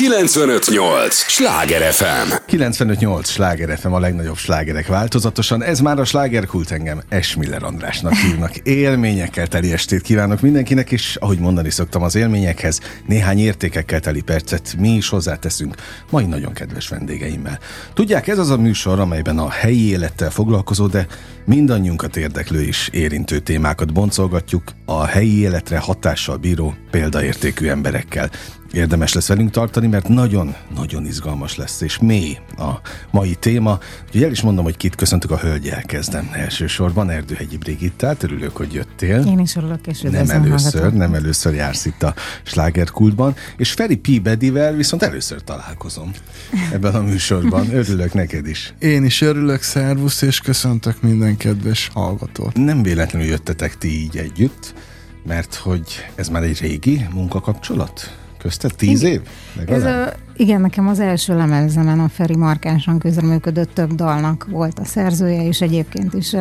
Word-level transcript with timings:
958! 0.00 1.14
Sláger 1.14 1.92
FM! 1.92 2.32
958! 2.46 3.28
Sláger 3.28 3.78
FM 3.78 3.92
a 3.92 3.98
legnagyobb 3.98 4.36
slágerek 4.36 4.86
változatosan. 4.86 5.62
Ez 5.62 5.80
már 5.80 5.98
a 5.98 6.04
slágerkult 6.04 6.70
engem 6.70 7.02
Esmiller 7.08 7.62
Andrásnak 7.62 8.14
hívnak. 8.14 8.56
Élményekkel 8.56 9.46
teli 9.46 9.72
estét 9.72 10.02
kívánok 10.02 10.40
mindenkinek, 10.40 10.90
és 10.92 11.16
ahogy 11.16 11.38
mondani 11.38 11.70
szoktam 11.70 12.02
az 12.02 12.14
élményekhez, 12.14 12.80
néhány 13.06 13.38
értékekkel 13.38 14.00
teli 14.00 14.20
percet 14.20 14.74
mi 14.78 14.88
is 14.88 15.08
hozzáteszünk 15.08 15.74
mai 16.10 16.24
nagyon 16.24 16.52
kedves 16.52 16.88
vendégeimmel. 16.88 17.58
Tudják, 17.94 18.28
ez 18.28 18.38
az 18.38 18.50
a 18.50 18.56
műsor, 18.56 19.00
amelyben 19.00 19.38
a 19.38 19.50
helyi 19.50 19.88
élettel 19.88 20.30
foglalkozó, 20.30 20.86
de 20.86 21.06
mindannyiunkat 21.44 22.16
érdeklő 22.16 22.62
és 22.62 22.88
érintő 22.92 23.38
témákat 23.38 23.92
boncolgatjuk 23.92 24.62
a 24.84 25.06
helyi 25.06 25.40
életre 25.40 25.78
hatással 25.78 26.36
bíró 26.36 26.74
példaértékű 26.90 27.68
emberekkel 27.68 28.30
érdemes 28.72 29.12
lesz 29.12 29.28
velünk 29.28 29.50
tartani, 29.50 29.86
mert 29.86 30.08
nagyon-nagyon 30.08 31.06
izgalmas 31.06 31.56
lesz, 31.56 31.80
és 31.80 31.98
mély 31.98 32.38
a 32.56 32.70
mai 33.10 33.34
téma. 33.34 33.78
Úgyhogy 34.06 34.22
el 34.22 34.30
is 34.30 34.40
mondom, 34.40 34.64
hogy 34.64 34.76
kit 34.76 34.94
köszöntök 34.94 35.30
a 35.30 35.38
hölgyel 35.38 35.82
kezdem 35.82 36.30
elsősorban. 36.32 37.10
Erdőhegyi 37.10 37.56
Brigittát, 37.56 38.22
örülök, 38.22 38.56
hogy 38.56 38.72
jöttél. 38.72 39.24
Én 39.26 39.38
is 39.38 39.56
örülök, 39.56 39.86
és 39.86 40.00
Nem 40.00 40.30
először, 40.30 40.72
hallgatom. 40.72 40.98
nem 40.98 41.14
először 41.14 41.54
jársz 41.54 41.84
itt 41.84 42.02
a 42.02 42.14
slágerkultban, 42.42 43.34
és 43.56 43.72
Feri 43.72 43.96
P. 43.96 44.22
Bedivel 44.22 44.72
viszont 44.72 45.02
először 45.02 45.42
találkozom 45.44 46.10
ebben 46.72 46.94
a 46.94 47.02
műsorban. 47.02 47.68
Örülök 47.80 48.14
neked 48.14 48.46
is. 48.46 48.74
Én 48.78 49.04
is 49.04 49.20
örülök, 49.20 49.62
szervusz, 49.62 50.22
és 50.22 50.40
köszöntök 50.40 51.02
minden 51.02 51.36
kedves 51.36 51.90
hallgatót. 51.94 52.56
Nem 52.56 52.82
véletlenül 52.82 53.28
jöttetek 53.28 53.78
ti 53.78 53.88
így 53.88 54.16
együtt, 54.16 54.74
mert 55.26 55.54
hogy 55.54 55.82
ez 56.14 56.28
már 56.28 56.42
egy 56.42 56.60
régi 56.60 57.06
munkakapcsolat? 57.12 58.19
Közted 58.42 58.74
tíz 58.76 59.02
év? 59.02 59.20
Ez 59.66 59.84
a, 59.84 60.12
igen, 60.36 60.60
nekem 60.60 60.88
az 60.88 61.00
első 61.00 61.36
lemezemen 61.36 62.00
a 62.00 62.08
Feri 62.08 62.36
markánsan 62.36 62.98
közreműködött 62.98 63.74
több 63.74 63.94
dalnak 63.94 64.46
volt 64.50 64.78
a 64.78 64.84
szerzője, 64.84 65.46
és 65.46 65.60
egyébként 65.60 66.14
is 66.14 66.36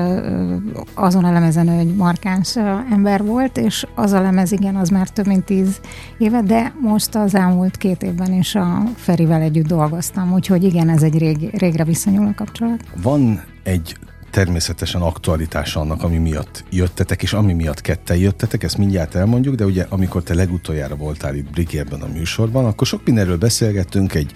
azon 0.94 1.24
a 1.24 1.32
lemezen 1.32 1.68
ő 1.68 1.78
egy 1.78 1.96
markáns 1.96 2.56
ember 2.92 3.24
volt, 3.24 3.58
és 3.58 3.86
az 3.96 4.12
a 4.12 4.22
lemez, 4.22 4.52
igen, 4.52 4.76
az 4.76 4.90
már 4.90 5.10
több 5.10 5.28
mint 5.28 5.46
tíz 5.46 5.80
éve, 6.18 6.42
de 6.42 6.74
most 6.82 7.16
az 7.16 7.36
elmúlt 7.36 7.78
két 7.78 8.04
évben 8.04 8.34
is 8.34 8.56
a 8.56 8.84
Ferivel 8.96 9.42
együtt 9.42 9.68
dolgoztam, 9.68 10.34
úgyhogy 10.34 10.64
igen, 10.64 10.90
ez 10.90 11.04
egy 11.04 11.18
rég, 11.18 11.50
régre 11.58 11.84
visszanyúló 11.84 12.32
kapcsolat. 12.36 12.84
Van 13.02 13.44
egy 13.64 13.96
természetesen 14.30 15.02
aktualitása 15.02 15.80
annak, 15.80 16.04
ami 16.04 16.18
miatt 16.18 16.64
jöttetek, 16.70 17.24
és 17.24 17.34
ami 17.34 17.54
miatt 17.54 17.82
ketten 17.82 18.18
jöttetek, 18.18 18.64
ezt 18.64 18.78
mindjárt 18.78 19.16
elmondjuk, 19.16 19.56
de 19.56 19.66
ugye 19.66 19.86
amikor 19.90 20.24
te 20.24 20.34
legutoljára 20.34 20.96
voltál 20.96 21.36
itt 21.36 21.50
Brigérben 21.50 22.02
a 22.02 22.08
műsorban, 22.08 22.66
akkor 22.66 22.88
sok 22.88 23.06
mindenről 23.06 23.38
beszélgettünk, 23.38 24.14
egy, 24.14 24.32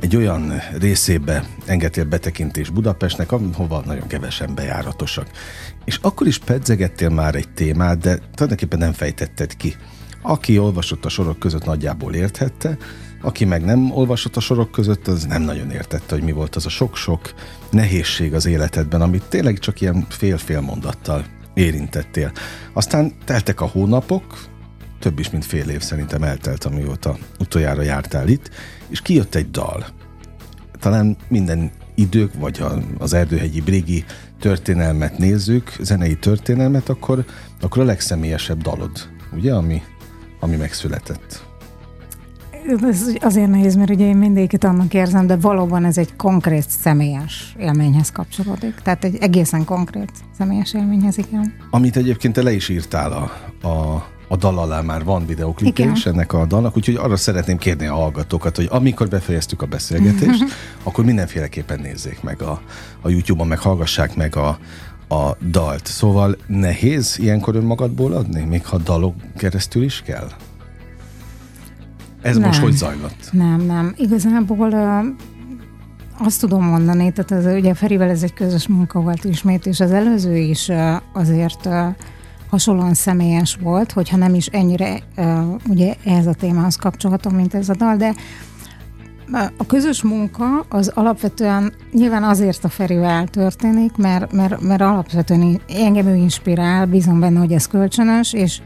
egy 0.00 0.16
olyan 0.16 0.52
részébe 0.78 1.44
engedtél 1.66 2.04
betekintés 2.04 2.70
Budapestnek, 2.70 3.32
ahova 3.32 3.82
nagyon 3.86 4.06
kevesen 4.06 4.54
bejáratosak. 4.54 5.30
És 5.84 5.98
akkor 6.02 6.26
is 6.26 6.38
pedzegettél 6.38 7.08
már 7.08 7.34
egy 7.34 7.48
témát, 7.48 7.98
de 7.98 8.18
tulajdonképpen 8.34 8.78
nem 8.78 8.92
fejtetted 8.92 9.56
ki. 9.56 9.74
Aki 10.22 10.58
olvasott 10.58 11.04
a 11.04 11.08
sorok 11.08 11.38
között 11.38 11.64
nagyjából 11.64 12.14
érthette, 12.14 12.76
aki 13.24 13.44
meg 13.44 13.64
nem 13.64 13.90
olvasott 13.90 14.36
a 14.36 14.40
sorok 14.40 14.70
között, 14.70 15.06
az 15.06 15.24
nem 15.24 15.42
nagyon 15.42 15.70
értette, 15.70 16.14
hogy 16.14 16.24
mi 16.24 16.32
volt 16.32 16.56
az 16.56 16.66
a 16.66 16.68
sok-sok 16.68 17.34
nehézség 17.70 18.34
az 18.34 18.46
életedben, 18.46 19.00
amit 19.00 19.24
tényleg 19.28 19.58
csak 19.58 19.80
ilyen 19.80 20.06
fél-fél 20.08 20.60
mondattal 20.60 21.24
érintettél. 21.54 22.32
Aztán 22.72 23.12
teltek 23.24 23.60
a 23.60 23.66
hónapok, 23.66 24.44
több 24.98 25.18
is, 25.18 25.30
mint 25.30 25.44
fél 25.44 25.68
év 25.68 25.80
szerintem 25.80 26.22
eltelt, 26.22 26.64
amióta 26.64 27.16
utoljára 27.38 27.82
jártál 27.82 28.28
itt, 28.28 28.50
és 28.88 29.00
kijött 29.00 29.34
egy 29.34 29.50
dal. 29.50 29.86
Talán 30.80 31.16
minden 31.28 31.70
idők, 31.94 32.34
vagy 32.38 32.64
az 32.98 33.12
Erdőhegyi 33.12 33.60
Brigi 33.60 34.04
történelmet 34.40 35.18
nézzük, 35.18 35.72
zenei 35.80 36.16
történelmet, 36.16 36.88
akkor, 36.88 37.24
akkor 37.60 37.82
a 37.82 37.86
legszemélyesebb 37.86 38.62
dalod, 38.62 39.08
ugye, 39.32 39.54
ami, 39.54 39.82
ami 40.40 40.56
megszületett 40.56 41.52
ez 42.82 43.06
azért 43.20 43.48
nehéz, 43.48 43.74
mert 43.74 43.90
ugye 43.90 44.06
én 44.06 44.16
mindéket 44.16 44.64
annak 44.64 44.94
érzem, 44.94 45.26
de 45.26 45.36
valóban 45.36 45.84
ez 45.84 45.98
egy 45.98 46.16
konkrét 46.16 46.68
személyes 46.68 47.54
élményhez 47.58 48.12
kapcsolódik. 48.12 48.74
Tehát 48.74 49.04
egy 49.04 49.16
egészen 49.20 49.64
konkrét 49.64 50.10
személyes 50.38 50.74
élményhez, 50.74 51.18
igen. 51.18 51.54
Amit 51.70 51.96
egyébként 51.96 52.34
te 52.34 52.42
le 52.42 52.52
is 52.52 52.68
írtál 52.68 53.12
a, 53.12 53.68
a 53.68 54.06
a 54.28 54.36
dal 54.36 54.58
alá 54.58 54.80
már 54.80 55.04
van 55.04 55.26
videoklip 55.26 55.78
is 55.78 56.06
ennek 56.06 56.32
a 56.32 56.46
dalnak, 56.46 56.76
úgyhogy 56.76 56.94
arra 56.94 57.16
szeretném 57.16 57.58
kérni 57.58 57.86
a 57.86 57.94
hallgatókat, 57.94 58.56
hogy 58.56 58.68
amikor 58.70 59.08
befejeztük 59.08 59.62
a 59.62 59.66
beszélgetést, 59.66 60.44
akkor 60.82 61.04
mindenféleképpen 61.04 61.80
nézzék 61.80 62.22
meg 62.22 62.42
a, 62.42 62.60
a 63.00 63.08
YouTube-on, 63.08 63.48
meg 63.48 63.58
hallgassák 63.58 64.16
meg 64.16 64.36
a, 64.36 64.58
a 65.08 65.36
dalt. 65.50 65.86
Szóval 65.86 66.36
nehéz 66.46 67.18
ilyenkor 67.18 67.56
önmagadból 67.56 68.12
adni, 68.12 68.44
még 68.44 68.66
ha 68.66 68.78
dalok 68.78 69.14
keresztül 69.36 69.82
is 69.82 70.02
kell? 70.02 70.28
Ez 72.24 72.36
nem, 72.36 72.46
most 72.46 72.60
hogy 72.60 72.72
zajlott? 72.72 73.28
Nem, 73.32 73.60
nem. 73.60 73.94
Igazából 73.96 74.74
azt 76.18 76.40
tudom 76.40 76.64
mondani, 76.64 77.12
tehát 77.12 77.46
az, 77.46 77.54
ugye 77.54 77.74
Ferivel 77.74 78.10
ez 78.10 78.22
egy 78.22 78.34
közös 78.34 78.66
munka 78.66 79.00
volt 79.00 79.24
ismét, 79.24 79.66
és 79.66 79.80
az 79.80 79.92
előző 79.92 80.36
is 80.36 80.70
azért 81.12 81.68
hasonlóan 82.50 82.94
személyes 82.94 83.58
volt, 83.62 83.92
hogyha 83.92 84.16
nem 84.16 84.34
is 84.34 84.46
ennyire 84.46 84.98
ugye 85.68 85.94
ehhez 86.04 86.26
a 86.26 86.34
témához 86.34 86.76
kapcsolható, 86.76 87.30
mint 87.30 87.54
ez 87.54 87.68
a 87.68 87.74
dal, 87.74 87.96
de 87.96 88.14
a 89.56 89.66
közös 89.66 90.02
munka 90.02 90.66
az 90.68 90.88
alapvetően 90.94 91.72
nyilván 91.92 92.22
azért 92.22 92.64
a 92.64 92.68
Ferivel 92.68 93.26
történik, 93.26 93.96
mert, 93.96 94.32
mert, 94.32 94.60
mert 94.60 94.80
alapvetően 94.80 95.60
engem 95.68 96.06
ő 96.06 96.14
inspirál, 96.14 96.86
bízom 96.86 97.20
benne, 97.20 97.38
hogy 97.38 97.52
ez 97.52 97.66
kölcsönös, 97.66 98.32
és 98.32 98.60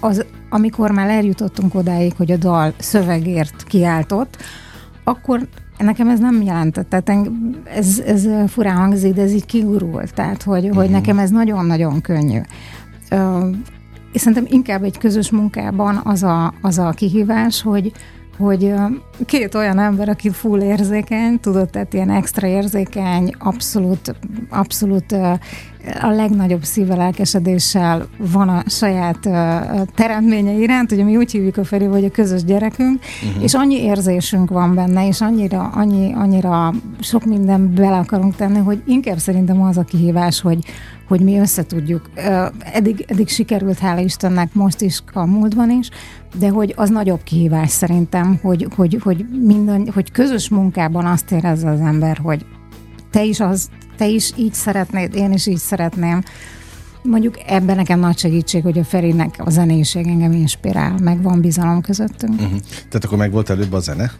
az, 0.00 0.24
amikor 0.50 0.90
már 0.90 1.08
eljutottunk 1.08 1.74
odáig, 1.74 2.12
hogy 2.16 2.32
a 2.32 2.36
dal 2.36 2.72
szövegért 2.78 3.64
kiáltott, 3.64 4.36
akkor 5.04 5.48
nekem 5.78 6.08
ez 6.08 6.18
nem 6.18 6.42
jelentett, 6.42 6.88
tehát 6.88 7.30
ez, 7.64 7.98
ez 8.06 8.28
furán 8.46 8.76
hangzik, 8.76 9.14
de 9.14 9.22
ez 9.22 9.32
így 9.32 9.46
kigurult, 9.46 10.14
tehát 10.14 10.42
hogy, 10.42 10.62
uh-huh. 10.62 10.76
hogy 10.76 10.90
nekem 10.90 11.18
ez 11.18 11.30
nagyon-nagyon 11.30 12.00
könnyű. 12.00 12.40
Uh, 13.10 13.56
és 14.12 14.20
szerintem 14.20 14.46
inkább 14.56 14.82
egy 14.82 14.98
közös 14.98 15.30
munkában 15.30 16.00
az 16.04 16.22
a, 16.22 16.54
az 16.62 16.78
a 16.78 16.90
kihívás, 16.90 17.62
hogy, 17.62 17.92
hogy 18.38 18.74
két 19.26 19.54
olyan 19.54 19.78
ember, 19.78 20.08
aki 20.08 20.30
full 20.30 20.60
érzékeny, 20.60 21.40
tudod, 21.40 21.70
tehát 21.70 21.94
ilyen 21.94 22.10
extra 22.10 22.46
érzékeny, 22.46 23.34
abszolút, 23.38 24.14
abszolút 24.50 25.12
a 26.00 26.10
legnagyobb 26.10 26.64
szívelelkesedéssel 26.64 28.06
van 28.18 28.48
a 28.48 28.62
saját 28.66 29.26
uh, 29.26 29.34
teremtménye 29.94 30.52
iránt, 30.52 30.92
ugye 30.92 31.04
mi 31.04 31.16
úgy 31.16 31.30
hívjuk 31.30 31.56
a 31.56 31.64
Feri, 31.64 31.84
hogy 31.84 32.04
a 32.04 32.10
közös 32.10 32.44
gyerekünk, 32.44 33.00
uh-huh. 33.28 33.42
és 33.42 33.54
annyi 33.54 33.82
érzésünk 33.82 34.50
van 34.50 34.74
benne, 34.74 35.06
és 35.06 35.20
annyira, 35.20 35.62
annyi, 35.62 36.12
annyira 36.12 36.72
sok 37.00 37.24
minden 37.24 37.74
bele 37.74 37.96
akarunk 37.96 38.36
tenni, 38.36 38.58
hogy 38.58 38.82
inkább 38.86 39.18
szerintem 39.18 39.62
az 39.62 39.76
a 39.76 39.82
kihívás, 39.82 40.40
hogy, 40.40 40.58
hogy 41.08 41.20
mi 41.20 41.38
összetudjuk. 41.38 42.10
Uh, 42.16 42.46
eddig, 42.72 43.04
eddig 43.08 43.28
sikerült, 43.28 43.78
hála 43.78 44.00
Istennek, 44.00 44.54
most 44.54 44.80
is, 44.80 45.02
a 45.12 45.26
múltban 45.26 45.70
is, 45.70 45.90
de 46.38 46.48
hogy 46.48 46.74
az 46.76 46.90
nagyobb 46.90 47.22
kihívás 47.22 47.70
szerintem, 47.70 48.38
hogy, 48.42 48.66
hogy, 48.76 48.98
hogy, 49.08 49.26
minden, 49.46 49.90
hogy 49.94 50.10
közös 50.10 50.48
munkában 50.48 51.06
azt 51.06 51.32
érezze 51.32 51.70
az 51.70 51.80
ember, 51.80 52.18
hogy 52.22 52.46
te 53.10 53.24
is 53.24 53.40
az 53.40 53.68
te 53.96 54.06
is 54.06 54.32
így 54.36 54.54
szeretnéd, 54.54 55.14
én 55.14 55.32
is 55.32 55.46
így 55.46 55.56
szeretném. 55.56 56.22
Mondjuk 57.02 57.34
ebben 57.46 57.76
nekem 57.76 58.00
nagy 58.00 58.18
segítség, 58.18 58.62
hogy 58.62 58.78
a 58.78 58.84
Ferinek 58.84 59.34
a 59.44 59.50
zenéség 59.50 60.06
engem 60.06 60.32
inspirál, 60.32 60.94
meg 61.02 61.22
van 61.22 61.40
bizalom 61.40 61.80
közöttünk. 61.80 62.32
Uh-huh. 62.32 62.58
Tehát 62.76 63.04
akkor 63.04 63.18
meg 63.18 63.32
volt 63.32 63.50
előbb 63.50 63.72
a 63.72 63.80
zene? 63.80 64.12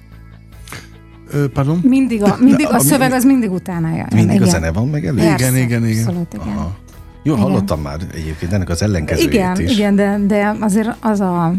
Ö, 1.30 1.48
pardon? 1.48 1.80
Mindig 1.82 2.22
a, 2.22 2.36
mindig 2.40 2.66
a, 2.66 2.74
a 2.74 2.78
szöveg 2.78 3.12
az 3.12 3.24
mindig 3.24 3.50
utána 3.50 3.88
jön. 3.96 4.06
Mindig 4.14 4.34
igen. 4.34 4.48
a 4.48 4.50
zene 4.50 4.72
van 4.72 4.88
meg 4.88 5.06
előbb? 5.06 5.18
Igen, 5.18 5.56
igen, 5.56 5.86
igen. 5.86 6.06
Abszolút, 6.06 6.34
igen. 6.34 6.46
Aha. 6.46 6.76
Jó, 7.22 7.34
igen. 7.34 7.44
hallottam 7.44 7.80
már 7.80 7.98
egyébként 8.14 8.52
ennek 8.52 8.68
az 8.68 8.82
ellenkezőjét 8.82 9.32
igen, 9.32 9.60
is. 9.60 9.72
Igen, 9.72 9.94
de, 9.94 10.18
de 10.26 10.56
azért 10.60 10.96
az, 11.00 11.20
a, 11.20 11.52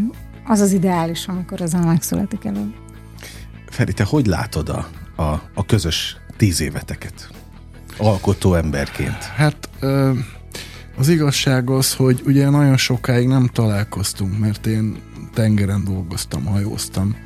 az 0.46 0.60
az 0.60 0.72
ideális, 0.72 1.26
amikor 1.26 1.60
a 1.72 1.84
megszületik 1.84 2.44
előbb. 2.44 2.79
Feri, 3.70 3.92
te 3.92 4.04
hogy 4.04 4.26
látod 4.26 4.68
a, 4.68 4.88
a, 5.22 5.42
a 5.54 5.66
közös 5.66 6.16
tíz 6.36 6.60
éveteket? 6.60 7.30
alkotó 8.00 8.54
emberként? 8.54 9.24
Hát 9.24 9.68
az 10.96 11.08
igazság 11.08 11.70
az, 11.70 11.94
hogy 11.94 12.22
ugye 12.26 12.48
nagyon 12.48 12.76
sokáig 12.76 13.26
nem 13.26 13.46
találkoztunk, 13.52 14.38
mert 14.38 14.66
én 14.66 14.98
tengeren 15.34 15.84
dolgoztam, 15.84 16.44
hajóztam 16.44 17.16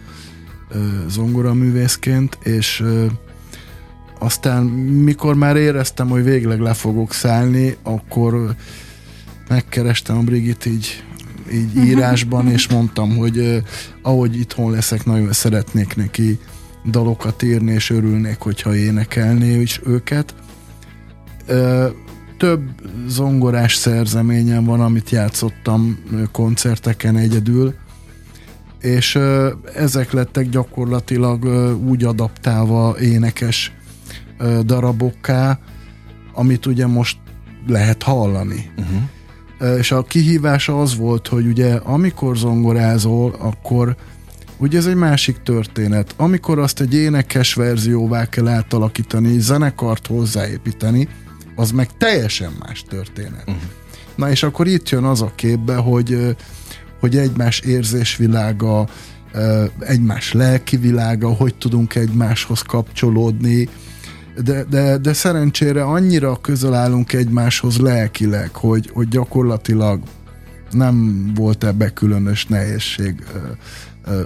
zongoraművészként, 1.08 2.38
és 2.42 2.84
aztán 4.18 4.64
mikor 4.64 5.34
már 5.34 5.56
éreztem, 5.56 6.08
hogy 6.08 6.24
végleg 6.24 6.60
le 6.60 6.74
fogok 6.74 7.12
szállni, 7.12 7.76
akkor 7.82 8.54
megkerestem 9.48 10.18
a 10.18 10.22
Brigit 10.22 10.66
így 10.66 11.04
így 11.52 11.76
írásban, 11.76 12.48
és 12.50 12.68
mondtam, 12.68 13.16
hogy 13.16 13.62
ahogy 14.02 14.36
itthon 14.36 14.70
leszek, 14.70 15.04
nagyon 15.04 15.32
szeretnék 15.32 15.96
neki 15.96 16.38
dalokat 16.90 17.42
írni, 17.42 17.72
és 17.72 17.90
örülnék, 17.90 18.38
hogyha 18.38 18.76
énekelné 18.76 19.60
is 19.60 19.80
őket. 19.86 20.34
Több 22.38 22.60
zongorás 23.06 23.74
szerzeményem 23.74 24.64
van, 24.64 24.80
amit 24.80 25.10
játszottam 25.10 25.98
koncerteken 26.32 27.16
egyedül, 27.16 27.74
és 28.80 29.18
ezek 29.74 30.12
lettek 30.12 30.48
gyakorlatilag 30.48 31.44
úgy 31.88 32.04
adaptálva 32.04 32.96
énekes 33.00 33.72
darabokká, 34.64 35.58
amit 36.32 36.66
ugye 36.66 36.86
most 36.86 37.16
lehet 37.66 38.02
hallani. 38.02 38.70
Uh-huh. 38.78 39.02
És 39.78 39.92
a 39.92 40.02
kihívása 40.02 40.80
az 40.80 40.96
volt, 40.96 41.28
hogy 41.28 41.46
ugye 41.46 41.74
amikor 41.74 42.36
zongorázol, 42.36 43.36
akkor 43.38 43.96
ugye 44.58 44.78
ez 44.78 44.86
egy 44.86 44.94
másik 44.94 45.42
történet. 45.42 46.14
Amikor 46.16 46.58
azt 46.58 46.80
egy 46.80 46.94
énekes 46.94 47.54
verzióvá 47.54 48.28
kell 48.28 48.48
átalakítani, 48.48 49.38
zenekart 49.38 50.06
hozzáépíteni, 50.06 51.08
az 51.56 51.70
meg 51.70 51.96
teljesen 51.96 52.52
más 52.66 52.84
történet. 52.88 53.44
Uh-huh. 53.46 53.62
Na 54.14 54.30
és 54.30 54.42
akkor 54.42 54.66
itt 54.66 54.88
jön 54.88 55.04
az 55.04 55.22
a 55.22 55.32
képbe, 55.34 55.74
hogy, 55.74 56.36
hogy 57.00 57.16
egymás 57.16 57.60
érzésvilága, 57.60 58.88
egymás 59.78 60.32
lelki 60.32 60.76
világa, 60.76 61.28
hogy 61.28 61.54
tudunk 61.54 61.94
egymáshoz 61.94 62.62
kapcsolódni, 62.62 63.68
de, 64.42 64.64
de, 64.64 64.98
de 64.98 65.12
szerencsére 65.12 65.84
annyira 65.84 66.36
közel 66.36 66.74
állunk 66.74 67.12
egymáshoz 67.12 67.78
lelkileg, 67.78 68.54
hogy, 68.54 68.90
hogy 68.92 69.08
gyakorlatilag 69.08 70.00
nem 70.70 71.30
volt 71.34 71.64
ebbe 71.64 71.90
különös 71.90 72.46
nehézség 72.46 73.24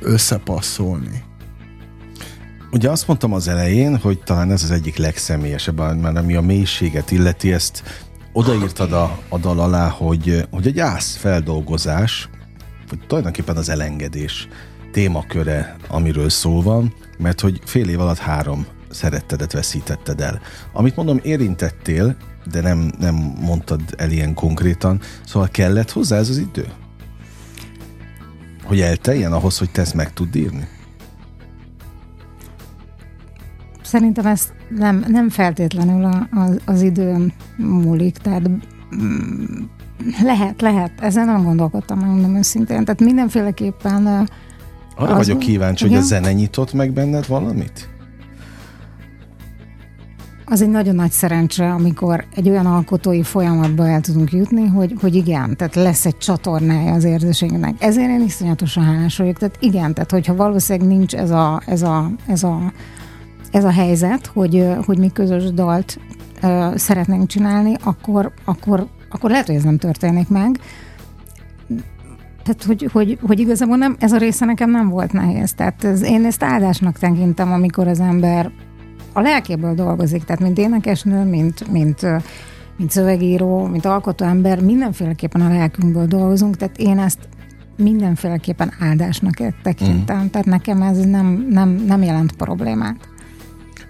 összepasszolni. 0.01 1.23
Ugye 2.71 2.91
azt 2.91 3.07
mondtam 3.07 3.33
az 3.33 3.49
elején, 3.49 3.97
hogy 3.97 4.19
talán 4.19 4.51
ez 4.51 4.63
az 4.63 4.71
egyik 4.71 4.97
legszemélyesebb, 4.97 6.01
mert 6.01 6.17
ami 6.17 6.35
a 6.35 6.41
mélységet 6.41 7.11
illeti, 7.11 7.53
ezt 7.53 7.83
odaírtad 8.33 8.93
a, 8.93 9.19
a 9.29 9.39
dal 9.39 9.61
alá, 9.61 9.89
hogy, 9.89 10.47
hogy 10.51 10.67
egy 10.67 10.79
ász 10.79 11.17
feldolgozás, 11.17 12.29
vagy 12.89 12.99
tulajdonképpen 13.07 13.57
az 13.57 13.69
elengedés 13.69 14.49
témaköre, 14.93 15.77
amiről 15.89 16.29
szó 16.29 16.63
van, 16.63 16.95
mert 17.19 17.41
hogy 17.41 17.61
fél 17.65 17.89
év 17.89 18.01
alatt 18.01 18.19
három 18.19 18.67
szerettedet 18.91 19.53
veszítetted 19.53 20.21
el. 20.21 20.41
Amit 20.73 20.97
mondom, 20.97 21.21
érintettél, 21.23 22.17
de 22.51 22.61
nem, 22.61 22.93
nem 22.99 23.15
mondtad 23.41 23.81
el 23.97 24.11
ilyen 24.11 24.35
konkrétan, 24.35 25.01
szóval 25.27 25.49
kellett 25.49 25.91
hozzá 25.91 26.17
ez 26.17 26.29
az 26.29 26.39
idő? 26.39 26.67
Hogy 28.65 28.81
elteljen 28.81 29.33
ahhoz, 29.33 29.59
hogy 29.59 29.71
te 29.71 29.81
ezt 29.81 29.95
meg 29.95 30.13
tud 30.13 30.37
írni? 30.37 30.69
Szerintem 33.83 34.27
ez 34.27 34.53
nem, 34.69 35.05
nem 35.09 35.29
feltétlenül 35.29 36.05
a, 36.05 36.29
az, 36.31 36.61
az 36.65 36.83
időn 36.83 37.33
múlik, 37.57 38.17
tehát 38.17 38.49
mm, 38.49 39.65
lehet, 40.23 40.61
lehet, 40.61 41.01
ezen 41.01 41.27
nem 41.27 41.43
gondolkodtam, 41.43 41.99
megmondom 41.99 42.37
őszintén. 42.37 42.85
Tehát 42.85 43.01
mindenféleképpen... 43.01 44.29
Arra 44.97 45.11
az, 45.11 45.17
vagyok 45.17 45.39
kíváncsi, 45.39 45.85
igen? 45.85 45.97
hogy 45.97 46.07
a 46.07 46.09
zene 46.09 46.33
nyitott 46.33 46.73
meg 46.73 46.93
benned 46.93 47.27
valamit? 47.27 47.89
Az 50.51 50.63
egy 50.63 50.69
nagyon 50.69 50.95
nagy 50.95 51.11
szerencse, 51.11 51.71
amikor 51.71 52.25
egy 52.35 52.49
olyan 52.49 52.67
alkotói 52.67 53.23
folyamatba 53.23 53.89
el 53.89 54.01
tudunk 54.01 54.33
jutni, 54.33 54.67
hogy, 54.67 54.95
hogy 55.01 55.15
igen, 55.15 55.57
tehát 55.57 55.75
lesz 55.75 56.07
egy 56.07 56.19
csatornája 56.19 56.93
az 56.93 57.05
érzéseinknek. 57.05 57.75
Ezért 57.79 58.09
én 58.09 58.21
iszonyatosan 58.21 58.85
hálás 58.85 59.17
vagyok. 59.17 59.39
Tehát 59.39 59.57
igen, 59.61 59.95
tehát 59.95 60.11
hogyha 60.11 60.35
valószínűleg 60.35 60.89
nincs 60.89 61.15
ez 61.15 61.31
a, 61.31 61.61
ez 61.67 61.83
a, 61.83 62.11
ez 62.27 62.43
a, 62.43 62.73
ez 63.51 63.65
a 63.65 63.71
helyzet, 63.71 64.27
hogy, 64.27 64.67
hogy 64.85 64.99
mi 64.99 65.13
közös 65.13 65.53
dalt 65.53 65.99
uh, 66.43 66.77
szeretnénk 66.77 67.27
csinálni, 67.27 67.75
akkor, 67.85 68.33
akkor, 68.45 68.87
akkor 69.09 69.31
lehet, 69.31 69.47
hogy 69.47 69.57
ez 69.57 69.65
nem 69.65 69.79
történik 69.79 70.29
meg. 70.29 70.61
Tehát, 72.43 72.65
hogy, 72.65 72.89
hogy, 72.93 73.19
hogy 73.27 73.41
igazából 73.41 73.77
nem, 73.77 73.97
ez 73.99 74.13
a 74.13 74.17
része 74.17 74.45
nekem 74.45 74.71
nem 74.71 74.89
volt 74.89 75.13
nehéz. 75.13 75.53
Tehát 75.53 75.85
ez, 75.85 76.03
én 76.03 76.25
ezt 76.25 76.43
áldásnak 76.43 76.99
tekintem, 76.99 77.53
amikor 77.53 77.89
az 77.89 78.01
ember 78.01 78.51
a 79.19 79.21
lelkéből 79.21 79.75
dolgozik, 79.75 80.25
tehát 80.25 80.43
mint 80.43 80.59
énekesnő, 80.59 81.25
mint, 81.25 81.71
mint, 81.71 82.07
mint 82.77 82.91
szövegíró, 82.91 83.67
mint 83.67 83.85
alkotó 83.85 84.25
ember, 84.25 84.61
mindenféleképpen 84.61 85.41
a 85.41 85.49
lelkünkből 85.49 86.07
dolgozunk, 86.07 86.57
tehát 86.57 86.79
én 86.79 86.99
ezt 86.99 87.19
mindenféleképpen 87.77 88.73
áldásnak 88.79 89.35
tekintem, 89.63 90.23
mm. 90.23 90.27
tehát 90.27 90.47
nekem 90.47 90.83
ez 90.83 90.99
nem, 90.99 91.47
nem, 91.51 91.69
nem 91.69 92.03
jelent 92.03 92.33
problémát. 92.33 93.09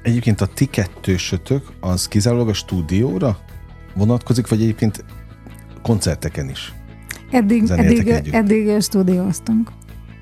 Egyébként 0.02 0.40
a 0.40 0.46
ti 0.46 0.66
kettősötök 0.66 1.66
az 1.80 2.08
kizárólag 2.08 2.48
a 2.48 2.52
stúdióra 2.52 3.38
vonatkozik, 3.94 4.48
vagy 4.48 4.62
egyébként 4.62 5.04
koncerteken 5.82 6.48
is? 6.48 6.72
Eddig, 7.30 7.70
eddig, 7.70 8.08
eddig 8.32 8.80
stúdióztunk. 8.80 9.70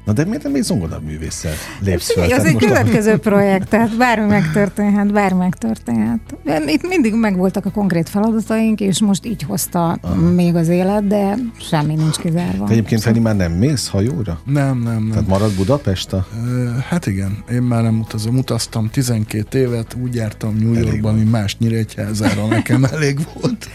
Na 0.06 0.12
de 0.12 0.24
miért 0.24 0.42
nem 0.42 0.52
még 0.52 0.64
művésszel 1.04 1.52
lépsz 1.80 2.12
fel? 2.12 2.32
Az 2.32 2.44
egy 2.44 2.56
következő 2.56 3.12
a... 3.12 3.18
projekt, 3.18 3.68
tehát 3.68 3.96
bármi 3.96 4.26
megtörténhet, 4.26 5.12
bármi 5.12 5.38
megtörténhet. 5.38 6.20
Itt 6.66 6.88
mindig 6.88 7.14
megvoltak 7.14 7.66
a 7.66 7.70
konkrét 7.70 8.08
feladataink, 8.08 8.80
és 8.80 9.00
most 9.00 9.26
így 9.26 9.42
hozta 9.42 9.98
Aha. 10.00 10.14
még 10.14 10.54
az 10.54 10.68
élet, 10.68 11.06
de 11.06 11.36
semmi 11.60 11.94
nincs 11.94 12.16
kizárva. 12.16 12.66
Te 12.66 12.72
egyébként 12.72 13.00
Feni 13.00 13.18
már 13.18 13.36
nem 13.36 13.52
mész 13.52 13.88
hajóra? 13.88 14.40
Nem, 14.44 14.78
nem, 14.78 14.92
nem. 14.92 15.08
Tehát 15.10 15.26
marad 15.26 15.52
Budapest 15.52 16.12
a... 16.12 16.26
Hát 16.88 17.06
igen, 17.06 17.44
én 17.52 17.62
már 17.62 17.82
nem 17.82 18.00
utazom. 18.00 18.36
Utaztam 18.36 18.90
12 18.90 19.58
évet, 19.58 19.96
úgy 20.02 20.14
jártam 20.14 20.56
New 20.56 20.72
Yorkban, 20.72 21.14
mint 21.14 21.30
más 21.30 21.56
Nyíregyházára, 21.58 22.46
nekem 22.46 22.84
elég 22.92 23.18
volt. 23.40 23.68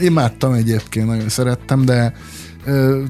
Imádtam 0.00 0.52
egyébként, 0.52 1.06
nagyon 1.06 1.28
szerettem, 1.28 1.84
de 1.84 2.12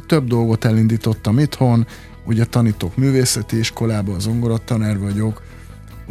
több 0.06 0.26
dolgot 0.26 0.64
elindítottam 0.64 1.38
itthon, 1.38 1.86
ugye 2.26 2.44
tanítok 2.44 2.96
művészeti 2.96 3.58
iskolába, 3.58 4.14
az 4.14 4.22
zongoratanár 4.22 4.98
vagyok, 4.98 5.42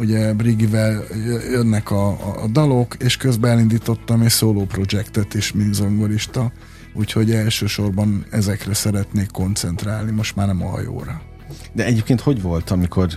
ugye 0.00 0.32
Brigivel 0.34 1.02
jönnek 1.50 1.90
a, 1.90 2.08
a, 2.08 2.42
a 2.42 2.46
dalok, 2.46 2.94
és 2.98 3.16
közben 3.16 3.50
elindítottam 3.50 4.20
egy 4.20 4.30
szóló 4.30 4.64
projektet 4.64 5.34
is, 5.34 5.52
mint 5.52 5.74
zongorista, 5.74 6.52
úgyhogy 6.94 7.30
elsősorban 7.30 8.24
ezekre 8.30 8.74
szeretnék 8.74 9.30
koncentrálni, 9.30 10.10
most 10.10 10.36
már 10.36 10.46
nem 10.46 10.62
a 10.62 10.68
hajóra. 10.68 11.20
De 11.72 11.84
egyébként 11.84 12.20
hogy 12.20 12.42
volt, 12.42 12.70
amikor 12.70 13.08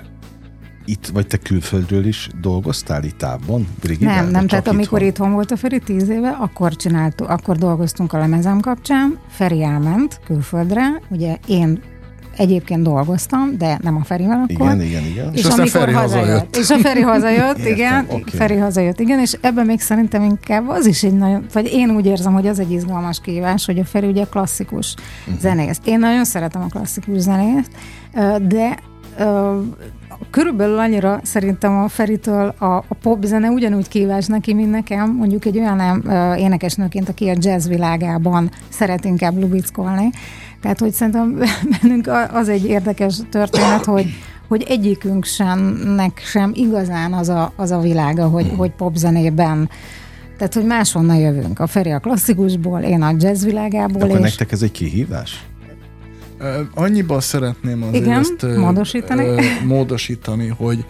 itt, 0.85 1.07
vagy 1.07 1.27
te 1.27 1.37
külföldről 1.37 2.05
is 2.05 2.29
dolgoztál 2.41 3.03
itt 3.03 3.17
távban? 3.17 3.67
Brigivel, 3.81 4.15
nem, 4.15 4.31
nem, 4.31 4.47
tehát 4.47 4.67
amikor 4.67 5.01
itthon? 5.01 5.09
itthon 5.09 5.31
volt 5.31 5.51
a 5.51 5.57
Feri 5.57 5.79
tíz 5.79 6.09
éve, 6.09 6.29
akkor 6.29 6.75
csináltuk, 6.75 7.29
akkor 7.29 7.57
dolgoztunk 7.57 8.13
a 8.13 8.17
lemezem 8.17 8.59
kapcsán, 8.59 9.19
Feri 9.29 9.63
elment 9.63 10.19
külföldre, 10.25 11.01
ugye 11.09 11.37
én 11.47 11.81
egyébként 12.37 12.83
dolgoztam, 12.83 13.57
de 13.57 13.79
nem 13.81 13.95
a 13.95 14.03
Ferivel 14.03 14.47
akkor. 14.49 14.67
Igen, 14.67 14.81
igen, 14.81 15.03
igen. 15.03 15.33
És, 15.33 15.39
és 15.39 15.45
amikor 15.45 15.69
Feri 15.69 15.91
hazajött, 15.91 16.25
hazajött. 16.25 16.55
És 16.55 16.69
a 16.69 16.77
Feri 16.77 17.01
hazajött, 17.01 17.57
Értem, 17.57 17.73
igen. 17.73 18.05
Okay. 18.05 18.23
Feri 18.25 18.55
hazajött, 18.55 18.99
igen, 18.99 19.19
és 19.19 19.37
ebben 19.41 19.65
még 19.65 19.79
szerintem 19.79 20.23
inkább 20.23 20.69
az 20.69 20.85
is 20.85 21.03
egy 21.03 21.17
nagyon, 21.17 21.45
vagy 21.53 21.69
én 21.73 21.89
úgy 21.89 22.05
érzem, 22.05 22.33
hogy 22.33 22.47
az 22.47 22.59
egy 22.59 22.71
izgalmas 22.71 23.21
kívás, 23.21 23.65
hogy 23.65 23.79
a 23.79 23.85
Feri 23.85 24.07
ugye 24.07 24.23
klasszikus 24.23 24.95
uh-huh. 25.25 25.41
zenész. 25.41 25.79
Én 25.85 25.99
nagyon 25.99 26.25
szeretem 26.25 26.61
a 26.61 26.67
klasszikus 26.67 27.17
zenét, 27.19 27.69
de 28.47 28.77
körülbelül 30.29 30.77
annyira 30.77 31.19
szerintem 31.23 31.77
a 31.77 31.87
Feritől 31.87 32.53
a, 32.57 32.65
a 32.65 32.95
pop 33.01 33.23
zene 33.23 33.49
ugyanúgy 33.49 33.87
kívás 33.87 34.25
neki, 34.25 34.53
mint 34.53 34.71
nekem, 34.71 35.15
mondjuk 35.15 35.45
egy 35.45 35.57
olyan 35.57 36.03
énekesnőként, 36.37 37.09
aki 37.09 37.29
a 37.29 37.35
jazz 37.37 37.67
világában 37.67 38.51
szeret 38.69 39.05
inkább 39.05 39.39
lubickolni. 39.39 40.09
Tehát, 40.63 40.79
hogy 40.79 40.93
szerintem 40.93 41.39
bennünk 41.81 42.09
az 42.31 42.49
egy 42.49 42.65
érdekes 42.65 43.17
történet, 43.29 43.85
hogy, 43.85 44.05
hogy 44.47 44.63
egyikünk 44.67 45.25
semnek 45.25 46.21
sem 46.25 46.51
igazán 46.53 47.13
az 47.13 47.29
a, 47.29 47.53
az 47.55 47.71
a 47.71 47.79
világa, 47.79 48.27
hogy, 48.27 48.51
hogy 48.57 48.71
popzenében 48.71 49.69
tehát, 50.37 50.53
hogy 50.53 50.65
máshonnan 50.65 51.15
jövünk. 51.15 51.59
A 51.59 51.67
Feri 51.67 51.91
a 51.91 51.99
klasszikusból, 51.99 52.79
én 52.79 53.01
a 53.01 53.13
jazz 53.17 53.43
világából. 53.43 54.01
Akkor 54.01 54.15
és... 54.15 54.21
nektek 54.21 54.51
ez 54.51 54.61
egy 54.61 54.71
kihívás? 54.71 55.45
Annyiban 56.73 57.19
szeretném 57.19 57.83
azért 57.83 58.03
Igen, 58.03 58.19
ezt 58.19 58.57
módosítani. 58.57 59.25
módosítani, 59.65 60.47
hogy 60.47 60.85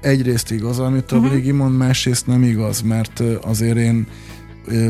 egyrészt 0.00 0.50
igaz, 0.50 0.78
amit 0.78 1.12
a 1.12 1.16
uh-huh. 1.16 1.30
Brigi 1.30 1.50
mond, 1.50 1.76
másrészt 1.76 2.26
nem 2.26 2.42
igaz, 2.42 2.80
mert 2.80 3.22
azért 3.42 3.76
én 3.76 4.06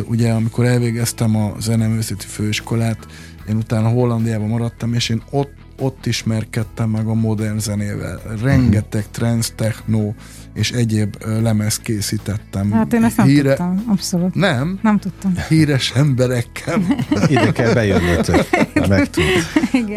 ugye 0.04 0.32
amikor 0.32 0.64
elvégeztem 0.64 1.36
a 1.36 1.52
zeneművészeti 1.60 2.26
főiskolát, 2.26 3.06
én 3.50 3.56
utána 3.56 3.88
Hollandiában 3.88 4.48
maradtam, 4.48 4.94
és 4.94 5.08
én 5.08 5.22
ott 5.30 5.58
ott 5.80 6.06
ismerkedtem 6.06 6.90
meg 6.90 7.06
a 7.06 7.14
modern 7.14 7.58
zenével. 7.58 8.20
Rengeteg 8.42 9.04
trance, 9.10 9.52
techno 9.54 10.12
és 10.54 10.70
egyéb 10.70 11.16
lemez 11.42 11.78
készítettem. 11.78 12.72
Hát 12.72 12.92
én 12.92 13.04
ezt 13.04 13.16
nem 13.16 13.26
Híre... 13.26 13.48
tudtam, 13.48 13.84
abszolút. 13.86 14.34
Nem? 14.34 14.78
Nem 14.82 14.98
tudtam. 14.98 15.34
Híres 15.48 15.92
emberekkel. 15.94 16.80
Ide 17.28 17.52
kell 17.52 17.72
bejönnötök, 17.72 18.46
megtud. 18.88 19.24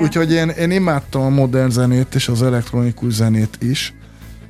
Úgyhogy 0.02 0.32
én, 0.32 0.50
én 0.50 0.72
imádtam 0.72 1.22
a 1.22 1.30
modern 1.30 1.70
zenét 1.70 2.16
és 2.16 2.28
az 2.28 2.44
elektronikus 2.44 3.14
zenét 3.14 3.58
is, 3.62 3.94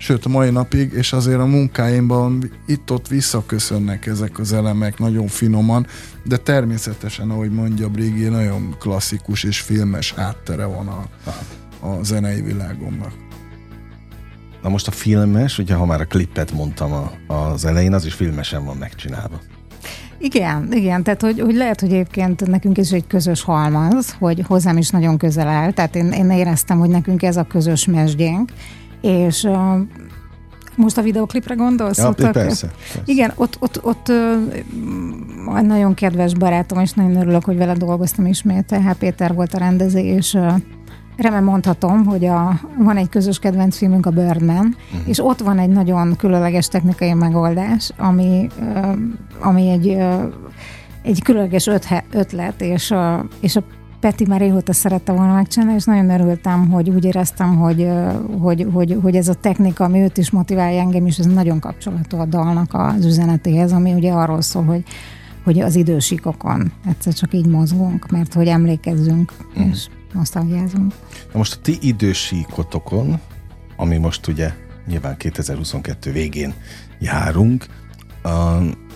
sőt 0.03 0.25
a 0.25 0.29
mai 0.29 0.49
napig, 0.49 0.91
és 0.91 1.13
azért 1.13 1.39
a 1.39 1.45
munkáimban 1.45 2.51
itt-ott 2.65 3.07
visszaköszönnek 3.07 4.05
ezek 4.05 4.39
az 4.39 4.53
elemek 4.53 4.99
nagyon 4.99 5.27
finoman, 5.27 5.87
de 6.23 6.37
természetesen, 6.37 7.29
ahogy 7.29 7.51
mondja 7.51 7.89
Brigi, 7.89 8.27
nagyon 8.27 8.75
klasszikus 8.79 9.43
és 9.43 9.59
filmes 9.59 10.13
háttere 10.13 10.65
van 10.65 10.87
a, 10.87 11.05
a 11.87 12.03
zenei 12.03 12.41
világomnak. 12.41 13.13
Na 14.61 14.69
most 14.69 14.87
a 14.87 14.91
filmes, 14.91 15.57
ugye 15.57 15.73
ha 15.73 15.85
már 15.85 16.01
a 16.01 16.05
klippet 16.05 16.51
mondtam 16.51 16.91
a, 16.91 17.33
az 17.33 17.65
elején, 17.65 17.93
az 17.93 18.05
is 18.05 18.13
filmesen 18.13 18.65
van 18.65 18.77
megcsinálva. 18.77 19.39
Igen, 20.17 20.67
igen, 20.71 21.03
tehát 21.03 21.21
hogy, 21.21 21.39
hogy 21.39 21.55
lehet, 21.55 21.79
hogy 21.79 21.91
egyébként 21.91 22.47
nekünk 22.47 22.77
is 22.77 22.91
egy 22.91 23.07
közös 23.07 23.41
halmaz, 23.41 24.15
hogy 24.19 24.43
hozzám 24.47 24.77
is 24.77 24.89
nagyon 24.89 25.17
közel 25.17 25.47
áll, 25.47 25.71
tehát 25.71 25.95
én, 25.95 26.11
én 26.11 26.29
éreztem, 26.29 26.79
hogy 26.79 26.89
nekünk 26.89 27.23
ez 27.23 27.37
a 27.37 27.43
közös 27.43 27.85
mesdjénk, 27.85 28.51
és 29.03 29.47
most 30.75 30.97
a 30.97 31.01
videoklipre 31.01 31.55
gondolsz? 31.55 31.97
Ja, 31.97 32.09
ott, 32.09 32.15
persze, 32.15 32.33
persze. 32.33 32.71
Igen, 33.05 33.31
ott, 33.35 33.57
ott, 33.59 33.83
ott 33.83 34.09
uh, 34.09 35.61
nagyon 35.61 35.93
kedves 35.93 36.33
barátom, 36.33 36.79
és 36.79 36.91
nagyon 36.91 37.15
örülök, 37.15 37.43
hogy 37.43 37.57
vele 37.57 37.73
dolgoztam 37.73 38.25
ismét. 38.25 38.75
H. 38.75 38.91
Péter 38.99 39.33
volt 39.33 39.53
a 39.53 39.57
rendező, 39.57 39.99
és 39.99 40.33
uh, 40.33 40.53
remélem 41.17 41.43
mondhatom, 41.43 42.05
hogy 42.05 42.25
a, 42.25 42.59
van 42.77 42.97
egy 42.97 43.09
közös 43.09 43.39
kedvenc 43.39 43.77
filmünk, 43.77 44.05
a 44.05 44.11
Birdman, 44.11 44.75
uh-huh. 44.91 45.07
és 45.09 45.19
ott 45.25 45.39
van 45.39 45.59
egy 45.59 45.69
nagyon 45.69 46.15
különleges 46.15 46.67
technikai 46.67 47.13
megoldás, 47.13 47.91
ami, 47.97 48.49
uh, 48.59 48.97
ami 49.39 49.69
egy, 49.69 49.87
uh, 49.87 50.23
egy 51.01 51.21
különleges 51.23 51.67
ötlet, 52.11 52.61
és 52.61 52.91
a, 52.91 53.25
és 53.39 53.55
a 53.55 53.63
Peti 54.03 54.25
már 54.27 54.39
régóta 54.39 54.73
szerette 54.73 55.11
volna 55.11 55.33
megcsinálni, 55.33 55.75
és 55.75 55.83
nagyon 55.83 56.09
örültem, 56.09 56.69
hogy 56.69 56.89
úgy 56.89 57.05
éreztem, 57.05 57.57
hogy, 57.57 57.87
hogy, 58.39 58.67
hogy, 58.73 58.97
hogy 59.01 59.15
ez 59.15 59.27
a 59.27 59.33
technika, 59.33 59.83
ami 59.83 59.99
őt 59.99 60.17
is 60.17 60.31
motiválja 60.31 60.79
engem, 60.79 61.05
és 61.05 61.17
ez 61.17 61.25
nagyon 61.25 61.59
kapcsolatú 61.59 62.17
a 62.17 62.25
dalnak 62.25 62.73
az 62.73 63.05
üzenetéhez, 63.05 63.71
ami 63.71 63.93
ugye 63.93 64.11
arról 64.11 64.41
szól, 64.41 64.63
hogy 64.63 64.83
hogy 65.43 65.59
az 65.59 65.75
idősikokon 65.75 66.71
egyszer 66.89 67.13
csak 67.13 67.33
így 67.33 67.45
mozgunk, 67.45 68.11
mert 68.11 68.33
hogy 68.33 68.47
emlékezzünk, 68.47 69.33
mm. 69.59 69.69
és 69.69 69.87
nosztalgiázunk. 70.13 70.93
Na 71.31 71.37
most 71.37 71.55
a 71.55 71.61
ti 71.61 71.77
idősíkotokon, 71.81 73.19
ami 73.75 73.97
most 73.97 74.27
ugye 74.27 74.53
nyilván 74.87 75.17
2022 75.17 76.11
végén 76.11 76.53
járunk, 76.99 77.65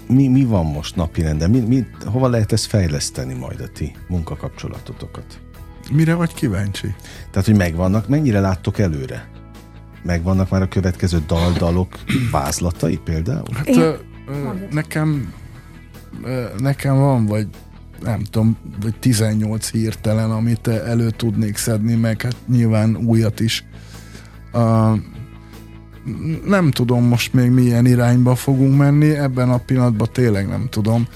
mi, 0.07 0.27
mi 0.27 0.43
van 0.43 0.65
most 0.65 0.95
napirenden? 0.95 1.49
Mi, 1.49 1.59
mi, 1.59 1.85
hova 2.05 2.27
lehet 2.27 2.51
ezt 2.51 2.65
fejleszteni 2.65 3.33
majd 3.33 3.61
a 3.61 3.67
ti 3.67 3.95
munkakapcsolatotokat? 4.07 5.39
Mire 5.91 6.13
vagy 6.13 6.33
kíváncsi? 6.33 6.95
Tehát, 7.31 7.47
hogy 7.47 7.57
megvannak, 7.57 8.07
mennyire 8.07 8.39
láttok 8.39 8.79
előre? 8.79 9.29
Megvannak 10.03 10.49
már 10.49 10.61
a 10.61 10.67
következő 10.67 11.23
daldalok 11.27 11.87
vázlatai 12.31 12.97
például? 12.97 13.45
Hát 13.53 13.67
Én... 13.67 13.95
nekem 14.71 15.33
nekem 16.57 16.97
van, 16.97 17.25
vagy 17.25 17.47
nem 18.01 18.23
tudom, 18.23 18.57
vagy 18.81 18.95
18 18.99 19.71
hirtelen, 19.71 20.31
amit 20.31 20.67
elő 20.67 21.09
tudnék 21.09 21.57
szedni, 21.57 21.95
meg 21.95 22.21
hát 22.21 22.35
nyilván 22.47 22.95
újat 22.95 23.39
is. 23.39 23.65
Uh, 24.53 24.97
nem 26.45 26.71
tudom 26.71 27.03
most 27.03 27.33
még 27.33 27.49
milyen 27.49 27.85
irányba 27.85 28.35
fogunk 28.35 28.77
menni, 28.77 29.09
ebben 29.09 29.49
a 29.49 29.57
pillanatban 29.57 30.07
tényleg 30.11 30.47
nem 30.47 30.67
tudom. 30.69 31.07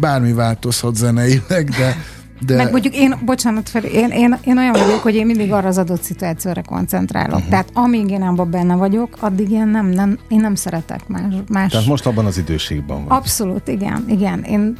Bármi 0.00 0.32
változhat 0.32 0.94
zeneileg, 0.96 1.68
de 1.78 1.96
de... 2.46 2.56
Meg 2.56 2.70
mondjuk 2.70 2.96
én, 2.96 3.14
bocsánat 3.24 3.68
Feri, 3.68 3.88
én, 3.88 4.10
én, 4.10 4.38
én 4.44 4.58
olyan 4.58 4.72
vagyok, 4.72 5.02
hogy 5.02 5.14
én 5.14 5.26
mindig 5.26 5.52
arra 5.52 5.68
az 5.68 5.78
adott 5.78 6.02
szituációra 6.02 6.62
koncentrálok. 6.62 7.34
Uh-huh. 7.34 7.50
Tehát 7.50 7.70
amíg 7.72 8.10
én 8.10 8.22
abban 8.22 8.50
benne 8.50 8.74
vagyok, 8.74 9.16
addig 9.20 9.50
én 9.50 9.66
nem, 9.66 9.86
nem, 9.86 10.18
én 10.28 10.40
nem 10.40 10.54
szeretek 10.54 11.08
más, 11.08 11.34
más... 11.48 11.70
Tehát 11.70 11.86
most 11.86 12.06
abban 12.06 12.26
az 12.26 12.38
időségben 12.38 13.04
van. 13.04 13.16
Abszolút, 13.18 13.68
igen, 13.68 14.04
igen. 14.08 14.42
Én, 14.42 14.76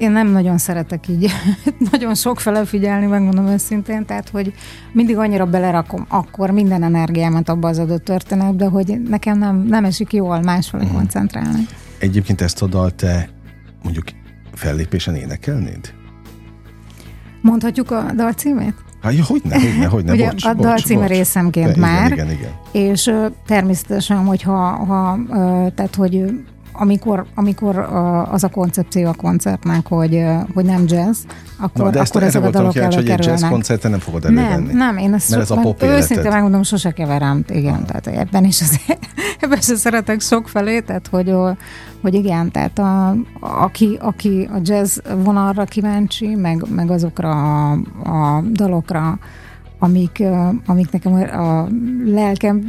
én 0.00 0.10
nem 0.10 0.28
nagyon 0.28 0.58
szeretek 0.58 1.08
így 1.08 1.30
nagyon 1.90 2.14
sok 2.14 2.40
fele 2.40 2.64
figyelni, 2.64 3.06
megmondom 3.06 3.46
őszintén, 3.46 4.04
tehát 4.04 4.28
hogy 4.28 4.52
mindig 4.92 5.16
annyira 5.16 5.46
belerakom 5.46 6.06
akkor 6.08 6.50
minden 6.50 6.82
energiámat 6.82 7.48
abba 7.48 7.68
az 7.68 7.78
adott 7.78 8.04
történetbe, 8.04 8.66
hogy 8.66 9.00
nekem 9.08 9.38
nem, 9.38 9.56
nem 9.56 9.84
esik 9.84 10.12
jól 10.12 10.40
másfele 10.40 10.82
uh-huh. 10.82 10.98
koncentrálni. 10.98 11.66
Egyébként 11.98 12.40
ezt 12.40 12.62
a 12.62 12.66
dalt 12.66 12.94
te 12.94 13.28
mondjuk 13.82 14.04
fellépésen 14.52 15.14
énekelnéd? 15.14 15.94
Mondhatjuk 17.42 17.90
a 17.90 18.12
dal 18.16 18.32
címét? 18.32 18.74
Hát, 19.02 19.14
ja, 19.14 19.24
hogy 19.24 19.40
ne, 19.44 19.60
hogy 19.60 19.78
ne, 19.78 19.86
hogy 19.86 20.04
ne, 20.04 20.12
Ugye 20.12 20.28
bocs, 20.28 20.44
a 20.44 20.54
dal 20.54 20.78
címe 20.78 21.06
részemként 21.06 21.72
De, 21.72 21.80
már, 21.80 22.12
igen, 22.12 22.30
igen, 22.30 22.38
igen. 22.38 22.52
és 22.72 23.12
természetesen, 23.46 24.24
hogyha 24.24 24.54
ha, 24.84 25.18
tehát, 25.74 25.94
hogy 25.94 26.24
amikor, 26.80 27.26
amikor 27.34 27.78
az 28.30 28.44
a 28.44 28.48
koncepció 28.48 29.08
a 29.08 29.14
koncertnek, 29.14 29.86
hogy, 29.86 30.24
hogy 30.54 30.64
nem 30.64 30.84
jazz, 30.86 31.22
akkor, 31.56 31.84
Na, 31.84 31.90
de 31.90 32.00
akkor 32.00 32.22
ezek 32.22 32.44
a 32.44 32.50
dalok 32.50 32.78
hogy 32.78 33.08
egy 33.08 33.24
jazz 33.24 33.44
koncerten 33.44 33.90
nem 33.90 34.00
fogod 34.00 34.24
elővenni. 34.24 34.66
Nem, 34.66 34.76
nem, 34.76 34.96
én 34.96 35.14
ezt 35.14 35.30
Mert 35.30 35.42
ez 35.42 35.50
a 35.50 35.56
pop 35.56 35.82
őszintén 35.82 36.30
megmondom, 36.30 36.62
sose 36.62 36.90
keverem, 36.90 37.44
igen, 37.48 37.74
Aha. 37.74 37.84
tehát 37.84 38.06
ebben 38.06 38.44
is 38.44 38.60
az, 38.60 38.80
ebben 39.40 39.60
se 39.60 39.76
szeretek 39.76 40.20
sok 40.20 40.48
felé, 40.48 40.80
tehát 40.80 41.06
hogy, 41.06 41.34
hogy 42.02 42.14
igen, 42.14 42.50
tehát 42.50 42.78
a, 42.78 43.16
aki, 43.40 43.98
aki 44.00 44.48
a 44.52 44.58
jazz 44.62 44.98
vonalra 45.24 45.64
kíváncsi, 45.64 46.34
meg, 46.34 46.64
meg 46.74 46.90
azokra 46.90 47.30
a, 47.30 47.72
a 48.04 48.42
dalokra, 48.52 49.18
amik, 49.78 50.22
amik 50.66 50.90
nekem 50.90 51.12
a 51.12 51.68
lelkem 52.04 52.62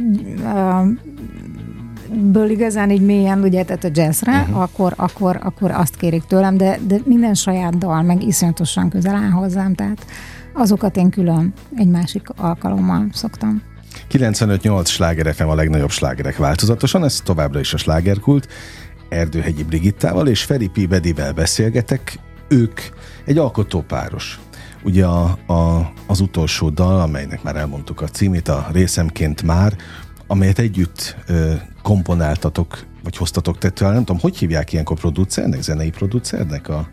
ből 2.14 2.50
igazán 2.50 2.90
így 2.90 3.04
mélyen, 3.04 3.42
ugye, 3.42 3.64
tehát 3.64 3.84
a 3.84 3.88
jazzre, 3.92 4.40
uh-huh. 4.40 4.60
akkor, 4.60 4.92
akkor, 4.96 5.38
akkor 5.42 5.70
azt 5.70 5.96
kérik 5.96 6.24
tőlem, 6.24 6.56
de, 6.56 6.78
de 6.86 6.98
minden 7.04 7.34
saját 7.34 7.78
dal, 7.78 8.02
meg 8.02 8.22
iszonyatosan 8.22 8.90
közel 8.90 9.14
áll 9.14 9.30
hozzám, 9.30 9.74
tehát 9.74 10.06
azokat 10.52 10.96
én 10.96 11.10
külön 11.10 11.52
egy 11.76 11.88
másik 11.88 12.28
alkalommal 12.36 13.06
szoktam. 13.12 13.62
95-8 14.10 14.86
sláger 14.86 15.34
FM 15.34 15.46
a 15.48 15.54
legnagyobb 15.54 15.90
slágerek 15.90 16.36
változatosan, 16.36 17.04
ez 17.04 17.20
továbbra 17.20 17.60
is 17.60 17.74
a 17.74 17.76
slágerkult. 17.76 18.48
Erdőhegyi 19.08 19.62
Brigittával 19.62 20.28
és 20.28 20.42
Feri 20.42 20.68
P. 20.68 20.88
Bedivel 20.88 21.32
beszélgetek. 21.32 22.18
Ők 22.48 22.80
egy 23.24 23.38
alkotópáros. 23.38 24.40
Ugye 24.84 25.04
a, 25.06 25.38
a, 25.46 25.92
az 26.06 26.20
utolsó 26.20 26.68
dal, 26.68 27.00
amelynek 27.00 27.42
már 27.42 27.56
elmondtuk 27.56 28.00
a 28.00 28.06
címét, 28.06 28.48
a 28.48 28.68
részemként 28.72 29.42
már, 29.42 29.76
amelyet 30.26 30.58
együtt 30.58 31.16
ö, 31.26 31.52
komponáltatok, 31.82 32.84
vagy 33.02 33.16
hoztatok 33.16 33.58
tető 33.58 33.84
Nem 33.84 33.94
tudom, 33.94 34.18
hogy 34.20 34.36
hívják 34.36 34.72
ilyenkor 34.72 34.98
producernek, 34.98 35.62
zenei 35.62 35.90
producernek 35.90 36.68
a, 36.68 36.88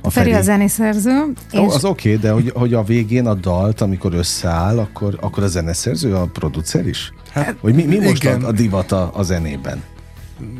a 0.00 0.10
Feri, 0.10 0.30
Feri 0.30 0.40
a 0.40 0.42
zeneszerző. 0.42 1.32
És... 1.52 1.58
Ó, 1.58 1.70
az 1.70 1.84
oké, 1.84 2.08
okay, 2.08 2.20
de 2.22 2.30
hogy, 2.30 2.50
hogy 2.54 2.74
a 2.74 2.82
végén 2.82 3.26
a 3.26 3.34
dalt, 3.34 3.80
amikor 3.80 4.14
összeáll, 4.14 4.78
akkor, 4.78 5.18
akkor 5.20 5.42
a 5.42 5.48
zeneszerző 5.48 6.14
a 6.14 6.26
producer 6.26 6.86
is? 6.86 7.12
Hát, 7.30 7.56
hogy 7.60 7.74
mi, 7.74 7.82
mi 7.82 7.98
most 7.98 8.24
a, 8.24 8.46
a 8.46 8.52
divat 8.52 8.92
a, 8.92 9.10
a 9.14 9.22
zenében? 9.22 9.82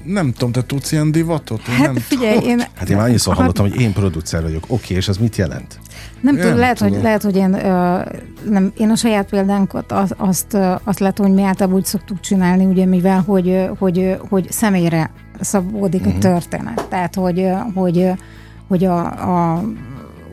Nem 0.05 0.33
tudom, 0.33 0.53
te 0.53 0.63
tudsz 0.63 0.93
ilyen 0.93 1.11
divatot? 1.11 1.69
Én 1.69 1.75
hát 1.75 1.87
nem 1.87 1.95
figyelj, 1.95 2.35
tudom. 2.35 2.49
én... 2.49 2.63
Hát 2.75 2.91
én 2.91 2.97
már 2.97 3.07
annyiszor 3.07 3.35
hallottam, 3.35 3.71
hogy 3.71 3.81
én 3.81 3.93
producer 3.93 4.43
vagyok. 4.43 4.65
Oké, 4.65 4.73
okay, 4.75 4.97
és 4.97 5.09
az 5.09 5.17
mit 5.17 5.37
jelent? 5.37 5.79
Nem 6.23 6.37
tudom, 6.37 6.57
lehet, 6.57 6.77
tudom. 6.77 6.93
hogy, 6.93 7.03
lehet, 7.03 7.23
hogy 7.23 7.37
én, 7.37 7.55
ö, 7.55 8.01
nem, 8.49 8.73
én 8.77 8.91
a 8.91 8.97
saját 8.97 9.29
példánkat 9.29 9.93
azt, 9.93 10.15
azt, 10.17 10.57
azt 10.85 10.99
látom, 10.99 11.27
hogy 11.27 11.35
mi 11.35 11.43
általában 11.43 11.79
úgy 11.79 11.85
szoktuk 11.85 12.21
csinálni, 12.21 12.65
ugye 12.65 12.87
mivel, 12.87 13.23
hogy, 13.27 13.69
hogy, 13.79 14.17
hogy 14.29 14.51
személyre 14.51 15.11
szabódik 15.41 16.01
uh-huh. 16.01 16.15
a 16.15 16.19
mhm. 16.19 16.27
történet. 16.27 16.87
Tehát, 16.89 17.15
hogy, 17.15 17.49
hogy, 17.75 18.11
hogy 18.69 18.85
a, 18.85 18.99
a 19.55 19.63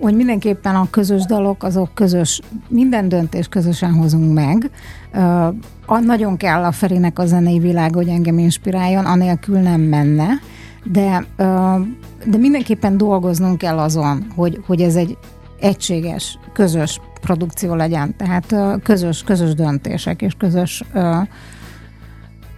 hogy 0.02 0.16
mindenképpen 0.16 0.76
a 0.76 0.88
közös 0.90 1.26
dalok, 1.26 1.64
azok 1.64 1.90
közös, 1.94 2.42
minden 2.68 3.10
döntés 3.10 3.48
közösen 3.48 3.94
hozunk 3.94 4.34
meg. 4.34 4.70
Uh, 5.88 6.06
nagyon 6.06 6.38
kell 6.38 6.64
a 6.64 6.72
Ferinek 6.72 7.20
a 7.20 7.26
zenei 7.26 7.60
világ, 7.60 7.96
hogy 7.96 8.08
engem 8.08 8.38
inspiráljon, 8.38 9.06
anélkül 9.06 9.60
nem 9.60 9.82
menne, 9.82 10.28
de, 10.84 11.26
uh, 11.38 11.88
de 12.26 12.38
mindenképpen 12.38 12.98
dolgoznunk 12.98 13.58
kell 13.58 13.78
azon, 13.78 14.26
hogy, 14.36 14.62
hogy 14.66 14.82
ez 14.82 14.96
egy 14.96 15.18
egységes, 15.60 16.40
közös 16.54 17.00
produkció 17.22 17.76
legyen, 17.76 18.16
tehát 18.18 18.56
közös, 18.84 19.24
közös 19.24 19.54
döntések 19.54 20.22
és 20.22 20.34
közös, 20.38 20.84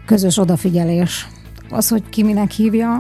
közös 0.06 0.38
odafigyelés. 0.38 1.28
Az, 1.70 1.90
hogy 1.90 2.04
ki 2.10 2.24
minek 2.24 2.52
hívja, 2.52 3.00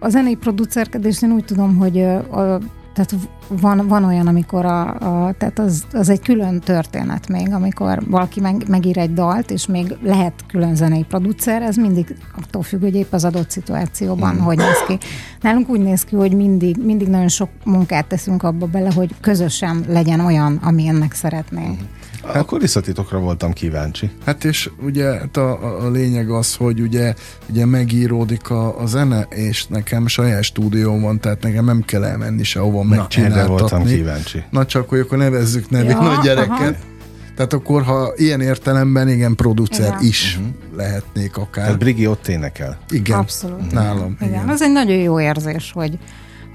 a 0.00 0.08
zenei 0.08 0.36
producerkedést 0.36 1.22
én 1.22 1.32
úgy 1.32 1.44
tudom, 1.44 1.76
hogy 1.76 1.96
uh, 1.96 2.62
tehát 2.98 3.28
van, 3.48 3.86
van 3.88 4.04
olyan, 4.04 4.26
amikor 4.26 4.64
a, 4.64 4.88
a 4.88 5.32
tehát 5.38 5.58
az, 5.58 5.86
az 5.92 6.08
egy 6.08 6.20
külön 6.20 6.60
történet 6.60 7.28
még, 7.28 7.52
amikor 7.52 8.02
valaki 8.06 8.40
meg, 8.40 8.64
megír 8.68 8.98
egy 8.98 9.12
dalt, 9.12 9.50
és 9.50 9.66
még 9.66 9.96
lehet 10.02 10.32
külön 10.46 10.74
zenei 10.74 11.04
producer, 11.04 11.62
ez 11.62 11.76
mindig 11.76 12.16
attól 12.36 12.62
függ, 12.62 12.80
hogy 12.80 12.94
épp 12.94 13.12
az 13.12 13.24
adott 13.24 13.50
szituációban 13.50 14.34
mm. 14.34 14.38
hogy 14.38 14.56
néz 14.56 14.84
ki. 14.86 14.98
Nálunk 15.40 15.68
úgy 15.68 15.80
néz 15.80 16.04
ki, 16.04 16.16
hogy 16.16 16.36
mindig, 16.36 16.76
mindig 16.84 17.08
nagyon 17.08 17.28
sok 17.28 17.48
munkát 17.64 18.06
teszünk 18.06 18.42
abba 18.42 18.66
bele, 18.66 18.90
hogy 18.94 19.14
közösen 19.20 19.84
legyen 19.88 20.20
olyan, 20.20 20.56
ami 20.62 20.86
ennek 20.86 21.12
szeretnénk. 21.12 21.80
Mm. 21.80 21.97
Hát, 22.24 22.36
a 22.36 22.44
kulisszatitokra 22.44 23.18
voltam 23.18 23.52
kíváncsi. 23.52 24.10
Hát 24.24 24.44
és 24.44 24.70
ugye 24.82 25.04
hát 25.04 25.36
a, 25.36 25.84
a 25.84 25.90
lényeg 25.90 26.30
az, 26.30 26.54
hogy 26.54 26.80
ugye, 26.80 27.14
ugye 27.50 27.66
megíródik 27.66 28.50
a, 28.50 28.80
a 28.80 28.86
zene, 28.86 29.26
és 29.30 29.66
nekem 29.66 30.06
saját 30.06 30.42
stúdióm 30.42 31.00
van, 31.00 31.20
tehát 31.20 31.42
nekem 31.42 31.64
nem 31.64 31.82
kell 31.82 32.04
elmenni 32.04 32.42
sehova 32.42 32.82
megcsináltatni. 32.82 33.52
Na, 33.52 33.58
voltam 33.58 33.84
kíváncsi. 33.84 34.42
Na 34.50 34.66
csak, 34.66 34.88
hogy 34.88 34.98
akkor 34.98 35.18
nevezzük 35.18 35.70
nevén 35.70 35.90
ja, 35.90 36.18
a 36.18 36.22
gyereket. 36.22 36.50
Aha. 36.50 36.96
Tehát 37.36 37.52
akkor, 37.52 37.82
ha 37.82 38.12
ilyen 38.16 38.40
értelemben, 38.40 39.08
igen, 39.08 39.34
producer 39.34 39.86
igen. 39.86 40.02
is 40.02 40.36
uh-huh. 40.36 40.54
lehetnék 40.76 41.36
akár. 41.36 41.64
Tehát 41.64 41.78
Brigi 41.78 42.06
ott 42.06 42.28
énekel. 42.28 42.78
Igen. 42.90 43.18
Abszolút. 43.18 43.72
Nálam. 43.72 44.16
Igen. 44.20 44.32
igen. 44.32 44.48
Az 44.48 44.62
egy 44.62 44.72
nagyon 44.72 44.96
jó 44.96 45.20
érzés, 45.20 45.72
hogy, 45.74 45.98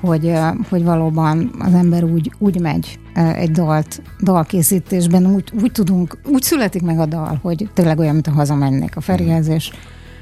hogy, 0.07 0.31
hogy 0.69 0.83
valóban 0.83 1.51
az 1.59 1.73
ember 1.73 2.03
úgy, 2.03 2.31
úgy 2.37 2.59
megy 2.59 2.99
egy 3.13 3.51
dalt, 3.51 4.01
dalkészítésben, 4.21 5.25
úgy, 5.25 5.51
úgy 5.61 5.71
tudunk, 5.71 6.17
úgy 6.25 6.41
születik 6.41 6.81
meg 6.81 6.99
a 6.99 7.05
dal, 7.05 7.39
hogy 7.41 7.69
tényleg 7.73 7.99
olyan, 7.99 8.13
mint 8.13 8.27
a 8.27 8.31
hazamennék 8.31 8.95
a 8.95 9.01
Ferihez, 9.01 9.47
és 9.47 9.71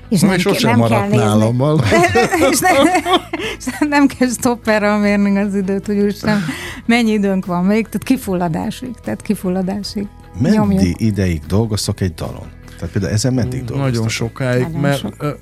és 0.10 0.22
nem, 0.22 0.32
és 0.34 0.62
nem 0.62 0.82
kell 0.82 1.08
nézni. 1.08 1.18
és, 2.52 2.60
nem, 2.60 2.86
és 3.58 3.66
nem 3.80 4.08
kell 4.08 4.30
stopperral 4.30 4.98
mérni 4.98 5.38
az 5.38 5.56
időt, 5.56 5.86
hogy 5.86 5.98
úristen, 5.98 6.40
mennyi 6.86 7.12
időnk 7.12 7.46
van 7.46 7.66
még, 7.66 7.86
tehát 7.86 8.04
kifulladásig, 8.04 8.96
tehát 9.04 9.22
kifulladásig. 9.22 10.08
Meddig 10.40 10.60
Nyomjuk. 10.60 11.02
ideig 11.02 11.42
dolgoztok 11.48 12.02
egy 12.02 12.14
dalon? 12.14 12.61
Tehát 12.82 12.96
például 12.96 13.14
ezen 13.14 13.34
meddig 13.34 13.64
dolgoztok? 13.64 13.92
Nagyon 13.92 14.08
sokáig, 14.10 14.62
Nagyon 14.62 14.80
mert 14.80 15.00
sok. 15.00 15.38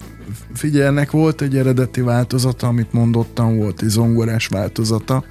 figyelj, 0.53 0.86
ennek 0.86 1.12
volt 1.12 1.41
egy 1.41 1.58
eredeti 1.58 2.01
változata, 2.01 2.67
amit 2.67 2.93
mondottam, 2.93 3.58
volt 3.58 3.81
egy 3.81 3.88
zongorás 3.88 4.48
változata, 4.48 5.24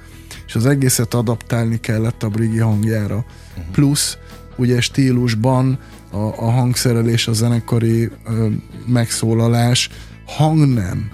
és 0.47 0.55
az 0.55 0.65
egészet 0.65 1.13
adaptálni 1.13 1.79
kellett 1.79 2.23
a 2.23 2.29
Brigi 2.29 2.57
hangjára. 2.57 3.15
Uh-huh. 3.15 3.71
Plusz 3.71 4.17
ugye 4.57 4.81
stílusban 4.81 5.79
a, 6.11 6.17
a 6.17 6.51
hangszerelés, 6.51 7.27
a 7.27 7.33
zenekari 7.33 8.09
ö, 8.25 8.47
megszólalás 8.85 9.89
hangnem. 10.25 11.11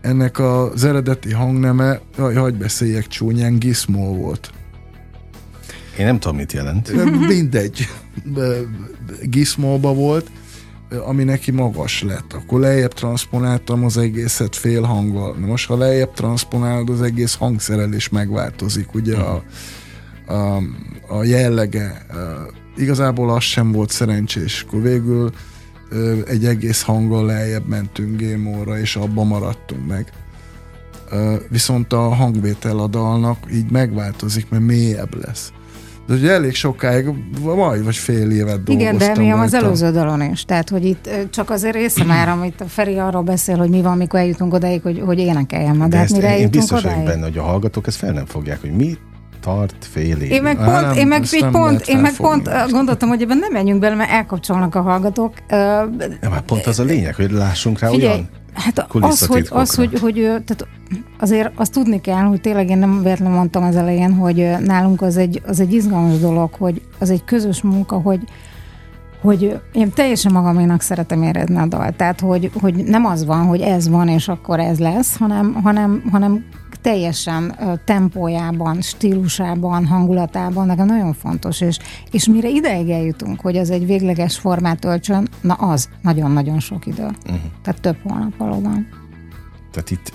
Ennek 0.00 0.38
az 0.38 0.84
eredeti 0.84 1.32
hangneme, 1.32 2.00
jaj, 2.18 2.34
hagyj 2.34 2.56
beszéljek 2.56 3.06
csúnyán, 3.06 3.58
Gizmo 3.58 4.14
volt. 4.14 4.50
Én 5.98 6.04
nem 6.04 6.18
tudom, 6.18 6.36
mit 6.36 6.52
jelent. 6.52 6.92
Mindegy. 7.26 7.88
Gizmóba 9.22 9.94
volt, 9.94 10.30
ami 11.06 11.24
neki 11.24 11.50
magas 11.50 12.02
lett. 12.02 12.32
Akkor 12.32 12.60
lejjebb 12.60 12.92
transponáltam 12.92 13.84
az 13.84 13.96
egészet 13.96 14.56
fél 14.56 14.82
hanggal. 14.82 15.34
Most, 15.34 15.66
ha 15.66 15.76
lejjebb 15.76 16.12
transponálod, 16.12 16.88
az 16.88 17.02
egész 17.02 17.34
hangszerelés 17.34 18.08
megváltozik, 18.08 18.94
ugye 18.94 19.16
a, 19.16 19.42
a, 20.26 20.56
a 21.08 21.24
jellege. 21.24 22.06
Igazából 22.76 23.30
az 23.30 23.42
sem 23.42 23.72
volt 23.72 23.90
szerencsés. 23.90 24.64
Akkor 24.66 24.82
végül 24.82 25.32
egy 26.26 26.44
egész 26.44 26.82
hanggal 26.82 27.26
lejjebb 27.26 27.66
mentünk 27.66 28.16
Gémóra, 28.16 28.78
és 28.78 28.96
abba 28.96 29.24
maradtunk 29.24 29.86
meg. 29.86 30.12
Viszont 31.48 31.92
a 31.92 32.00
hangvétel 32.00 32.78
a 32.78 32.86
dalnak 32.86 33.38
így 33.52 33.70
megváltozik, 33.70 34.48
mert 34.48 34.62
mélyebb 34.62 35.24
lesz. 35.24 35.52
De 36.12 36.18
ugye 36.18 36.30
elég 36.30 36.54
sokáig, 36.54 37.06
majd 37.42 37.84
vagy 37.84 37.96
fél 37.96 38.30
évet 38.30 38.62
dolgoztam. 38.62 38.78
Igen, 38.78 38.96
de 38.96 39.12
mi 39.16 39.30
az 39.30 39.54
előző 39.54 39.90
dalon 39.90 40.22
is. 40.22 40.44
Tehát, 40.44 40.68
hogy 40.68 40.84
itt 40.84 41.08
csak 41.30 41.50
azért 41.50 41.74
része 41.74 42.04
már, 42.04 42.28
amit 42.28 42.60
a 42.60 42.64
Feri 42.64 42.98
arról 42.98 43.22
beszél, 43.22 43.56
hogy 43.56 43.68
mi 43.68 43.82
van, 43.82 43.96
mikor 43.96 44.20
eljutunk 44.20 44.54
odáig, 44.54 44.82
hogy, 44.82 45.02
hogy 45.04 45.18
énekeljem. 45.18 45.78
De, 45.78 45.86
de 45.86 45.96
hát 45.96 46.10
mire 46.10 46.38
én 46.38 46.50
biztos 46.50 46.82
vagyok 46.82 47.04
benne, 47.04 47.22
hogy 47.22 47.38
a 47.38 47.42
hallgatók 47.42 47.86
ezt 47.86 47.96
fel 47.96 48.12
nem 48.12 48.26
fogják, 48.26 48.60
hogy 48.60 48.72
mi 48.72 48.96
tart 49.40 49.74
fél 49.80 50.16
év. 50.16 50.30
Én 50.30 50.42
meg 50.42 50.56
pont, 50.56 50.80
nem, 50.80 50.96
én 50.96 51.06
meg, 51.06 51.22
egy 51.30 51.46
pont, 51.50 51.88
én 51.88 51.98
meg 51.98 52.16
pont 52.16 52.50
gondoltam, 52.70 53.08
hogy 53.08 53.22
ebben 53.22 53.38
nem 53.38 53.52
menjünk 53.52 53.80
bele, 53.80 53.94
mert 53.94 54.10
elkapcsolnak 54.10 54.74
a 54.74 54.80
hallgatók. 54.80 55.34
Ja, 55.48 56.28
már 56.30 56.42
pont 56.46 56.66
az 56.66 56.78
a 56.78 56.84
lényeg, 56.84 57.14
hogy 57.14 57.30
lássunk 57.30 57.78
rá 57.78 57.88
Figyelj, 57.88 58.12
olyan 58.12 58.28
Hát 58.54 58.86
az, 58.88 59.26
hogy, 59.26 59.46
az, 59.50 59.74
hogy, 59.74 59.98
hogy 59.98 60.14
tehát 60.14 60.66
azért 61.18 61.50
azt 61.54 61.72
tudni 61.72 62.00
kell, 62.00 62.22
hogy 62.22 62.40
tényleg 62.40 62.70
én 62.70 62.78
nem 62.78 63.02
véletlenül 63.02 63.34
mondtam 63.34 63.64
az 63.64 63.76
elején, 63.76 64.14
hogy 64.14 64.50
nálunk 64.60 65.02
az 65.02 65.16
egy, 65.16 65.42
az 65.46 65.60
egy 65.60 65.72
izgalmas 65.72 66.18
dolog, 66.18 66.54
hogy 66.54 66.82
az 66.98 67.10
egy 67.10 67.24
közös 67.24 67.62
munka, 67.62 67.96
hogy, 67.96 68.20
hogy 69.22 69.60
én 69.72 69.90
teljesen 69.90 70.32
magaménak 70.32 70.80
szeretem 70.80 71.22
érezni 71.22 71.56
a 71.56 71.66
dalt. 71.66 71.96
Tehát, 71.96 72.20
hogy, 72.20 72.50
hogy 72.60 72.74
nem 72.74 73.04
az 73.04 73.24
van, 73.24 73.46
hogy 73.46 73.60
ez 73.60 73.88
van, 73.88 74.08
és 74.08 74.28
akkor 74.28 74.60
ez 74.60 74.78
lesz, 74.78 75.16
hanem, 75.16 75.54
hanem, 75.62 76.02
hanem 76.10 76.44
teljesen 76.82 77.56
tempójában, 77.84 78.80
stílusában, 78.80 79.86
hangulatában, 79.86 80.66
nekem 80.66 80.86
nagyon 80.86 81.12
fontos, 81.12 81.60
és, 81.60 81.78
és 82.10 82.26
mire 82.26 82.48
ideig 82.48 82.90
eljutunk, 82.90 83.40
hogy 83.40 83.56
az 83.56 83.70
egy 83.70 83.86
végleges 83.86 84.38
formát 84.38 84.84
öltsön, 84.84 85.28
na 85.40 85.54
az 85.54 85.88
nagyon-nagyon 86.02 86.60
sok 86.60 86.86
idő. 86.86 87.04
Uh-huh. 87.04 87.40
Tehát 87.62 87.80
több 87.80 87.96
hónap 88.02 88.36
valóban. 88.36 88.88
Tehát 89.70 89.90
itt 89.90 90.12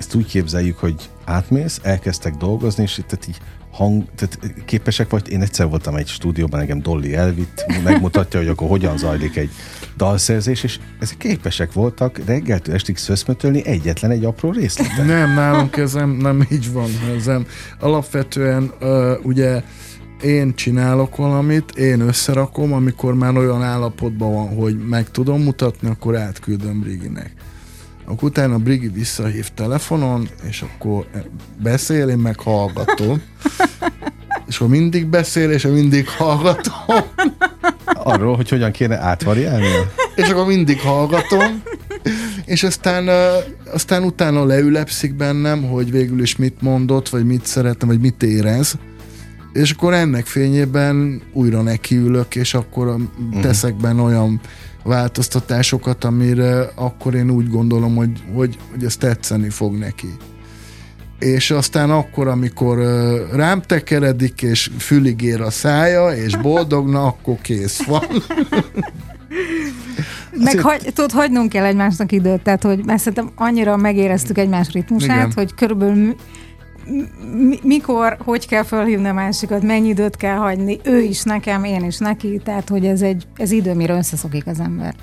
ezt 0.00 0.14
úgy 0.14 0.26
képzeljük, 0.26 0.78
hogy 0.78 1.10
átmész, 1.24 1.80
elkezdtek 1.82 2.34
dolgozni, 2.34 2.82
és 2.82 2.98
itt 2.98 3.26
így 3.28 3.38
hang, 3.70 4.04
tehát 4.14 4.38
képesek 4.64 5.10
vagy, 5.10 5.30
én 5.30 5.42
egyszer 5.42 5.68
voltam 5.68 5.96
egy 5.96 6.08
stúdióban, 6.08 6.60
engem 6.60 6.82
Dolly 6.82 7.14
elvitt, 7.14 7.64
megmutatja, 7.84 8.40
hogy 8.40 8.48
akkor 8.48 8.68
hogyan 8.68 8.98
zajlik 8.98 9.36
egy 9.36 9.50
dalszerzés, 9.96 10.62
és 10.62 10.78
ezek 11.00 11.16
képesek 11.16 11.72
voltak 11.72 12.20
reggeltől 12.26 12.74
estig 12.74 12.96
szöszmötölni 12.96 13.66
egyetlen 13.66 14.10
egy 14.10 14.24
apró 14.24 14.50
részletet. 14.50 15.06
Nem, 15.06 15.34
nálunk 15.34 15.76
ez 15.76 15.92
nem, 15.92 16.46
így 16.50 16.72
van. 16.72 16.90
Ez 17.16 17.24
nem. 17.24 17.46
Alapvetően 17.80 18.72
uh, 18.80 19.12
ugye 19.22 19.62
én 20.22 20.54
csinálok 20.54 21.16
valamit, 21.16 21.70
én 21.70 22.00
összerakom, 22.00 22.72
amikor 22.72 23.14
már 23.14 23.36
olyan 23.36 23.62
állapotban 23.62 24.32
van, 24.32 24.56
hogy 24.56 24.78
meg 24.88 25.10
tudom 25.10 25.42
mutatni, 25.42 25.88
akkor 25.88 26.16
átküldöm 26.16 26.80
Briginek. 26.80 27.34
Akkor 28.10 28.28
utána 28.28 28.58
Brigi 28.58 28.88
visszahív 28.88 29.48
telefonon, 29.54 30.28
és 30.48 30.62
akkor 30.62 31.06
beszél, 31.62 32.08
én 32.08 32.18
meg 32.18 32.40
hallgatom. 32.40 33.22
és 34.48 34.56
akkor 34.56 34.68
mindig 34.68 35.06
beszél, 35.06 35.50
és 35.50 35.62
mindig 35.62 36.08
hallgatom. 36.08 37.04
Arról, 37.84 38.36
hogy 38.36 38.48
hogyan 38.48 38.70
kéne 38.70 38.98
átvariálni? 38.98 39.66
és 40.16 40.28
akkor 40.28 40.46
mindig 40.46 40.80
hallgatom. 40.80 41.62
És 42.44 42.62
aztán, 42.62 43.08
aztán 43.72 44.02
utána 44.02 44.44
leülepszik 44.44 45.14
bennem, 45.14 45.62
hogy 45.62 45.90
végül 45.90 46.22
is 46.22 46.36
mit 46.36 46.60
mondott, 46.60 47.08
vagy 47.08 47.24
mit 47.24 47.46
szeretne, 47.46 47.86
vagy 47.86 48.00
mit 48.00 48.22
érez. 48.22 48.74
És 49.52 49.70
akkor 49.70 49.94
ennek 49.94 50.26
fényében 50.26 51.22
újra 51.32 51.62
nekiülök, 51.62 52.34
és 52.34 52.54
akkor 52.54 52.86
uh-huh. 52.86 53.40
teszek 53.40 53.74
benne 53.76 54.02
olyan 54.02 54.40
változtatásokat, 54.82 56.04
amire 56.04 56.70
akkor 56.74 57.14
én 57.14 57.30
úgy 57.30 57.48
gondolom, 57.48 57.96
hogy, 57.96 58.22
hogy, 58.34 58.58
hogy 58.70 58.84
ez 58.84 58.96
tetszeni 58.96 59.50
fog 59.50 59.78
neki. 59.78 60.16
És 61.18 61.50
aztán 61.50 61.90
akkor, 61.90 62.28
amikor 62.28 62.78
rám 63.32 63.62
tekeredik, 63.62 64.42
és 64.42 64.70
fülig 64.78 65.22
ér 65.22 65.40
a 65.40 65.50
szája, 65.50 66.08
és 66.08 66.36
boldogna, 66.36 67.06
akkor 67.06 67.36
kész 67.40 67.82
van. 67.82 68.04
Meg 70.44 70.58
hagy, 70.58 70.80
tudod, 70.94 71.12
hagynunk 71.12 71.48
kell 71.48 71.64
egymásnak 71.64 72.12
időt, 72.12 72.42
tehát 72.42 72.62
hogy 72.62 72.84
mert 72.84 72.98
szerintem 72.98 73.30
annyira 73.34 73.76
megéreztük 73.76 74.38
egymás 74.38 74.70
ritmusát, 74.72 75.16
Igen. 75.16 75.32
hogy 75.34 75.54
körülbelül 75.54 76.14
mikor, 77.62 78.16
hogy 78.24 78.46
kell 78.46 78.62
felhívni 78.62 79.08
a 79.08 79.12
másikat, 79.12 79.62
mennyi 79.62 79.88
időt 79.88 80.16
kell 80.16 80.36
hagyni, 80.36 80.80
ő 80.84 81.00
is 81.00 81.22
nekem, 81.22 81.64
én 81.64 81.84
is 81.84 81.98
neki, 81.98 82.40
tehát 82.44 82.68
hogy 82.68 82.86
ez 82.86 83.02
egy 83.02 83.26
ez 83.36 83.50
idő, 83.50 83.74
mire 83.74 83.94
összeszokik 83.94 84.46
az 84.46 84.60
ember. 84.60 84.94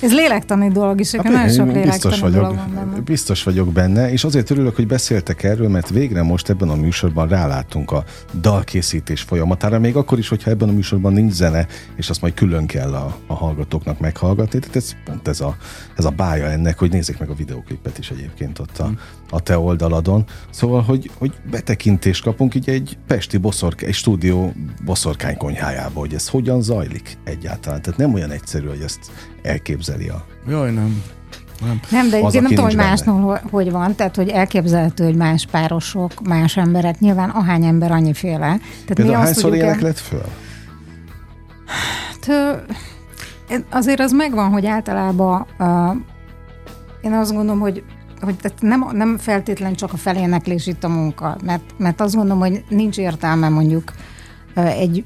Ez 0.00 0.12
lélektani 0.12 0.68
dolog 0.68 1.00
is, 1.00 1.14
hát, 1.14 1.22
nagyon 1.22 1.48
sok 1.48 1.66
lélektani 1.66 1.90
biztos 1.90 2.20
vagyok, 2.20 2.40
dolog 2.40 2.56
van 2.56 2.74
benne. 2.74 3.00
Biztos 3.00 3.42
vagyok 3.42 3.72
benne, 3.72 4.12
és 4.12 4.24
azért 4.24 4.50
örülök, 4.50 4.76
hogy 4.76 4.86
beszéltek 4.86 5.42
erről, 5.42 5.68
mert 5.68 5.88
végre 5.88 6.22
most 6.22 6.48
ebben 6.48 6.68
a 6.68 6.74
műsorban 6.74 7.28
rálátunk 7.28 7.90
a 7.90 8.04
dalkészítés 8.40 9.22
folyamatára, 9.22 9.78
még 9.78 9.96
akkor 9.96 10.18
is, 10.18 10.28
hogyha 10.28 10.50
ebben 10.50 10.68
a 10.68 10.72
műsorban 10.72 11.12
nincs 11.12 11.32
zene, 11.32 11.66
és 11.96 12.10
azt 12.10 12.20
majd 12.20 12.34
külön 12.34 12.66
kell 12.66 12.94
a, 12.94 13.16
a 13.26 13.34
hallgatóknak 13.34 13.98
meghallgatni. 14.00 14.58
Tehát 14.58 14.76
ez 14.76 14.94
pont 15.04 15.28
ez 15.28 15.40
a, 15.40 15.56
ez 15.96 16.04
a 16.04 16.10
bája 16.10 16.46
ennek, 16.46 16.78
hogy 16.78 16.90
nézzék 16.90 17.18
meg 17.18 17.28
a 17.28 17.34
videóklipet 17.34 17.98
is 17.98 18.10
egyébként 18.10 18.58
ott 18.58 18.78
a, 18.78 18.90
a 19.30 19.40
te 19.40 19.58
oldaladon. 19.58 20.24
Szóval, 20.50 20.82
hogy, 20.82 21.10
hogy 21.18 21.32
betekintést 21.50 22.22
kapunk 22.22 22.54
így 22.54 22.68
egy 22.68 22.98
pesti 23.06 23.36
boszork, 23.36 23.82
egy 23.82 23.94
stúdió 23.94 24.52
boszorkány 24.84 25.36
konyhájába, 25.36 26.00
hogy 26.00 26.14
ez 26.14 26.28
hogyan 26.28 26.62
zajlik 26.62 27.18
egyáltalán. 27.24 27.82
Tehát 27.82 27.98
nem 27.98 28.14
olyan 28.14 28.30
egyszerű, 28.30 28.66
hogy 28.66 28.80
ezt 28.80 29.10
elképzeli 29.42 30.08
a... 30.08 30.24
Jaj, 30.48 30.70
nem. 30.70 31.02
Nem, 31.60 31.80
Nem, 31.90 32.08
de 32.08 32.18
Az, 32.18 32.34
én 32.34 32.42
nem 32.42 32.50
tudom, 32.50 32.64
hogy 32.64 32.76
másnál 32.76 33.42
hogy 33.50 33.70
van, 33.70 33.94
tehát 33.94 34.16
hogy 34.16 34.28
elképzelhető, 34.28 35.04
hogy 35.04 35.16
más 35.16 35.46
párosok, 35.50 36.12
más 36.22 36.56
emberek, 36.56 36.98
nyilván 36.98 37.30
ahány 37.30 37.64
ember 37.64 37.90
annyiféle. 37.90 38.38
Tehát 38.38 38.92
Például 38.94 39.16
azt 39.16 39.24
hányszor 39.24 39.54
ének 39.54 39.80
lett 39.80 39.98
föl? 39.98 40.24
Hát, 41.66 42.30
azért 43.70 44.00
az 44.00 44.12
megvan, 44.12 44.50
hogy 44.50 44.66
általában 44.66 45.46
uh, 45.58 45.94
én 47.02 47.12
azt 47.12 47.32
gondolom, 47.32 47.60
hogy 47.60 47.82
hogy 48.20 48.36
tehát 48.36 48.60
nem, 48.60 48.86
nem 48.92 49.18
feltétlen 49.18 49.74
csak 49.74 49.92
a 49.92 49.96
feléneklés 49.96 50.66
itt 50.66 50.84
a 50.84 50.88
munka, 50.88 51.36
mert, 51.44 51.62
mert 51.76 52.00
azt 52.00 52.14
gondolom, 52.14 52.38
hogy 52.38 52.64
nincs 52.68 52.98
értelme 52.98 53.48
mondjuk 53.48 53.92
egy, 54.54 55.04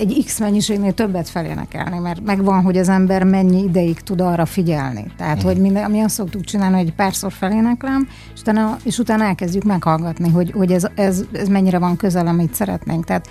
egy 0.00 0.22
X 0.26 0.38
mennyiségnél 0.40 0.92
többet 0.92 1.28
felénekelni, 1.28 1.98
mert 1.98 2.20
megvan, 2.24 2.62
hogy 2.62 2.78
az 2.78 2.88
ember 2.88 3.24
mennyi 3.24 3.62
ideig 3.62 4.00
tud 4.00 4.20
arra 4.20 4.46
figyelni. 4.46 5.04
Tehát, 5.16 5.36
Mhm. 5.36 5.46
hogy 5.46 5.56
minden, 5.56 5.90
mi 5.90 6.00
azt 6.00 6.14
szoktuk 6.14 6.44
csinálni, 6.44 6.76
hogy 6.76 6.92
párszor 6.92 7.32
feléneklem, 7.32 8.08
és 8.34 8.40
utána, 8.40 8.76
és 8.84 8.98
utána 8.98 9.24
elkezdjük 9.24 9.64
meghallgatni, 9.64 10.28
hogy, 10.30 10.50
hogy 10.50 10.72
ez, 10.72 10.86
ez, 10.94 11.22
ez 11.32 11.48
mennyire 11.48 11.78
van 11.78 11.96
közel, 11.96 12.26
amit 12.26 12.54
szeretnénk. 12.54 13.04
Tehát 13.04 13.28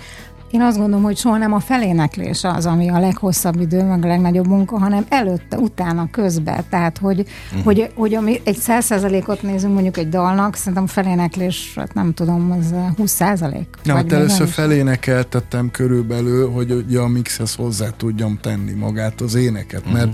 én 0.50 0.60
azt 0.60 0.78
gondolom, 0.78 1.02
hogy 1.02 1.16
soha 1.16 1.36
nem 1.36 1.52
a 1.52 1.60
feléneklés 1.60 2.44
az, 2.44 2.66
ami 2.66 2.88
a 2.88 2.98
leghosszabb 2.98 3.60
idő, 3.60 3.82
meg 3.82 4.04
a 4.04 4.06
legnagyobb 4.06 4.46
munka, 4.46 4.78
hanem 4.78 5.04
előtte, 5.08 5.58
utána, 5.58 6.08
közben. 6.10 6.64
Tehát, 6.70 6.98
hogy, 6.98 7.18
uh-huh. 7.18 7.64
hogy, 7.64 7.90
hogy 7.94 8.14
ami 8.14 8.40
egy 8.44 8.56
száz 8.56 8.84
százalékot 8.84 9.42
nézünk 9.42 9.72
mondjuk 9.72 9.96
egy 9.96 10.08
dalnak, 10.08 10.54
szerintem 10.54 10.82
a 10.82 10.86
feléneklés, 10.86 11.72
hát 11.76 11.94
nem 11.94 12.14
tudom, 12.14 12.50
az 12.50 12.72
eh, 12.72 12.94
20 12.96 13.10
százalék. 13.10 13.68
Ja, 13.84 13.94
hát 13.94 14.12
először 14.12 14.46
is. 14.46 14.52
felénekeltettem 14.52 15.70
körülbelül, 15.70 16.50
hogy 16.50 16.72
ugye 16.72 16.98
a 16.98 17.08
mixhez 17.08 17.54
hozzá 17.54 17.88
tudjam 17.96 18.38
tenni 18.42 18.72
magát 18.72 19.20
az 19.20 19.34
éneket, 19.34 19.80
uh-huh. 19.80 19.94
mert, 19.94 20.10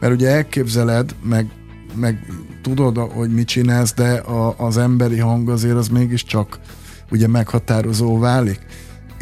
mert 0.00 0.12
ugye 0.12 0.28
elképzeled, 0.28 1.14
meg, 1.22 1.46
meg 1.94 2.26
tudod, 2.62 2.96
hogy 2.96 3.30
mit 3.30 3.46
csinálsz, 3.46 3.94
de 3.94 4.12
a, 4.12 4.54
az 4.58 4.76
emberi 4.76 5.18
hang 5.18 5.48
azért 5.48 5.76
az 5.76 5.88
mégiscsak 5.88 6.58
ugye 7.10 7.28
meghatározó 7.28 8.18
válik 8.18 8.60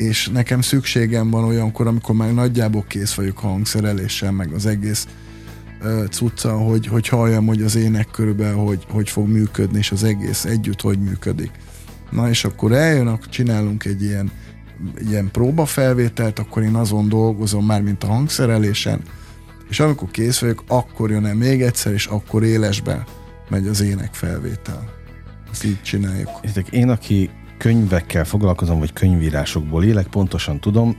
és 0.01 0.29
nekem 0.29 0.61
szükségem 0.61 1.31
van 1.31 1.45
olyankor, 1.45 1.87
amikor 1.87 2.15
már 2.15 2.35
nagyjából 2.35 2.85
kész 2.89 3.15
vagyok 3.15 3.39
hangszereléssel, 3.39 4.33
meg 4.33 4.53
az 4.53 4.67
egész 4.67 5.07
uh, 5.83 6.07
cucca, 6.07 6.59
hogy, 6.59 6.87
hogy 6.87 7.09
halljam, 7.09 7.47
hogy 7.47 7.63
az 7.63 7.77
ének 7.77 8.09
körülbelül 8.11 8.57
hogy, 8.57 8.87
hogy 8.91 9.11
fog 9.11 9.29
működni, 9.29 9.79
és 9.79 9.91
az 9.91 10.05
egész 10.05 10.45
együtt 10.45 10.81
hogy 10.81 10.99
működik. 10.99 11.51
Na 12.11 12.29
és 12.29 12.45
akkor 12.45 12.73
eljön, 12.73 13.07
akkor 13.07 13.29
csinálunk 13.29 13.85
egy 13.85 14.03
ilyen, 14.03 14.31
ilyen 15.09 15.31
próbafelvételt, 15.31 16.39
akkor 16.39 16.63
én 16.63 16.75
azon 16.75 17.09
dolgozom 17.09 17.67
már, 17.67 17.83
mint 17.83 18.05
a 18.05 18.07
hangszerelésen, 18.07 19.01
és 19.69 19.81
amikor 19.81 20.11
kész 20.11 20.39
vagyok, 20.39 20.65
akkor 20.69 21.11
jön 21.11 21.27
el 21.27 21.35
még 21.35 21.63
egyszer, 21.63 21.93
és 21.93 22.07
akkor 22.07 22.45
élesben 22.45 23.05
megy 23.49 23.67
az 23.67 23.81
énekfelvétel. 23.81 24.93
Ezt 25.51 25.65
így 25.65 25.83
csináljuk. 25.83 26.31
Én, 26.71 26.89
aki 26.89 27.31
könyvekkel 27.61 28.25
foglalkozom, 28.25 28.79
vagy 28.79 28.93
könyvírásokból 28.93 29.85
élek, 29.85 30.07
pontosan 30.07 30.61
tudom, 30.61 30.97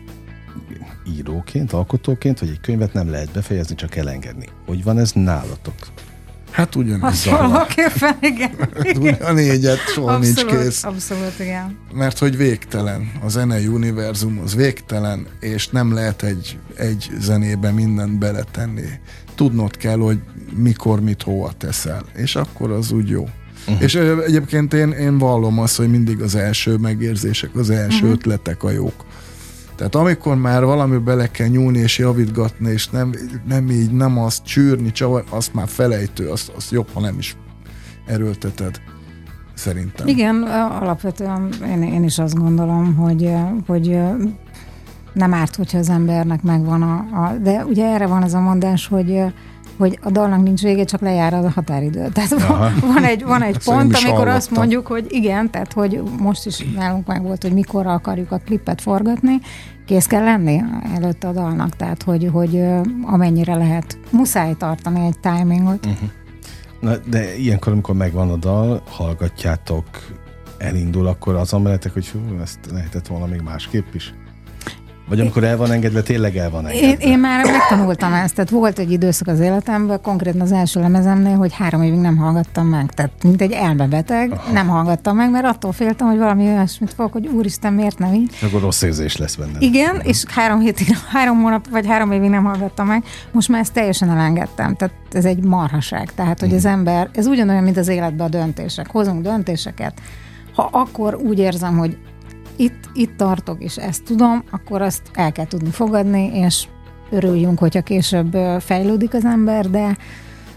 íróként, 1.17 1.73
alkotóként, 1.73 2.39
hogy 2.39 2.49
egy 2.49 2.59
könyvet 2.59 2.93
nem 2.93 3.09
lehet 3.09 3.31
befejezni, 3.31 3.75
csak 3.75 3.95
elengedni. 3.95 4.47
Hogy 4.65 4.83
van 4.83 4.97
ez 4.97 5.11
nálatok? 5.11 5.73
Hát 6.51 6.75
ugyanez. 6.75 7.23
Hasonlóképpen, 7.25 8.17
igen. 8.21 8.51
A 9.29 9.31
négyet 9.31 9.77
soha 9.77 10.17
nincs 10.17 10.43
Abszolút, 10.43 10.63
kész. 10.63 10.83
abszolút, 10.83 11.39
igen. 11.39 11.77
Mert 11.93 12.17
hogy 12.17 12.37
végtelen. 12.37 13.11
A 13.23 13.29
zenei 13.29 13.67
univerzum 13.67 14.39
az 14.43 14.55
végtelen, 14.55 15.27
és 15.39 15.67
nem 15.67 15.93
lehet 15.93 16.23
egy, 16.23 16.59
egy 16.75 17.09
zenébe 17.19 17.71
mindent 17.71 18.17
beletenni. 18.17 18.85
Tudnod 19.35 19.77
kell, 19.77 19.97
hogy 19.97 20.19
mikor, 20.55 21.01
mit, 21.01 21.21
hova 21.21 21.51
teszel. 21.57 22.03
És 22.15 22.35
akkor 22.35 22.71
az 22.71 22.91
úgy 22.91 23.09
jó. 23.09 23.27
Uh-huh. 23.67 23.83
És 23.83 23.95
egyébként 24.25 24.73
én, 24.73 24.91
én 24.91 25.17
vallom 25.17 25.59
azt, 25.59 25.77
hogy 25.77 25.89
mindig 25.89 26.21
az 26.21 26.35
első 26.35 26.75
megérzések, 26.75 27.55
az 27.55 27.69
első 27.69 27.95
uh-huh. 27.95 28.11
ötletek 28.11 28.63
a 28.63 28.69
jók. 28.69 29.05
Tehát 29.75 29.95
amikor 29.95 30.35
már 30.35 30.65
valami 30.65 30.97
bele 30.97 31.31
kell 31.31 31.47
nyúlni 31.47 31.79
és 31.79 31.97
javítgatni, 31.97 32.71
és 32.71 32.89
nem, 32.89 33.13
nem 33.47 33.69
így, 33.69 33.91
nem 33.91 34.17
azt 34.17 34.43
csűrni, 34.43 34.91
csavar, 34.91 35.23
azt 35.29 35.53
már 35.53 35.67
felejtő, 35.67 36.29
azt, 36.29 36.51
azt 36.55 36.71
jobb, 36.71 36.87
ha 36.93 36.99
nem 36.99 37.17
is 37.17 37.35
erőlteted. 38.05 38.81
Szerintem. 39.53 40.07
Igen, 40.07 40.43
alapvetően 40.81 41.49
én, 41.67 41.83
én 41.83 42.03
is 42.03 42.19
azt 42.19 42.35
gondolom, 42.35 42.95
hogy, 42.95 43.33
hogy 43.67 43.99
nem 45.13 45.33
árt, 45.33 45.55
hogyha 45.55 45.77
az 45.77 45.89
embernek 45.89 46.41
megvan 46.41 46.81
a, 46.81 46.95
a... 46.95 47.37
De 47.41 47.65
ugye 47.65 47.85
erre 47.85 48.07
van 48.07 48.23
ez 48.23 48.33
a 48.33 48.39
mondás, 48.39 48.87
hogy 48.87 49.23
hogy 49.81 49.99
a 50.01 50.11
dalnak 50.11 50.43
nincs 50.43 50.61
vége, 50.61 50.83
csak 50.83 51.01
lejár 51.01 51.33
a 51.33 51.49
határidő. 51.49 52.09
Tehát 52.13 52.47
van, 52.47 52.73
van 52.93 53.03
egy, 53.03 53.23
van 53.23 53.41
egy 53.43 53.57
pont, 53.65 53.95
amikor 53.95 54.09
hallottam. 54.09 54.35
azt 54.35 54.51
mondjuk, 54.51 54.87
hogy 54.87 55.05
igen, 55.09 55.49
tehát 55.49 55.73
hogy 55.73 56.01
most 56.19 56.45
is 56.45 56.65
nálunk 56.75 57.07
meg 57.07 57.21
volt, 57.21 57.41
hogy 57.41 57.53
mikor 57.53 57.87
akarjuk 57.87 58.31
a 58.31 58.37
klipet 58.37 58.81
forgatni, 58.81 59.39
kész 59.85 60.05
kell 60.05 60.23
lenni 60.23 60.63
előtte 60.95 61.27
a 61.27 61.31
dalnak, 61.31 61.75
tehát 61.75 62.03
hogy, 62.03 62.29
hogy 62.31 62.63
amennyire 63.03 63.55
lehet. 63.55 63.97
Muszáj 64.09 64.53
tartani 64.57 65.05
egy 65.05 65.19
timingot. 65.19 65.85
Uh-huh. 65.85 66.09
Na, 66.79 66.97
de 66.97 67.37
ilyenkor, 67.37 67.71
amikor 67.71 67.95
megvan 67.95 68.29
a 68.29 68.35
dal, 68.35 68.81
hallgatjátok, 68.89 69.85
elindul, 70.57 71.07
akkor 71.07 71.35
az 71.35 71.53
ameletek, 71.53 71.93
hogy 71.93 72.07
hú, 72.07 72.19
ezt 72.41 72.59
lehetett 72.71 73.07
volna 73.07 73.25
még 73.25 73.41
másképp 73.41 73.93
is? 73.93 74.13
Vagy 75.09 75.19
amikor 75.19 75.43
el 75.43 75.57
van 75.57 75.71
engedve, 75.71 76.01
tényleg 76.01 76.37
el 76.37 76.49
van 76.49 76.67
engedve? 76.67 76.87
Én, 76.87 77.11
én 77.11 77.19
már 77.19 77.45
megtanultam 77.45 78.13
ezt, 78.13 78.35
tehát 78.35 78.49
volt 78.49 78.79
egy 78.79 78.91
időszak 78.91 79.27
az 79.27 79.39
életemben, 79.39 80.01
konkrétan 80.01 80.41
az 80.41 80.51
első 80.51 80.79
lemezemnél, 80.79 81.35
hogy 81.35 81.53
három 81.53 81.81
évig 81.81 81.99
nem 81.99 82.17
hallgattam 82.17 82.67
meg, 82.67 82.91
tehát 82.91 83.11
mint 83.23 83.41
egy 83.41 83.51
elmebeteg, 83.51 84.31
Aha. 84.31 84.51
nem 84.51 84.67
hallgattam 84.67 85.15
meg, 85.15 85.31
mert 85.31 85.45
attól 85.45 85.71
féltem, 85.71 86.07
hogy 86.07 86.17
valami 86.17 86.47
olyasmit 86.47 86.93
fogok, 86.93 87.11
hogy 87.11 87.27
úristen, 87.27 87.73
miért 87.73 87.99
nem 87.99 88.13
így. 88.13 88.35
Akkor 88.41 88.61
rossz 88.61 88.81
érzés 88.81 89.17
lesz 89.17 89.35
benne. 89.35 89.57
Igen, 89.59 89.95
uh-huh. 89.95 90.07
és 90.07 90.23
három 90.27 90.59
hétig, 90.59 90.97
három 91.11 91.41
hónap 91.41 91.69
vagy 91.69 91.87
három 91.87 92.11
évig 92.11 92.29
nem 92.29 92.43
hallgattam 92.43 92.87
meg, 92.87 93.03
most 93.31 93.49
már 93.49 93.61
ezt 93.61 93.73
teljesen 93.73 94.09
elengedtem, 94.09 94.75
tehát 94.75 94.95
ez 95.11 95.25
egy 95.25 95.43
marhaság, 95.43 96.13
tehát 96.13 96.39
hogy 96.39 96.51
uh-huh. 96.53 96.65
az 96.65 96.71
ember, 96.71 97.09
ez 97.13 97.27
ugyanolyan, 97.27 97.63
mint 97.63 97.77
az 97.77 97.87
életben 97.87 98.27
a 98.27 98.29
döntések, 98.29 98.87
hozunk 98.91 99.21
döntéseket, 99.21 99.93
ha 100.55 100.69
akkor 100.71 101.15
úgy 101.15 101.39
érzem, 101.39 101.77
hogy 101.77 101.97
itt, 102.61 102.89
itt 102.93 103.17
tartok, 103.17 103.63
és 103.63 103.77
ezt 103.77 104.03
tudom, 104.03 104.43
akkor 104.51 104.81
azt 104.81 105.01
el 105.13 105.31
kell 105.31 105.47
tudni 105.47 105.69
fogadni, 105.69 106.29
és 106.33 106.67
örüljünk, 107.09 107.59
hogyha 107.59 107.81
később 107.81 108.37
fejlődik 108.59 109.13
az 109.13 109.25
ember, 109.25 109.69
de 109.69 109.97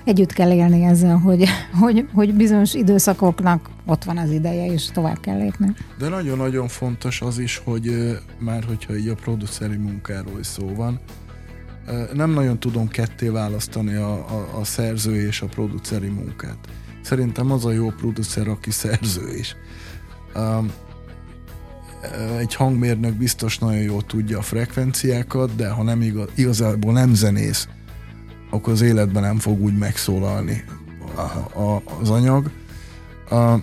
együtt 0.05 0.33
kell 0.33 0.53
élni 0.53 0.85
ezzel, 0.85 1.17
hogy, 1.17 1.45
hogy, 1.83 2.09
hogy 2.13 2.35
bizonyos 2.35 2.75
időszakoknak 2.75 3.71
ott 3.87 4.05
van 4.05 4.19
az 4.19 4.31
ideje, 4.31 4.73
és 4.73 4.87
tovább 4.87 5.21
kell 5.21 5.39
lépni. 5.39 5.75
De 5.99 6.09
nagyon-nagyon 6.09 6.69
fontos 6.69 7.21
az 7.21 7.39
is, 7.39 7.63
hogy 7.65 8.19
már 8.39 8.65
hogyha 8.65 8.97
így 8.97 9.09
a 9.09 9.15
produceri 9.15 9.77
munkáról 9.77 10.39
is 10.39 10.47
szó 10.47 10.75
van, 10.75 11.01
nem 12.13 12.31
nagyon 12.31 12.59
tudom 12.59 12.89
ketté 12.89 13.29
választani 13.29 13.95
a, 13.95 14.13
a, 14.13 14.59
a 14.61 14.65
szerző 14.65 15.27
és 15.27 15.43
a 15.43 15.47
produceri 15.47 16.09
munkát. 16.09 16.59
Szerintem 17.03 17.51
az 17.51 17.65
a 17.65 17.73
jó 17.73 17.89
producer, 17.89 18.49
aki 18.49 18.71
szerző 18.71 19.37
is. 19.37 19.57
Um, 20.35 20.71
egy 22.39 22.55
hangmérnök 22.55 23.15
biztos 23.15 23.59
nagyon 23.59 23.81
jól 23.81 24.03
tudja 24.03 24.39
a 24.39 24.43
frekvenciákat, 24.43 25.55
de 25.57 25.69
ha 25.69 25.83
nem 25.83 26.03
igaz, 26.03 26.29
igazából 26.35 26.93
nem 26.93 27.15
zenész, 27.15 27.69
akkor 28.51 28.73
az 28.73 28.81
életben 28.81 29.23
nem 29.23 29.39
fog 29.39 29.61
úgy 29.61 29.79
megszólalni 29.79 30.65
a, 31.15 31.21
a, 31.61 31.83
az 32.01 32.11
anyag. 32.11 32.51
A, 33.31 33.55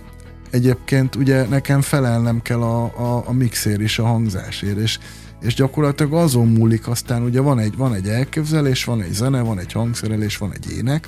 egyébként 0.49 1.15
ugye 1.15 1.47
nekem 1.47 1.81
felelnem 1.81 2.41
kell 2.41 2.61
a, 2.61 2.83
a, 2.83 3.23
a 3.27 3.31
mixér 3.31 3.79
és 3.79 3.99
a 3.99 4.05
hangzásért, 4.05 4.77
és, 4.77 4.99
és 5.41 5.53
gyakorlatilag 5.53 6.13
azon 6.13 6.47
múlik, 6.47 6.87
aztán 6.87 7.23
ugye 7.23 7.41
van 7.41 7.59
egy, 7.59 7.77
van 7.77 7.93
egy 7.93 8.07
elképzelés, 8.07 8.83
van 8.83 9.01
egy 9.01 9.13
zene, 9.13 9.41
van 9.41 9.59
egy 9.59 9.71
hangszerelés, 9.71 10.37
van 10.37 10.53
egy 10.53 10.71
ének, 10.71 11.07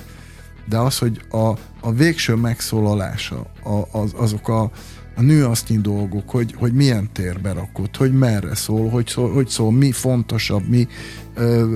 de 0.66 0.78
az, 0.78 0.98
hogy 0.98 1.22
a, 1.30 1.48
a 1.82 1.92
végső 1.94 2.36
megszólalása, 2.36 3.46
a, 3.64 3.98
az, 4.00 4.12
azok 4.16 4.50
a, 4.50 4.72
a 5.16 5.22
nüansznyi 5.22 5.78
dolgok, 5.78 6.30
hogy, 6.30 6.54
hogy 6.58 6.74
milyen 6.74 7.10
térbe 7.12 7.54
rakott, 7.54 7.96
hogy 7.98 8.14
merre 8.14 8.56
szól, 8.56 8.90
hogy 8.90 9.08
szól, 9.08 9.32
hogy 9.34 9.48
szól 9.48 9.72
mi 9.72 9.92
fontosabb, 9.92 10.68
mi 10.68 10.88
ö, 11.34 11.76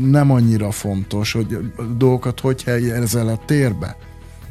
nem 0.00 0.30
annyira 0.30 0.70
fontos, 0.70 1.32
hogy 1.32 1.72
dolgokat 1.96 2.40
hogy 2.40 2.62
helyezel 2.62 3.28
a 3.28 3.42
térbe. 3.44 3.96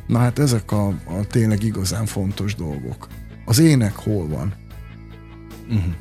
Na 0.07 0.17
hát 0.19 0.39
ezek 0.39 0.71
a, 0.71 0.87
a 0.87 1.27
tényleg 1.29 1.63
igazán 1.63 2.05
fontos 2.05 2.55
dolgok. 2.55 3.07
Az 3.45 3.59
ének 3.59 3.95
hol 3.95 4.27
van? 4.27 4.53
Uh-huh. 5.69 5.93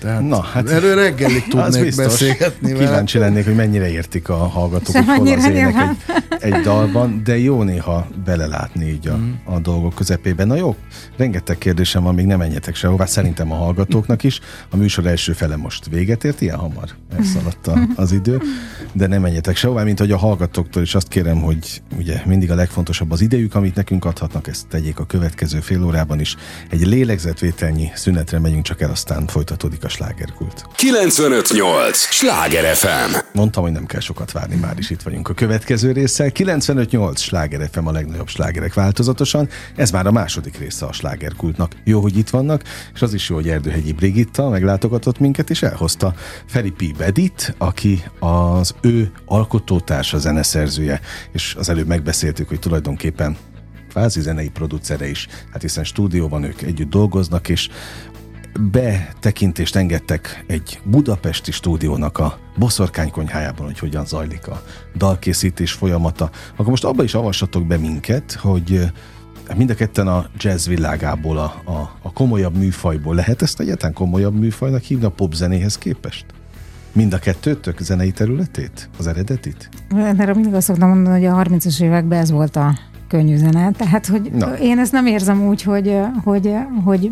Tehát 0.00 0.28
Na, 0.28 0.40
hát 0.40 0.70
erről 0.70 0.94
reggelig 0.94 1.46
tudnék 1.50 1.96
beszélgetni 1.96 2.72
vele. 2.72 2.84
Kíváncsi 2.84 3.18
lennék, 3.18 3.44
hogy 3.44 3.54
mennyire 3.54 3.90
értik 3.90 4.28
a 4.28 4.36
hallgatók, 4.36 4.96
hogy 4.96 5.04
hol 5.04 5.28
az 5.28 5.44
ének 5.44 5.74
egy, 5.74 6.52
egy 6.52 6.60
dalban, 6.60 7.20
de 7.24 7.38
jó 7.38 7.62
néha 7.62 8.06
belelátni 8.24 8.88
így 8.88 9.08
a, 9.08 9.16
mm. 9.16 9.32
a 9.44 9.58
dolgok 9.58 9.94
közepében. 9.94 10.46
Na 10.46 10.56
jó, 10.56 10.76
rengeteg 11.16 11.58
kérdésem 11.58 12.02
van, 12.02 12.14
még 12.14 12.26
nem 12.26 12.38
menjetek 12.38 12.74
sehová, 12.74 13.06
szerintem 13.06 13.52
a 13.52 13.54
hallgatóknak 13.54 14.22
is. 14.22 14.40
A 14.70 14.76
műsor 14.76 15.06
első 15.06 15.32
fele 15.32 15.56
most 15.56 15.86
véget 15.86 16.24
ért, 16.24 16.40
ilyen 16.40 16.56
hamar 16.56 16.88
elszaladt 17.16 17.70
az 17.94 18.12
idő, 18.12 18.40
de 18.92 19.06
nem 19.06 19.20
menjetek 19.20 19.56
sehová, 19.56 19.82
mint 19.82 19.98
hogy 19.98 20.10
a 20.10 20.16
hallgatóktól 20.16 20.82
is 20.82 20.94
azt 20.94 21.08
kérem, 21.08 21.40
hogy 21.40 21.82
ugye 21.96 22.22
mindig 22.26 22.50
a 22.50 22.54
legfontosabb 22.54 23.10
az 23.10 23.20
idejük, 23.20 23.54
amit 23.54 23.74
nekünk 23.74 24.04
adhatnak, 24.04 24.48
ezt 24.48 24.66
tegyék 24.66 24.98
a 24.98 25.06
következő 25.06 25.60
fél 25.60 25.84
órában 25.84 26.20
is. 26.20 26.36
Egy 26.70 26.86
lélegzetvételnyi 26.86 27.90
szünetre 27.94 28.38
megyünk 28.38 28.64
csak 28.64 28.80
el, 28.80 28.90
aztán 28.90 29.26
folytatódik 29.26 29.84
a 29.88 29.90
slágerkult. 29.90 30.66
958! 30.74 31.98
Sláger 31.98 32.74
FM! 32.74 33.16
Mondtam, 33.32 33.62
hogy 33.62 33.72
nem 33.72 33.86
kell 33.86 34.00
sokat 34.00 34.32
várni, 34.32 34.56
már 34.56 34.78
is 34.78 34.90
itt 34.90 35.02
vagyunk 35.02 35.28
a 35.28 35.34
következő 35.34 35.92
résszel. 35.92 36.30
958! 36.30 37.20
Sláger 37.20 37.68
FM 37.72 37.86
a 37.86 37.92
legnagyobb 37.92 38.28
slágerek 38.28 38.74
változatosan. 38.74 39.48
Ez 39.76 39.90
már 39.90 40.06
a 40.06 40.10
második 40.10 40.58
része 40.58 40.86
a 40.86 40.92
slágerkultnak. 40.92 41.72
Jó, 41.84 42.00
hogy 42.00 42.18
itt 42.18 42.30
vannak, 42.30 42.62
és 42.94 43.02
az 43.02 43.14
is 43.14 43.28
jó, 43.28 43.34
hogy 43.34 43.48
Erdőhegyi 43.48 43.92
Brigitta 43.92 44.48
meglátogatott 44.48 45.18
minket, 45.18 45.50
és 45.50 45.62
elhozta 45.62 46.14
Feri 46.46 46.70
P. 46.70 46.96
Bedit, 46.96 47.54
aki 47.58 48.04
az 48.18 48.74
ő 48.80 49.12
alkotótársa, 49.26 50.18
zeneszerzője, 50.18 51.00
és 51.32 51.54
az 51.58 51.68
előbb 51.68 51.86
megbeszéltük, 51.86 52.48
hogy 52.48 52.58
tulajdonképpen 52.58 53.36
kvázi 53.88 54.20
zenei 54.20 54.48
producere 54.48 55.08
is, 55.08 55.26
hát 55.52 55.62
hiszen 55.62 55.84
stúdióban 55.84 56.42
ők 56.42 56.62
együtt 56.62 56.90
dolgoznak, 56.90 57.48
és 57.48 57.68
betekintést 58.70 59.76
engedtek 59.76 60.44
egy 60.46 60.80
budapesti 60.84 61.52
stúdiónak 61.52 62.18
a 62.18 62.38
boszorkány 62.58 63.10
konyhájában, 63.10 63.66
hogy 63.66 63.78
hogyan 63.78 64.06
zajlik 64.06 64.48
a 64.48 64.62
dalkészítés 64.96 65.72
folyamata. 65.72 66.30
Akkor 66.52 66.66
most 66.66 66.84
abba 66.84 67.02
is 67.02 67.14
avassatok 67.14 67.66
be 67.66 67.76
minket, 67.76 68.32
hogy 68.32 68.90
mind 69.56 69.70
a 69.70 69.74
ketten 69.74 70.06
a 70.06 70.26
jazz 70.36 70.66
világából, 70.66 71.38
a, 71.38 71.62
a, 71.64 71.98
a 72.02 72.12
komolyabb 72.12 72.56
műfajból 72.56 73.14
lehet 73.14 73.42
ezt 73.42 73.60
egyetlen 73.60 73.92
komolyabb 73.92 74.38
műfajnak 74.38 74.82
hívni 74.82 75.04
a 75.04 75.10
popzenéhez 75.10 75.78
képest? 75.78 76.26
Mind 76.92 77.12
a 77.12 77.18
kettőtök 77.18 77.78
zenei 77.80 78.10
területét? 78.10 78.88
Az 78.98 79.06
eredetit? 79.06 79.68
Erre 79.94 80.34
mindig 80.34 80.54
azt 80.54 80.66
szoktam 80.66 80.88
mondani, 80.88 81.24
hogy 81.24 81.24
a 81.24 81.42
30-as 81.42 81.82
években 81.82 82.20
ez 82.20 82.30
volt 82.30 82.56
a 82.56 82.78
könnyű 83.08 83.36
zene. 83.36 83.70
Tehát, 83.70 84.06
hogy 84.06 84.30
Na. 84.32 84.58
én 84.58 84.78
ezt 84.78 84.92
nem 84.92 85.06
érzem 85.06 85.46
úgy, 85.46 85.62
hogy, 85.62 86.00
hogy, 86.24 86.54
hogy 86.84 87.08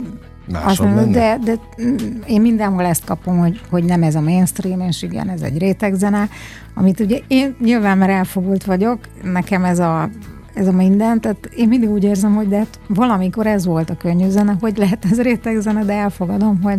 azt 0.52 0.80
mondom, 0.80 1.12
de, 1.12 1.38
de 1.44 1.54
én 2.26 2.40
mindenhol 2.40 2.84
ezt 2.84 3.04
kapom, 3.04 3.38
hogy, 3.38 3.60
hogy 3.70 3.84
nem 3.84 4.02
ez 4.02 4.14
a 4.14 4.20
mainstream, 4.20 4.80
és 4.80 5.02
igen, 5.02 5.28
ez 5.28 5.40
egy 5.40 5.58
rétegzene, 5.58 6.28
amit 6.74 7.00
ugye 7.00 7.18
én 7.28 7.56
nyilván, 7.60 7.98
mert 7.98 8.10
elfogult 8.10 8.64
vagyok, 8.64 8.98
nekem 9.22 9.64
ez 9.64 9.78
a 9.78 10.08
ez 10.54 10.66
a 10.66 10.72
minden, 10.72 11.20
tehát 11.20 11.50
én 11.56 11.68
mindig 11.68 11.88
úgy 11.88 12.04
érzem, 12.04 12.34
hogy 12.34 12.48
de 12.48 12.56
hát 12.56 12.80
valamikor 12.88 13.46
ez 13.46 13.64
volt 13.64 13.90
a 13.90 13.96
könnyű 13.96 14.28
zene, 14.28 14.56
hogy 14.60 14.76
lehet 14.76 15.04
ez 15.10 15.20
rétegzene, 15.20 15.84
de 15.84 15.92
elfogadom, 15.92 16.62
hogy, 16.62 16.78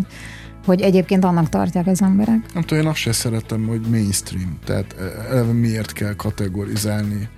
hogy 0.65 0.82
egyébként 0.82 1.23
annak 1.23 1.49
tartják 1.49 1.88
az 1.88 2.01
emberek. 2.01 2.39
Nem 2.53 2.63
tudom, 2.63 2.84
én 2.84 2.89
azt 2.89 2.97
se 2.97 3.12
szeretem, 3.12 3.67
hogy 3.67 3.82
mainstream, 3.89 4.58
tehát 4.65 4.95
eleve 5.30 5.51
miért 5.51 5.93
kell 5.93 6.15
kategorizálni 6.15 7.30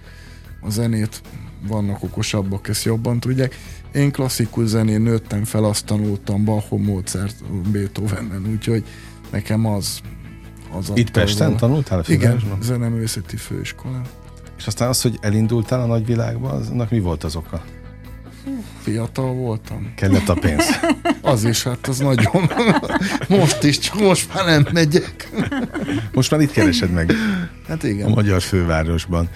a 0.62 0.70
zenét, 0.70 1.22
vannak 1.68 2.04
okosabbak, 2.04 2.68
ezt 2.68 2.84
jobban 2.84 3.20
tudják. 3.20 3.56
Én 3.93 4.12
klasszikus 4.12 4.67
zenén 4.67 5.02
nőttem 5.02 5.43
fel, 5.43 5.63
azt 5.63 5.86
tanultam 5.86 6.45
Bachon, 6.45 6.82
Mozart, 6.82 7.43
Beethovenen, 7.71 8.47
úgyhogy 8.52 8.84
nekem 9.32 9.65
az 9.65 10.02
az 10.78 10.91
Itt 10.93 11.12
Pesten 11.12 11.58
tanultál 11.58 11.99
a 11.99 12.04
Igen, 12.08 12.41
zeneművészeti 12.62 13.36
főiskolán. 13.36 14.06
És 14.58 14.67
aztán 14.67 14.89
az, 14.89 15.02
hogy 15.02 15.17
elindultál 15.21 15.82
a 15.82 15.86
nagyvilágba, 15.86 16.49
aznak 16.49 16.89
mi 16.89 16.99
volt 16.99 17.23
az 17.23 17.36
oka? 17.36 17.63
Fiatal 18.82 19.34
voltam. 19.34 19.93
Kellett 19.95 20.30
a 20.30 20.34
pénz. 20.34 20.65
Az 21.21 21.43
is, 21.43 21.63
hát 21.63 21.88
az 21.88 21.97
nagyon. 21.97 22.49
Most 23.39 23.63
is, 23.63 23.80
csak 23.80 23.99
most 23.99 24.34
már 24.34 24.45
nem 24.45 24.67
megyek. 24.73 25.30
Most 26.13 26.32
már 26.32 26.39
itt 26.39 26.52
keresed 26.52 26.91
meg. 26.91 27.13
Hát 27.67 27.84
igen. 27.84 28.12
A 28.12 28.13
magyar 28.13 28.41
fővárosban. 28.41 29.30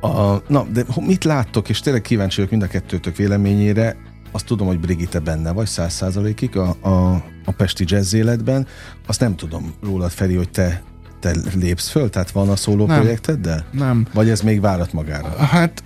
A, 0.00 0.42
na, 0.48 0.62
de 0.72 0.84
mit 1.00 1.24
láttok, 1.24 1.68
és 1.68 1.80
tényleg 1.80 2.02
kíváncsi 2.02 2.36
vagyok 2.36 2.50
mind 2.50 2.62
a 2.62 2.66
kettőtök 2.66 3.16
véleményére, 3.16 3.96
azt 4.32 4.46
tudom, 4.46 4.66
hogy 4.66 4.80
Brigitte 4.80 5.18
benne 5.18 5.52
vagy 5.52 5.66
száz 5.66 5.92
százalékig 5.92 6.56
a, 6.56 6.76
a, 6.80 7.14
a 7.44 7.52
Pesti 7.56 7.84
jazz 7.86 8.12
életben. 8.12 8.66
Azt 9.06 9.20
nem 9.20 9.36
tudom 9.36 9.74
rólad, 9.82 10.10
Feri, 10.10 10.34
hogy 10.34 10.50
te 10.50 10.82
te 11.20 11.34
lépsz 11.54 11.88
föl? 11.88 12.10
Tehát 12.10 12.30
van 12.30 12.48
a 12.48 12.56
szóló 12.56 12.86
nem, 12.86 13.00
projekteddel? 13.00 13.64
Nem. 13.70 14.06
Vagy 14.12 14.28
ez 14.28 14.40
még 14.40 14.60
várat 14.60 14.92
magára? 14.92 15.28
Hát 15.36 15.82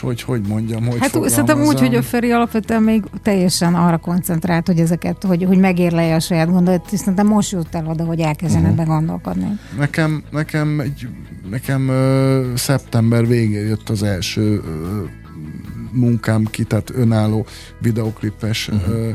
hogy 0.00 0.22
hogy 0.22 0.40
mondjam, 0.48 0.86
hogy 0.86 0.98
Hát 1.00 1.28
szerintem 1.28 1.62
úgy, 1.62 1.80
hogy 1.80 1.94
a 1.94 2.02
Feri 2.02 2.30
alapvetően 2.30 2.82
még 2.82 3.02
teljesen 3.22 3.74
arra 3.74 3.96
koncentrált, 3.96 4.66
hogy 4.66 4.78
ezeket, 4.78 5.24
hogy, 5.24 5.44
hogy 5.44 5.58
megérlelje 5.58 6.14
a 6.14 6.20
saját 6.20 6.50
gondolat, 6.50 6.96
szerintem 6.96 7.26
most 7.26 7.50
jut 7.50 7.74
el 7.74 7.86
oda, 7.86 8.04
hogy 8.04 8.20
elkezdjen 8.20 8.62
uh-huh. 8.62 8.78
ebbe 8.78 8.88
gondolkodni. 8.92 9.58
Nekem, 9.78 10.22
nekem, 10.30 10.80
egy, 10.80 11.08
nekem 11.50 11.88
uh, 11.88 12.54
szeptember 12.54 13.26
végén 13.26 13.66
jött 13.66 13.88
az 13.88 14.02
első 14.02 14.58
uh, 14.58 14.64
munkám 15.92 16.44
ki, 16.44 16.64
tehát 16.64 16.90
önálló 16.94 17.46
videoklipes 17.80 18.68
uh-huh. 18.68 18.94
uh, 18.94 19.10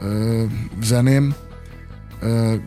uh, 0.00 0.42
zeném, 0.82 1.34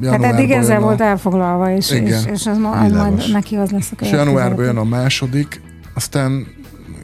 Hát 0.03 0.23
eddig 0.23 0.51
ezzel 0.51 0.77
a... 0.77 0.79
volt 0.79 1.01
elfoglalva, 1.01 1.71
és, 1.71 1.91
és, 1.91 2.25
és 2.31 2.45
az 2.45 2.57
majd, 2.57 2.95
majd 2.95 3.31
neki 3.31 3.55
az 3.55 3.71
lesz 3.71 3.91
a 3.91 3.95
következő. 3.95 4.21
És 4.21 4.27
januárban 4.27 4.65
jön 4.65 4.77
a 4.77 4.83
második, 4.83 5.61
aztán 5.93 6.47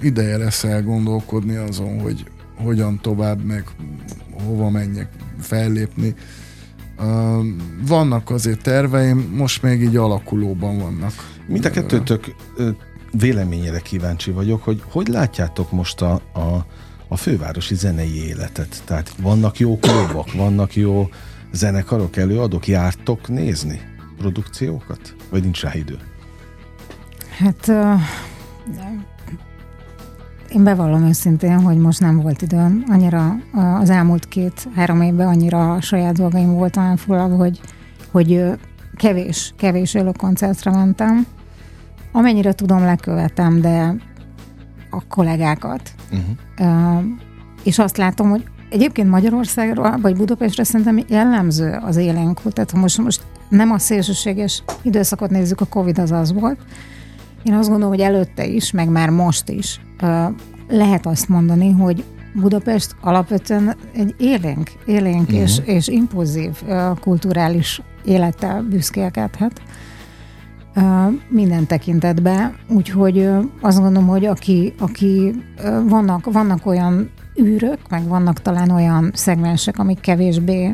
ideje 0.02 0.38
lesz 0.38 0.64
elgondolkodni 0.64 1.56
azon, 1.56 2.00
hogy 2.00 2.26
hogyan 2.56 3.00
tovább, 3.02 3.44
meg 3.44 3.64
hova 4.46 4.70
menjek 4.70 5.10
fellépni. 5.40 6.16
Vannak 7.88 8.30
azért 8.30 8.62
terveim, 8.62 9.34
most 9.36 9.62
még 9.62 9.82
így 9.82 9.96
alakulóban 9.96 10.78
vannak. 10.78 11.14
Mind 11.48 11.66
a 11.66 11.70
kettőtök 11.70 12.36
véleményére 13.20 13.80
kíváncsi 13.80 14.32
vagyok, 14.32 14.64
hogy 14.64 14.84
hogy 14.92 15.08
látjátok 15.08 15.72
most 15.72 16.02
a, 16.02 16.14
a, 16.34 16.66
a 17.08 17.18
fővárosi 17.18 17.76
zenei 17.76 18.26
életet? 18.28 18.82
Tehát 18.86 19.16
vannak 19.22 19.60
jó 19.60 19.80
klubok, 19.80 20.34
vannak 20.34 20.76
jó 20.76 21.10
zenekarok, 21.52 22.18
előadók, 22.18 22.68
jártok 22.68 23.28
nézni 23.28 23.82
produkciókat? 24.18 25.16
Vagy 25.30 25.44
nincs 25.44 25.62
rá 25.62 25.74
idő? 25.74 25.98
Hát 27.38 27.68
uh, 27.68 28.00
én 30.56 30.64
bevallom 30.64 31.04
őszintén, 31.04 31.62
hogy 31.62 31.78
most 31.78 32.00
nem 32.00 32.22
volt 32.22 32.42
időm. 32.42 32.84
Annyira 32.88 33.36
az 33.80 33.90
elmúlt 33.90 34.28
két-három 34.28 35.02
évben 35.02 35.28
annyira 35.28 35.74
a 35.74 35.82
saját 35.82 36.14
dolgaim 36.14 36.54
voltam 36.54 36.84
elfoglalva, 36.84 37.36
hogy, 37.36 37.62
hogy 38.12 38.44
kevés, 38.96 39.54
kevés 39.58 39.94
élőkoncertre 39.94 40.72
mentem. 40.72 41.26
Amennyire 42.12 42.54
tudom, 42.54 42.84
lekövetem, 42.84 43.62
de 43.62 43.96
a 44.90 45.08
kollégákat. 45.08 45.92
Uh-huh. 46.12 46.98
Uh, 46.98 47.04
és 47.64 47.80
azt 47.80 47.98
látom, 47.98 48.30
hogy 48.30 48.44
Egyébként 48.70 49.10
Magyarországról, 49.10 49.98
vagy 50.02 50.16
Budapestre 50.16 50.64
szerintem 50.64 51.04
jellemző 51.08 51.80
az 51.82 51.96
élénk 51.96 52.42
Tehát 52.42 52.72
ha 52.72 52.78
most, 52.78 52.98
most 52.98 53.22
nem 53.50 53.72
a 53.72 53.78
szélsőséges 53.78 54.64
időszakot 54.82 55.30
nézzük, 55.30 55.62
a 55.62 55.66
Covid 55.66 56.00
az 56.00 56.12
az 56.12 56.34
volt. 56.34 56.60
Én 57.44 57.54
azt 57.54 57.70
gondolom, 57.70 57.94
hogy 57.94 58.04
előtte 58.04 58.46
is, 58.46 58.72
meg 58.72 58.90
már 58.90 59.10
most 59.10 59.50
is 59.50 59.80
lehet 60.68 61.06
azt 61.06 61.30
mondani, 61.30 61.72
hogy 61.72 62.04
Budapest 62.34 62.96
alapvetően 63.02 63.76
egy 63.94 64.16
élénk, 64.18 64.72
élénk 64.86 65.22
uh-huh. 65.22 65.40
és, 65.40 65.62
és 65.66 65.88
impulzív 65.88 66.64
kulturális 67.02 67.82
élettel 68.06 68.62
büszkélkedhet 68.62 69.62
minden 71.30 71.68
tekintetben, 71.68 72.56
úgyhogy 72.68 73.30
azt 73.62 73.80
gondolom, 73.80 74.08
hogy 74.08 74.26
aki, 74.26 74.74
aki 74.80 75.44
vannak, 75.88 76.32
vannak 76.32 76.66
olyan 76.66 77.10
űrök, 77.42 77.80
meg 77.90 78.08
vannak 78.08 78.42
talán 78.42 78.70
olyan 78.70 79.12
szegmensek, 79.14 79.80
amik 79.80 80.00
kevésbé 80.00 80.72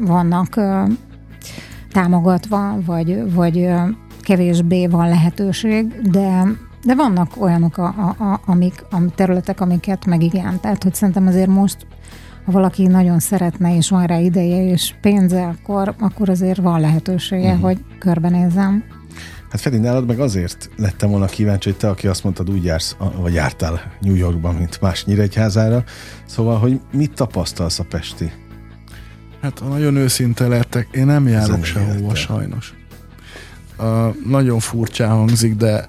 vannak 0.00 0.60
támogatva, 1.92 2.78
vagy, 2.84 3.32
vagy 3.34 3.68
kevésbé 4.20 4.86
van 4.86 5.08
lehetőség, 5.08 6.00
de 6.10 6.42
de 6.88 6.94
vannak 6.94 7.40
olyanok, 7.40 7.78
a, 7.78 7.86
a, 7.86 8.24
a, 8.24 8.40
amik, 8.46 8.84
a 8.90 8.96
területek, 9.14 9.60
amiket 9.60 10.06
meg 10.06 10.22
igen. 10.22 10.60
Tehát, 10.60 10.82
hogy 10.82 10.94
szerintem 10.94 11.26
azért 11.26 11.48
most, 11.48 11.86
ha 12.44 12.52
valaki 12.52 12.86
nagyon 12.86 13.18
szeretne, 13.18 13.76
és 13.76 13.88
van 13.88 14.06
rá 14.06 14.18
ideje, 14.18 14.70
és 14.70 14.94
pénze, 15.00 15.46
akkor, 15.46 15.94
akkor 15.98 16.28
azért 16.28 16.58
van 16.58 16.80
lehetősége, 16.80 17.48
uh-huh. 17.48 17.62
hogy 17.62 17.84
körbenézzem. 17.98 18.84
Hát 19.50 19.60
Feri, 19.60 19.78
nálad 19.78 20.06
meg 20.06 20.20
azért 20.20 20.70
lettem 20.76 21.10
volna 21.10 21.26
kíváncsi, 21.26 21.68
hogy 21.68 21.78
te, 21.78 21.88
aki 21.88 22.06
azt 22.06 22.24
mondtad, 22.24 22.50
úgy 22.50 22.64
jársz, 22.64 22.96
vagy 23.16 23.34
jártál 23.34 23.80
New 24.00 24.14
Yorkban, 24.14 24.54
mint 24.54 24.80
más 24.80 25.04
Nyíregyházára. 25.04 25.84
Szóval, 26.26 26.58
hogy 26.58 26.80
mit 26.92 27.14
tapasztalsz 27.14 27.78
a 27.78 27.84
Pesti 27.88 28.32
Hát 29.42 29.58
ha 29.58 29.66
nagyon 29.66 29.96
őszinte 29.96 30.46
lettek, 30.46 30.88
én 30.92 31.06
nem 31.06 31.28
járok 31.28 31.46
Zenei 31.46 31.64
sehova 31.64 31.92
élettel. 31.92 32.14
sajnos. 32.14 32.74
Uh, 33.78 34.16
nagyon 34.26 34.58
furcsán 34.58 35.10
hangzik, 35.10 35.54
de 35.54 35.74
uh, 35.74 35.86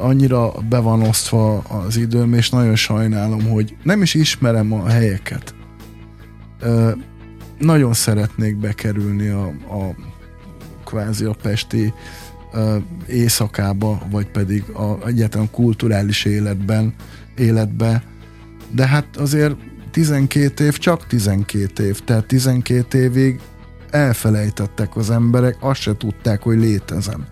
annyira 0.00 0.52
be 0.68 0.78
van 0.78 1.02
osztva 1.02 1.58
az 1.58 1.96
időm, 1.96 2.34
és 2.34 2.50
nagyon 2.50 2.76
sajnálom, 2.76 3.48
hogy 3.48 3.76
nem 3.82 4.02
is 4.02 4.14
ismerem 4.14 4.72
a 4.72 4.88
helyeket. 4.88 5.54
Nagyon 7.58 7.92
szeretnék 7.92 8.56
bekerülni 8.56 9.28
a, 9.28 9.46
a 9.46 9.94
kvázi 10.84 11.24
a 11.24 11.34
pesti 11.42 11.92
éjszakába, 13.06 14.02
vagy 14.10 14.26
pedig 14.30 14.64
a 14.70 15.06
egyáltalán 15.06 15.50
kulturális 15.50 16.24
életben, 16.24 16.94
életbe, 17.36 18.02
de 18.70 18.86
hát 18.86 19.16
azért 19.16 19.56
12 19.90 20.64
év 20.64 20.78
csak 20.78 21.06
12 21.06 21.86
év, 21.86 22.00
tehát 22.04 22.26
12 22.26 22.98
évig 22.98 23.40
elfelejtettek 23.90 24.96
az 24.96 25.10
emberek, 25.10 25.56
azt 25.60 25.80
se 25.80 25.96
tudták, 25.96 26.42
hogy 26.42 26.58
létezem. 26.58 27.26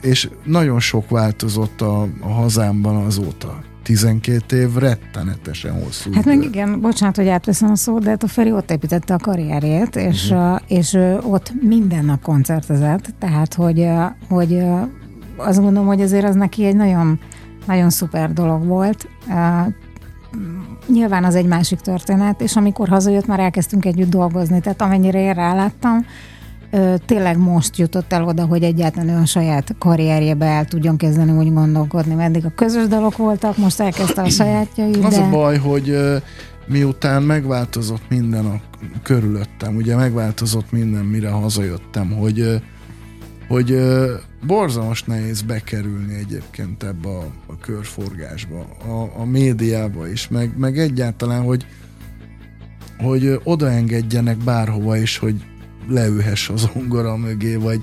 És 0.00 0.30
nagyon 0.44 0.80
sok 0.80 1.08
változott 1.08 1.80
a, 1.80 2.06
a 2.20 2.28
hazámban 2.28 2.96
azóta. 2.96 3.60
12 3.82 4.60
év 4.60 4.74
rettenetesen 4.74 5.82
hosszú 5.82 6.12
Hát 6.12 6.26
idő. 6.26 6.36
meg 6.36 6.44
igen, 6.44 6.80
bocsánat, 6.80 7.16
hogy 7.16 7.28
átveszem 7.28 7.70
a 7.70 7.76
szót, 7.76 8.02
de 8.02 8.10
hát 8.10 8.22
a 8.22 8.26
Feri 8.26 8.52
ott 8.52 8.70
építette 8.70 9.14
a 9.14 9.18
karrierjét, 9.18 9.96
és, 9.96 10.30
uh-huh. 10.30 10.60
és 10.66 10.98
ott 11.22 11.52
minden 11.60 12.04
nap 12.04 12.22
koncertezett, 12.22 13.14
tehát 13.18 13.54
hogy, 13.54 13.88
hogy 14.28 14.62
azt 15.36 15.60
gondolom, 15.60 15.86
hogy 15.86 16.00
azért 16.00 16.24
az 16.24 16.34
neki 16.34 16.64
egy 16.64 16.76
nagyon, 16.76 17.20
nagyon 17.66 17.90
szuper 17.90 18.32
dolog 18.32 18.66
volt. 18.66 19.08
Nyilván 20.86 21.24
az 21.24 21.34
egy 21.34 21.46
másik 21.46 21.80
történet, 21.80 22.40
és 22.40 22.56
amikor 22.56 22.88
hazajött, 22.88 23.26
már 23.26 23.40
elkezdtünk 23.40 23.84
együtt 23.84 24.10
dolgozni, 24.10 24.60
tehát 24.60 24.82
amennyire 24.82 25.20
én 25.20 25.34
ráláttam, 25.34 26.06
ö, 26.70 26.94
tényleg 27.06 27.38
most 27.38 27.76
jutott 27.76 28.12
el 28.12 28.24
oda, 28.24 28.44
hogy 28.44 28.62
egyáltalán 28.62 29.08
ő 29.08 29.20
a 29.20 29.26
saját 29.26 29.74
karrierjébe 29.78 30.46
el 30.46 30.64
tudjon 30.64 30.96
kezdeni 30.96 31.32
úgy 31.32 31.52
gondolkodni, 31.52 32.14
mert 32.14 32.28
eddig 32.28 32.44
a 32.44 32.52
közös 32.54 32.86
dalok 32.86 33.16
voltak, 33.16 33.56
most 33.56 33.80
elkezdte 33.80 34.22
a 34.22 34.28
sajátjait, 34.28 35.04
Az 35.04 35.14
de... 35.14 35.20
a 35.20 35.30
baj, 35.30 35.58
hogy 35.58 35.88
ö, 35.88 36.16
miután 36.66 37.22
megváltozott 37.22 38.08
minden 38.08 38.46
a 38.46 38.60
körülöttem, 39.02 39.76
ugye 39.76 39.96
megváltozott 39.96 40.72
minden, 40.72 41.04
mire 41.04 41.30
hazajöttem, 41.30 42.10
hogy 42.10 42.40
ö, 42.40 42.56
hogy 43.48 43.70
ö, 43.70 44.14
borzalmas 44.46 45.02
nehéz 45.02 45.42
bekerülni 45.42 46.14
egyébként 46.14 46.82
ebbe 46.82 47.08
a, 47.08 47.26
a 47.46 47.56
körforgásba, 47.60 48.66
a, 48.88 49.20
a 49.20 49.24
médiába 49.24 50.08
is, 50.08 50.28
meg, 50.28 50.58
meg 50.58 50.78
egyáltalán, 50.78 51.42
hogy 51.42 51.66
hogy 52.98 53.40
odaengedjenek 53.44 54.36
bárhova 54.36 54.96
is, 54.96 55.18
hogy 55.18 55.44
leülhess 55.90 56.48
az 56.48 56.68
ongora 56.74 57.16
mögé, 57.16 57.54
vagy 57.54 57.82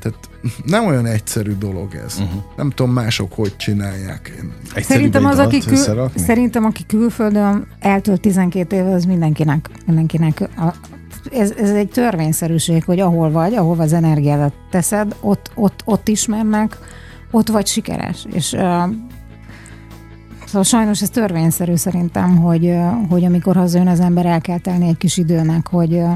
tehát 0.00 0.18
nem 0.64 0.86
olyan 0.86 1.06
egyszerű 1.06 1.52
dolog 1.58 1.94
ez. 1.94 2.18
Uh-huh. 2.18 2.42
Nem 2.56 2.70
tudom 2.70 2.92
mások 2.92 3.32
hogy 3.32 3.56
csinálják. 3.56 4.32
Én 4.36 4.52
Egyszerűbb 4.62 4.84
Szerintem 4.84 5.24
az, 5.24 5.38
aki, 5.38 5.58
kül, 5.58 5.72
összerakni? 5.72 6.20
szerintem 6.20 6.64
aki 6.64 6.86
külföldön 6.86 7.66
eltölt 7.80 8.20
12 8.20 8.76
éve, 8.76 8.92
az 8.92 9.04
mindenkinek, 9.04 9.70
mindenkinek 9.86 10.40
a, 10.40 10.74
ez, 11.32 11.50
ez 11.50 11.70
egy 11.70 11.88
törvényszerűség, 11.88 12.84
hogy 12.84 13.00
ahol 13.00 13.30
vagy, 13.30 13.54
ahol 13.54 13.80
az 13.80 13.92
energiádat 13.92 14.52
teszed, 14.70 15.16
ott, 15.20 15.50
ott, 15.54 15.82
ott 15.84 16.08
ismernek, 16.08 16.78
ott 17.30 17.48
vagy 17.48 17.66
sikeres. 17.66 18.26
És 18.32 18.52
uh, 18.52 18.60
szóval 20.46 20.62
sajnos 20.62 21.02
ez 21.02 21.10
törvényszerű 21.10 21.74
szerintem, 21.74 22.36
hogy, 22.36 22.64
uh, 22.64 23.08
hogy 23.08 23.24
amikor 23.24 23.56
hazajön 23.56 23.88
az 23.88 24.00
ember, 24.00 24.26
el 24.26 24.40
kell 24.40 24.58
telni 24.58 24.88
egy 24.88 24.96
kis 24.96 25.16
időnek, 25.16 25.68
hogy, 25.68 25.92
uh, 25.92 26.12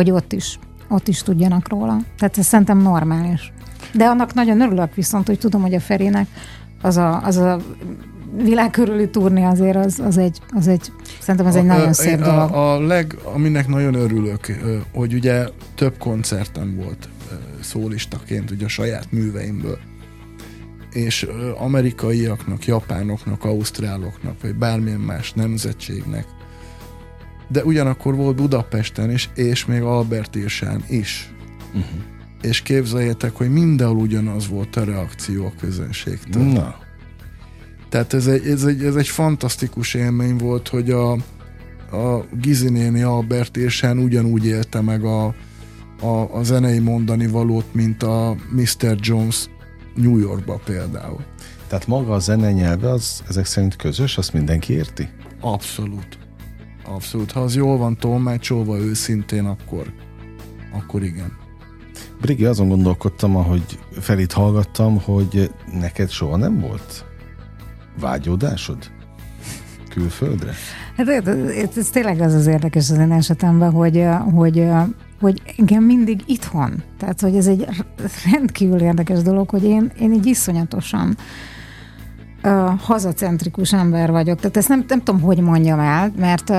hogy 0.00 0.10
ott 0.10 0.32
is, 0.32 0.58
ott 0.88 1.08
is 1.08 1.22
tudjanak 1.22 1.68
róla. 1.68 1.96
Tehát 2.18 2.38
ez 2.38 2.46
szerintem 2.46 2.78
normális. 2.78 3.52
De 3.94 4.04
annak 4.04 4.34
nagyon 4.34 4.60
örülök 4.60 4.94
viszont, 4.94 5.26
hogy 5.26 5.38
tudom, 5.38 5.62
hogy 5.62 5.74
a 5.74 5.80
Ferinek 5.80 6.26
az 6.82 6.96
a, 6.96 7.22
az 7.24 7.36
a 7.36 7.58
világ 8.36 8.70
körüli 8.70 9.08
turné 9.10 9.44
azért 9.44 9.76
az, 9.76 9.98
az, 9.98 10.18
egy, 10.18 10.38
az 10.50 10.68
egy, 10.68 10.92
szerintem 11.20 11.46
az 11.46 11.56
egy 11.56 11.64
A- 11.64 11.66
nagyon 11.66 11.88
a- 11.88 11.92
szép 11.92 12.20
a, 12.20 12.24
dolog. 12.24 12.52
A, 12.52 12.72
a 12.74 12.80
leg, 12.80 13.16
aminek 13.34 13.68
nagyon 13.68 13.94
örülök, 13.94 14.46
hogy 14.94 15.14
ugye 15.14 15.48
több 15.74 15.98
koncerten 15.98 16.76
volt 16.76 17.08
szólistaként, 17.60 18.50
ugye 18.50 18.64
a 18.64 18.68
saját 18.68 19.12
műveimből. 19.12 19.78
És 20.92 21.26
amerikaiaknak, 21.58 22.64
japánoknak, 22.66 23.44
ausztráloknak, 23.44 24.40
vagy 24.42 24.54
bármilyen 24.54 25.00
más 25.00 25.32
nemzetségnek. 25.32 26.26
De 27.52 27.64
ugyanakkor 27.64 28.14
volt 28.14 28.36
Budapesten 28.36 29.10
is, 29.10 29.30
és 29.34 29.66
még 29.66 29.82
Albert 29.82 30.34
Irsán 30.34 30.84
is. 30.88 31.34
Uh-huh. 31.68 32.00
És 32.42 32.62
képzeljétek, 32.62 33.36
hogy 33.36 33.52
mindenhol 33.52 33.96
ugyanaz 33.96 34.48
volt 34.48 34.76
a 34.76 34.84
reakció 34.84 35.44
a 35.46 35.52
közönségtől. 35.60 36.42
Na, 36.42 36.78
Tehát 37.88 38.14
ez 38.14 38.26
egy, 38.26 38.46
ez, 38.46 38.64
egy, 38.64 38.84
ez 38.84 38.94
egy 38.94 39.08
fantasztikus 39.08 39.94
élmény 39.94 40.36
volt, 40.36 40.68
hogy 40.68 40.90
a, 40.90 41.12
a 41.92 42.24
Gizi 42.40 42.68
néni 42.68 43.02
Albert 43.02 43.56
Érsán 43.56 43.98
ugyanúgy 43.98 44.46
élte 44.46 44.80
meg 44.80 45.04
a, 45.04 45.34
a, 46.00 46.38
a 46.38 46.42
zenei 46.42 46.78
mondani 46.78 47.26
valót, 47.26 47.74
mint 47.74 48.02
a 48.02 48.36
Mr. 48.50 48.96
Jones 49.00 49.48
New 49.94 50.18
Yorkba 50.18 50.60
például. 50.64 51.24
tehát 51.68 51.86
maga 51.86 52.12
a 52.12 52.18
zene 52.18 52.52
nyelve 52.52 52.90
az 52.90 53.22
ezek 53.28 53.44
szerint 53.44 53.76
közös, 53.76 54.18
azt 54.18 54.32
mindenki 54.32 54.72
érti? 54.72 55.08
Abszolút. 55.40 56.19
Abszolút. 56.94 57.32
Ha 57.32 57.40
az 57.40 57.56
jól 57.56 57.76
van 57.76 57.96
tolmácsolva 57.96 58.78
őszintén, 58.78 59.44
akkor, 59.44 59.92
akkor 60.72 61.02
igen. 61.02 61.32
Brigi, 62.20 62.44
azon 62.44 62.68
gondolkodtam, 62.68 63.36
ahogy 63.36 63.78
Felit 63.92 64.32
hallgattam, 64.32 65.00
hogy 65.00 65.50
neked 65.80 66.10
soha 66.10 66.36
nem 66.36 66.60
volt 66.60 67.04
vágyódásod 68.00 68.90
külföldre? 69.88 70.52
Hát 70.96 71.08
ez, 71.08 71.26
ez, 71.76 71.90
tényleg 71.90 72.20
az 72.20 72.34
az 72.34 72.46
érdekes 72.46 72.90
az 72.90 72.98
én 72.98 73.12
esetemben, 73.12 73.70
hogy, 73.70 74.04
hogy, 74.34 74.66
hogy 75.20 75.42
engem 75.56 75.84
mindig 75.84 76.22
itthon. 76.26 76.82
Tehát, 76.98 77.20
hogy 77.20 77.36
ez 77.36 77.46
egy 77.46 77.66
rendkívül 78.32 78.80
érdekes 78.80 79.22
dolog, 79.22 79.48
hogy 79.48 79.64
én, 79.64 79.92
én 80.00 80.12
így 80.12 80.26
iszonyatosan 80.26 81.16
uh, 82.44 82.80
hazacentrikus 82.80 83.72
ember 83.72 84.10
vagyok. 84.10 84.38
Tehát 84.38 84.56
ezt 84.56 84.68
nem, 84.68 84.84
nem 84.88 85.02
tudom, 85.02 85.20
hogy 85.20 85.38
mondjam 85.38 85.78
el, 85.78 86.12
mert 86.16 86.50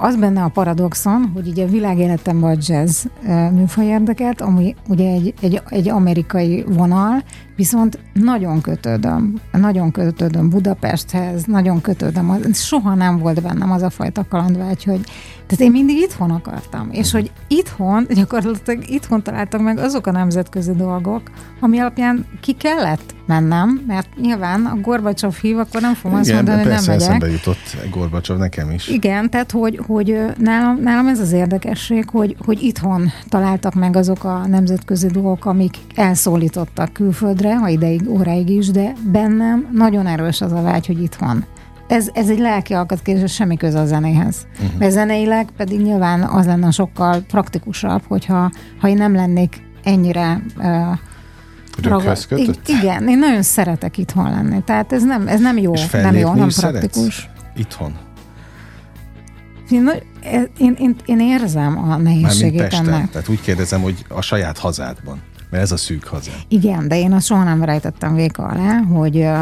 az 0.00 0.16
benne 0.16 0.42
a 0.42 0.48
paradoxon, 0.48 1.30
hogy 1.34 1.48
ugye 1.48 1.64
a 1.64 1.68
világéletemben 1.68 2.50
a 2.50 2.60
jazz 2.66 3.04
műfaj 3.52 3.84
érdekelt, 3.84 4.40
ami 4.40 4.74
ugye 4.88 5.12
egy, 5.12 5.34
egy, 5.40 5.62
egy 5.68 5.88
amerikai 5.88 6.64
vonal, 6.68 7.22
viszont 7.56 7.98
nagyon 8.12 8.60
kötődöm, 8.60 9.34
nagyon 9.52 9.90
kötődöm 9.90 10.48
Budapesthez, 10.48 11.44
nagyon 11.44 11.80
kötődöm, 11.80 12.52
soha 12.52 12.94
nem 12.94 13.18
volt 13.18 13.42
bennem 13.42 13.70
az 13.70 13.82
a 13.82 13.90
fajta 13.90 14.24
kalandvágy, 14.28 14.84
hogy 14.84 15.00
tehát 15.48 15.64
én 15.64 15.70
mindig 15.70 15.96
itthon 15.96 16.30
akartam, 16.30 16.88
és 16.92 17.12
hogy 17.12 17.30
itthon, 17.48 18.06
gyakorlatilag 18.14 18.90
itthon 18.90 19.22
találtam 19.22 19.62
meg 19.62 19.78
azok 19.78 20.06
a 20.06 20.10
nemzetközi 20.10 20.72
dolgok, 20.72 21.22
ami 21.60 21.78
alapján 21.78 22.26
ki 22.40 22.52
kellett 22.52 23.14
mennem, 23.26 23.84
mert 23.86 24.08
nyilván 24.16 24.66
a 24.66 24.76
Gorbacsov 24.80 25.34
hív, 25.34 25.58
akkor 25.58 25.80
nem 25.80 25.94
fogom 25.94 26.18
azt 26.18 26.32
mondani, 26.32 26.58
hogy 26.58 26.68
nem 26.68 26.82
megyek. 26.86 27.00
eszembe 27.00 27.30
jutott 27.30 27.76
Gorbacsov 27.90 28.38
nekem 28.38 28.70
is. 28.70 28.88
Igen, 28.88 29.30
tehát 29.30 29.50
hogy, 29.50 29.80
hogy 29.88 30.24
nálam, 30.36 30.80
nálam 30.82 31.06
ez 31.06 31.20
az 31.20 31.32
érdekesség, 31.32 32.08
hogy, 32.10 32.36
hogy 32.44 32.62
itthon 32.62 33.10
találtak 33.28 33.74
meg 33.74 33.96
azok 33.96 34.24
a 34.24 34.46
nemzetközi 34.46 35.06
dolgok, 35.06 35.44
amik 35.44 35.76
elszólítottak 35.94 36.92
külföldre, 36.92 37.56
ha 37.56 37.68
ideig, 37.68 38.08
óráig 38.08 38.48
is, 38.48 38.70
de 38.70 38.92
bennem 39.12 39.68
nagyon 39.72 40.06
erős 40.06 40.40
az 40.40 40.52
a 40.52 40.62
vágy, 40.62 40.86
hogy 40.86 41.02
itthon. 41.02 41.44
Ez, 41.88 42.08
ez 42.12 42.28
egy 42.28 42.38
lelki 42.38 42.72
alkatkérdés, 42.72 43.22
ez 43.22 43.30
semmi 43.30 43.56
köze 43.56 43.80
a 43.80 43.86
zenéhez. 43.86 44.46
Uh-huh. 44.52 44.78
Mert 44.78 44.92
zeneileg 44.92 45.48
pedig 45.56 45.80
nyilván 45.80 46.22
az 46.22 46.46
lenne 46.46 46.70
sokkal 46.70 47.20
praktikusabb, 47.20 48.02
hogyha 48.08 48.50
ha 48.80 48.88
én 48.88 48.96
nem 48.96 49.14
lennék 49.14 49.62
ennyire 49.82 50.42
uh, 50.58 50.64
Röghöz 51.82 52.26
kötött? 52.26 52.68
Igen, 52.68 53.08
én 53.08 53.18
nagyon 53.18 53.42
szeretek 53.42 53.98
itthon 53.98 54.30
lenni. 54.30 54.62
Tehát 54.64 54.92
ez 54.92 55.04
nem, 55.04 55.28
ez 55.28 55.40
nem 55.40 55.58
jó, 55.58 55.72
És 55.72 55.90
nem 55.90 56.16
jó, 56.16 56.34
nem 56.34 56.48
szeretsz? 56.48 56.80
praktikus. 56.80 57.30
Itthon? 57.56 57.92
Én, 59.70 59.90
én, 60.58 60.96
én, 61.06 61.20
érzem 61.20 61.78
a 61.78 61.96
nehézségét 61.96 62.60
ennek. 62.60 63.10
Tehát 63.10 63.28
úgy 63.28 63.40
kérdezem, 63.40 63.80
hogy 63.80 64.04
a 64.08 64.20
saját 64.20 64.58
hazádban. 64.58 65.20
Mert 65.50 65.62
ez 65.62 65.72
a 65.72 65.76
szűk 65.76 66.04
haza. 66.04 66.30
Igen, 66.48 66.88
de 66.88 66.98
én 66.98 67.12
azt 67.12 67.26
soha 67.26 67.44
nem 67.44 67.64
rejtettem 67.64 68.14
véka 68.14 68.42
alá, 68.42 68.78
hogy 68.78 69.16
ö, 69.16 69.38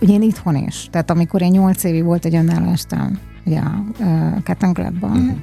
ugye 0.00 0.12
én 0.12 0.22
itthon 0.22 0.56
is. 0.56 0.88
Tehát 0.90 1.10
amikor 1.10 1.42
én 1.42 1.50
nyolc 1.50 1.84
évig 1.84 2.04
volt 2.04 2.24
egy 2.24 2.34
önálló 2.34 2.70
estem, 2.70 3.18
ugye 3.44 3.58
a 3.58 3.84
uh, 3.98 4.42
Cotton 4.44 4.72
Clubban, 4.72 5.10
uh-huh. 5.10 5.36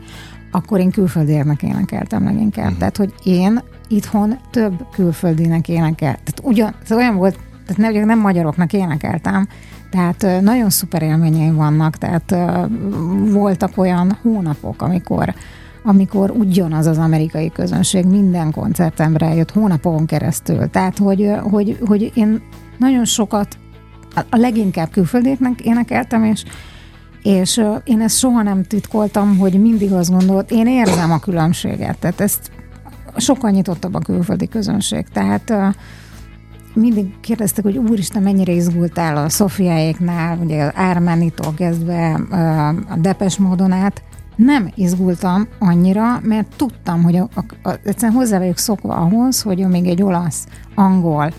akkor 0.52 0.80
én 0.80 0.91
külföldieknek 0.91 1.63
énekeltem 1.63 2.24
leginkább. 2.24 2.65
Uh-huh. 2.65 2.80
Tehát, 2.80 2.98
hogy 2.98 3.13
én 3.24 3.63
itthon 3.88 4.38
több 4.52 4.86
külföldinek 4.91 5.70
énekel. 5.70 6.13
Tehát 6.24 6.39
ugyan, 6.41 6.76
ez 6.84 6.91
olyan 6.91 7.15
volt, 7.15 7.39
tehát 7.65 7.94
nem, 7.94 8.06
nem 8.06 8.20
magyaroknak 8.20 8.74
énekeltem, 8.74 9.48
tehát 9.95 10.41
nagyon 10.41 10.69
szuper 10.69 11.01
élményeim 11.01 11.55
vannak, 11.55 11.97
tehát 11.97 12.36
voltak 13.31 13.77
olyan 13.77 14.17
hónapok, 14.21 14.81
amikor 14.81 15.34
amikor 15.84 16.31
ugyanaz 16.31 16.86
az 16.86 16.97
amerikai 16.97 17.51
közönség 17.51 18.05
minden 18.05 18.51
koncertemre 18.51 19.26
eljött 19.26 19.51
hónapokon 19.51 20.05
keresztül. 20.05 20.70
Tehát, 20.70 20.97
hogy, 20.97 21.32
hogy, 21.41 21.78
hogy 21.86 22.11
én 22.15 22.41
nagyon 22.78 23.05
sokat, 23.05 23.57
a 24.15 24.38
leginkább 24.38 24.89
külföldéknek 24.91 25.61
énekeltem, 25.61 26.24
és 26.24 26.43
és 27.24 27.61
én 27.84 28.01
ezt 28.01 28.17
soha 28.17 28.41
nem 28.41 28.63
titkoltam, 28.63 29.38
hogy 29.38 29.61
mindig 29.61 29.91
azt 29.91 30.11
gondolt, 30.11 30.51
én 30.51 30.67
érzem 30.67 31.11
a 31.11 31.20
különbséget, 31.20 31.97
tehát 31.97 32.22
ezt 32.22 32.51
sokkal 33.17 33.49
nyitottabb 33.49 33.93
a 33.93 33.99
külföldi 33.99 34.47
közönség. 34.47 35.05
Tehát 35.13 35.53
mindig 36.76 37.19
kérdeztek, 37.19 37.63
hogy 37.63 37.78
úristen, 37.78 38.23
mennyire 38.23 38.51
izgultál 38.51 39.17
a 39.17 39.30
Szofiáéknál, 39.30 40.38
ugye 40.38 40.63
az 40.63 40.71
Ármánitól 40.76 41.53
kezdve 41.53 42.13
a 42.89 42.95
Depes 42.97 43.38
módon 43.38 43.71
át. 43.71 44.01
Nem 44.36 44.71
izgultam 44.76 45.47
annyira, 45.59 46.19
mert 46.23 46.55
tudtam, 46.55 47.03
hogy 47.03 47.15
a, 47.15 47.30
a, 47.36 47.69
a, 47.69 47.73
egyszerűen 47.84 48.17
hozzá 48.17 48.38
vagyok 48.38 48.57
szokva 48.57 48.95
ahhoz, 48.95 49.41
hogy 49.41 49.67
még 49.67 49.86
egy 49.86 50.03
olasz, 50.03 50.47
angol, 50.76 51.32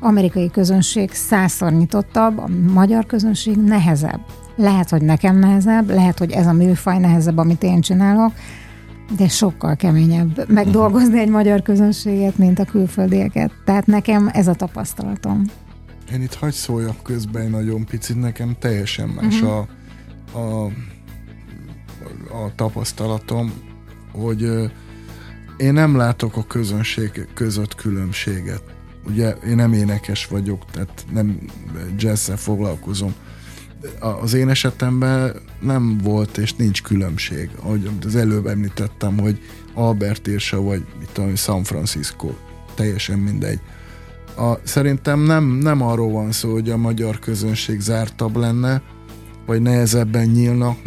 amerikai 0.00 0.50
közönség 0.50 1.12
százszor 1.12 1.72
nyitottabb, 1.72 2.38
a 2.38 2.48
magyar 2.72 3.06
közönség 3.06 3.56
nehezebb. 3.56 4.20
Lehet, 4.56 4.90
hogy 4.90 5.02
nekem 5.02 5.38
nehezebb, 5.38 5.90
lehet, 5.90 6.18
hogy 6.18 6.30
ez 6.30 6.46
a 6.46 6.52
műfaj 6.52 6.98
nehezebb, 6.98 7.38
amit 7.38 7.62
én 7.62 7.80
csinálok, 7.80 8.32
de 9.16 9.28
sokkal 9.28 9.76
keményebb 9.76 10.48
megdolgozni 10.48 11.20
egy 11.20 11.28
magyar 11.28 11.62
közönséget, 11.62 12.38
mint 12.38 12.58
a 12.58 12.64
külföldieket. 12.64 13.52
Tehát 13.64 13.86
nekem 13.86 14.30
ez 14.32 14.46
a 14.48 14.54
tapasztalatom. 14.54 15.44
Én 16.12 16.22
itt 16.22 16.34
hagy 16.34 16.52
szóljak 16.52 17.02
közben 17.02 17.50
nagyon 17.50 17.84
picit, 17.84 18.20
nekem 18.20 18.56
teljesen 18.58 19.08
más 19.08 19.40
uh-huh. 19.40 19.66
a, 20.32 20.38
a, 20.38 20.64
a 22.44 22.54
tapasztalatom, 22.56 23.52
hogy 24.12 24.42
én 25.56 25.72
nem 25.72 25.96
látok 25.96 26.36
a 26.36 26.44
közönség 26.46 27.28
között 27.34 27.74
különbséget. 27.74 28.62
Ugye 29.06 29.30
én 29.30 29.56
nem 29.56 29.72
énekes 29.72 30.26
vagyok, 30.26 30.64
tehát 30.70 31.04
nem 31.12 31.38
jazzzel 31.96 32.36
foglalkozom 32.36 33.14
az 34.22 34.34
én 34.34 34.48
esetemben 34.48 35.34
nem 35.60 35.98
volt 35.98 36.38
és 36.38 36.54
nincs 36.54 36.82
különbség. 36.82 37.50
Ahogy 37.62 37.90
az 38.06 38.16
előbb 38.16 38.46
említettem, 38.46 39.18
hogy 39.18 39.40
Albert 39.74 40.28
írsa, 40.28 40.60
vagy 40.60 40.84
mit 40.98 41.08
tudom, 41.12 41.34
San 41.34 41.64
Francisco, 41.64 42.30
teljesen 42.74 43.18
mindegy. 43.18 43.60
A, 44.36 44.58
szerintem 44.62 45.20
nem, 45.20 45.44
nem 45.44 45.82
arról 45.82 46.10
van 46.10 46.32
szó, 46.32 46.52
hogy 46.52 46.70
a 46.70 46.76
magyar 46.76 47.18
közönség 47.18 47.80
zártabb 47.80 48.36
lenne, 48.36 48.82
vagy 49.46 49.62
nehezebben 49.62 50.26
nyílnak, 50.26 50.78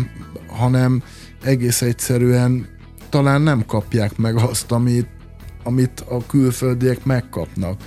hanem 0.48 1.04
egész 1.44 1.82
egyszerűen 1.82 2.68
talán 3.10 3.42
nem 3.42 3.66
kapják 3.66 4.18
meg 4.18 4.36
azt, 4.36 4.72
amit, 4.72 5.08
amit 5.64 6.00
a 6.00 6.26
külföldiek 6.26 7.06
megkapnak. 7.06 7.82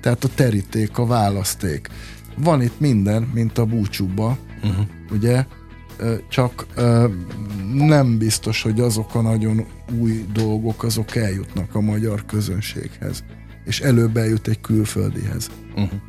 Tehát 0.00 0.24
a 0.24 0.28
teríték, 0.34 0.98
a 0.98 1.06
választék. 1.06 1.88
Van 2.36 2.62
itt 2.62 2.80
minden, 2.80 3.30
mint 3.34 3.58
a 3.58 3.64
búcsúba, 3.64 4.38
uh-huh. 4.64 4.86
ugye? 5.10 5.44
Csak 6.28 6.66
nem 7.74 8.18
biztos, 8.18 8.62
hogy 8.62 8.80
azok 8.80 9.14
a 9.14 9.20
nagyon 9.20 9.64
új 10.00 10.24
dolgok, 10.32 10.82
azok 10.82 11.16
eljutnak 11.16 11.74
a 11.74 11.80
magyar 11.80 12.24
közönséghez. 12.26 13.24
És 13.64 13.80
előbb 13.80 14.16
eljut 14.16 14.48
egy 14.48 14.60
külföldihez. 14.60 15.50
Uh-huh. 15.70 16.00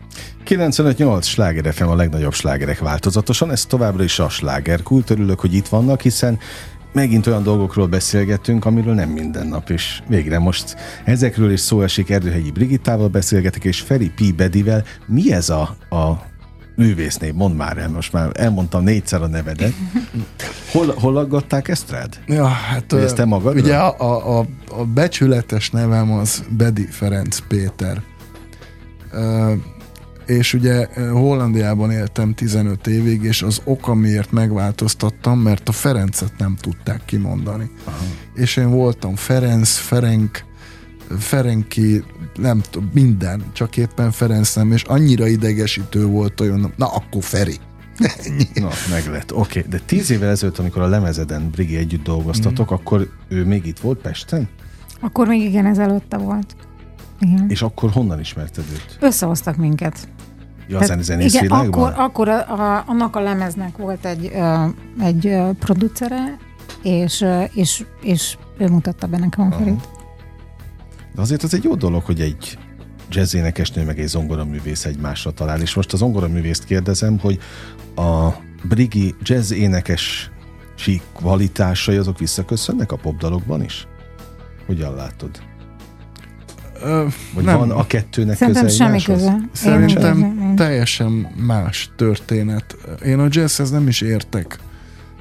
95-8 0.45 1.23
sláger 1.23 1.73
FM 1.73 1.83
a 1.83 1.95
legnagyobb 1.95 2.33
slágerek 2.33 2.79
változatosan, 2.79 3.51
ez 3.51 3.65
továbbra 3.65 4.03
is 4.03 4.19
a 4.19 4.29
sláger 4.29 4.83
kult. 4.83 5.09
Örülök, 5.09 5.39
hogy 5.39 5.53
itt 5.53 5.67
vannak, 5.67 6.01
hiszen 6.01 6.39
megint 6.93 7.27
olyan 7.27 7.43
dolgokról 7.43 7.87
beszélgettünk, 7.87 8.65
amiről 8.65 8.93
nem 8.93 9.09
minden 9.09 9.47
nap, 9.47 9.69
és 9.69 10.01
végre 10.07 10.39
most 10.39 10.75
ezekről 11.03 11.51
is 11.51 11.59
szó 11.59 11.81
esik, 11.81 12.09
Erdőhegyi 12.09 12.51
Brigittával 12.51 13.07
beszélgetek, 13.07 13.63
és 13.63 13.79
Feri 13.81 14.09
P. 14.09 14.35
Bedivel. 14.35 14.83
Mi 15.05 15.33
ez 15.33 15.49
a, 15.49 15.77
a 15.89 16.25
művésznév, 16.75 17.33
mondd 17.33 17.55
már 17.55 17.77
el, 17.77 17.89
most 17.89 18.13
már 18.13 18.29
elmondtam 18.33 18.83
négyszer 18.83 19.21
a 19.21 19.27
nevedet. 19.27 19.73
Hol, 20.71 20.93
hol 20.97 21.17
aggatták 21.17 21.67
ezt 21.67 21.91
rád? 21.91 22.19
Ja, 22.27 22.45
hát 22.45 22.93
ezt 22.93 23.15
te 23.15 23.25
magad? 23.25 23.55
Ugye 23.55 23.75
a, 23.75 24.37
a, 24.39 24.45
a 24.69 24.85
becsületes 24.93 25.69
nevem 25.69 26.11
az 26.11 26.43
Bedi 26.57 26.85
Ferenc 26.85 27.39
Péter. 27.47 28.01
Uh, 29.13 29.51
és 30.25 30.53
ugye 30.53 30.87
Hollandiában 31.11 31.91
éltem 31.91 32.33
15 32.33 32.87
évig, 32.87 33.23
és 33.23 33.41
az 33.41 33.61
oka 33.63 33.93
miért 33.93 34.31
megváltoztattam, 34.31 35.39
mert 35.39 35.69
a 35.69 35.71
Ferencet 35.71 36.33
nem 36.37 36.55
tudták 36.61 37.01
kimondani. 37.05 37.71
Aha. 37.83 37.97
És 38.33 38.57
én 38.57 38.69
voltam 38.69 39.15
Ferenc, 39.15 39.69
Ferenc, 39.69 40.29
Ferenki, 41.19 42.03
nem 42.35 42.61
tudom, 42.69 42.89
minden, 42.93 43.43
csak 43.53 43.77
éppen 43.77 44.11
Ferenc 44.11 44.53
nem, 44.53 44.71
és 44.71 44.83
annyira 44.83 45.27
idegesítő 45.27 46.05
volt 46.05 46.41
olyan, 46.41 46.73
na 46.75 46.87
akkor 46.87 47.23
Feri. 47.23 47.57
Na, 48.53 48.69
meg 48.89 49.07
lett. 49.11 49.33
Oké, 49.33 49.59
okay. 49.59 49.71
de 49.71 49.79
tíz 49.85 50.09
évvel 50.09 50.29
ezelőtt, 50.29 50.59
amikor 50.59 50.81
a 50.81 50.87
lemezeden 50.87 51.49
Brigi 51.49 51.77
együtt 51.77 52.03
dolgoztatok, 52.03 52.71
mm. 52.71 52.73
akkor 52.73 53.09
ő 53.27 53.45
még 53.45 53.65
itt 53.65 53.79
volt 53.79 53.97
Pesten? 53.97 54.49
Akkor 55.01 55.27
még 55.27 55.41
igen, 55.41 55.65
ez 55.65 55.77
előtte 55.77 56.17
volt. 56.17 56.55
Igen. 57.19 57.45
És 57.49 57.61
akkor 57.61 57.89
honnan 57.89 58.19
ismerted 58.19 58.63
őt? 58.71 58.97
Összehoztak 58.99 59.55
minket. 59.55 60.07
Ja, 60.67 60.79
Tehát, 60.79 61.03
zenész 61.03 61.33
igen, 61.33 61.47
világban? 61.47 61.83
akkor, 61.83 62.03
akkor 62.03 62.29
a, 62.29 62.53
a, 62.53 62.83
annak 62.87 63.15
a 63.15 63.19
lemeznek 63.19 63.77
volt 63.77 64.05
egy, 64.05 64.31
uh, 64.33 64.69
egy 64.99 65.25
uh, 65.25 65.53
producere, 65.53 66.37
és, 66.83 67.25
és, 67.53 67.85
és 68.01 68.37
ő 68.57 68.67
mutatta 68.67 69.07
be 69.07 69.17
nekem 69.17 69.51
a 69.51 69.55
Ferit. 69.55 69.87
De 71.15 71.21
azért 71.21 71.43
az 71.43 71.53
egy 71.53 71.63
jó 71.63 71.75
dolog, 71.75 72.03
hogy 72.03 72.21
egy 72.21 72.57
jazz 73.09 73.33
énekesnő 73.33 73.83
meg 73.83 73.99
egy 73.99 74.07
zongoraművész 74.07 74.85
egymásra 74.85 75.31
talál. 75.31 75.61
És 75.61 75.73
most 75.73 75.93
az 75.93 75.99
zongoraművészt 75.99 76.63
kérdezem, 76.63 77.19
hogy 77.19 77.39
a 77.95 78.29
Brigi 78.63 79.15
jazz 79.21 79.51
énekes 79.51 80.29
kvalitásai 81.15 81.95
azok 81.95 82.19
visszaköszönnek 82.19 82.91
a 82.91 82.95
popdalokban 82.95 83.63
is? 83.63 83.87
Hogyan 84.65 84.95
látod? 84.95 85.29
Ö, 86.81 87.05
Vagy 87.33 87.43
nem. 87.43 87.57
van 87.57 87.71
a 87.71 87.87
kettőnek 87.87 88.37
Szerintem 88.37 88.63
köze 88.63 88.75
semmi 88.75 89.01
köze. 89.01 89.37
Szerintem 89.51 90.17
én 90.17 90.55
teljesen 90.55 91.11
más 91.35 91.89
történet. 91.95 92.75
Én 93.05 93.19
a 93.19 93.27
jazzhez 93.29 93.71
nem 93.71 93.87
is 93.87 94.01
értek 94.01 94.59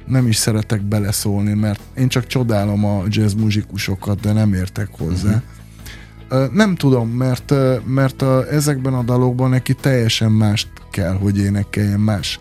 nem 0.05 0.27
is 0.27 0.35
szeretek 0.35 0.81
beleszólni, 0.81 1.53
mert 1.53 1.79
én 1.97 2.07
csak 2.07 2.27
csodálom 2.27 2.85
a 2.85 3.03
jazz 3.07 3.33
muzsikusokat, 3.33 4.19
de 4.19 4.31
nem 4.31 4.53
értek 4.53 4.87
hozzá. 4.91 5.27
Uh-huh. 5.27 5.43
Nem 6.51 6.75
tudom, 6.75 7.09
mert, 7.09 7.53
mert 7.85 8.21
a, 8.21 8.51
ezekben 8.51 8.93
a 8.93 9.03
dalokban 9.03 9.49
neki 9.49 9.73
teljesen 9.73 10.31
mást 10.31 10.67
kell, 10.91 11.13
hogy 11.13 11.37
énekeljen, 11.37 11.99
más 11.99 12.39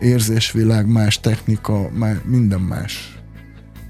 érzésvilág, 0.00 0.86
más 0.86 1.20
technika, 1.20 1.90
más, 1.90 2.16
minden 2.24 2.60
más. 2.60 3.18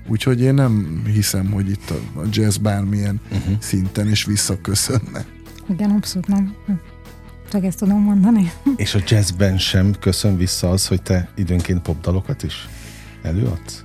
Úgyhogy 0.08 0.40
én 0.40 0.54
nem 0.54 1.02
hiszem, 1.06 1.50
hogy 1.50 1.70
itt 1.70 1.90
a, 1.90 2.20
a 2.20 2.22
jazz 2.30 2.56
bármilyen 2.56 3.20
uh-huh. 3.30 3.54
szinten 3.58 4.08
is 4.08 4.24
visszaköszönne. 4.24 5.24
Igen, 5.68 5.90
abszolút 5.90 6.26
nem. 6.26 6.54
Csak 7.50 7.64
ezt 7.64 7.78
tudom 7.78 8.00
mondani. 8.00 8.52
És 8.76 8.94
a 8.94 9.00
jazzben 9.08 9.58
sem 9.58 9.94
köszön 10.00 10.36
vissza 10.36 10.70
az, 10.70 10.86
hogy 10.86 11.02
te 11.02 11.28
időnként 11.36 11.82
popdalokat 11.82 12.42
is 12.42 12.68
előadsz? 13.22 13.82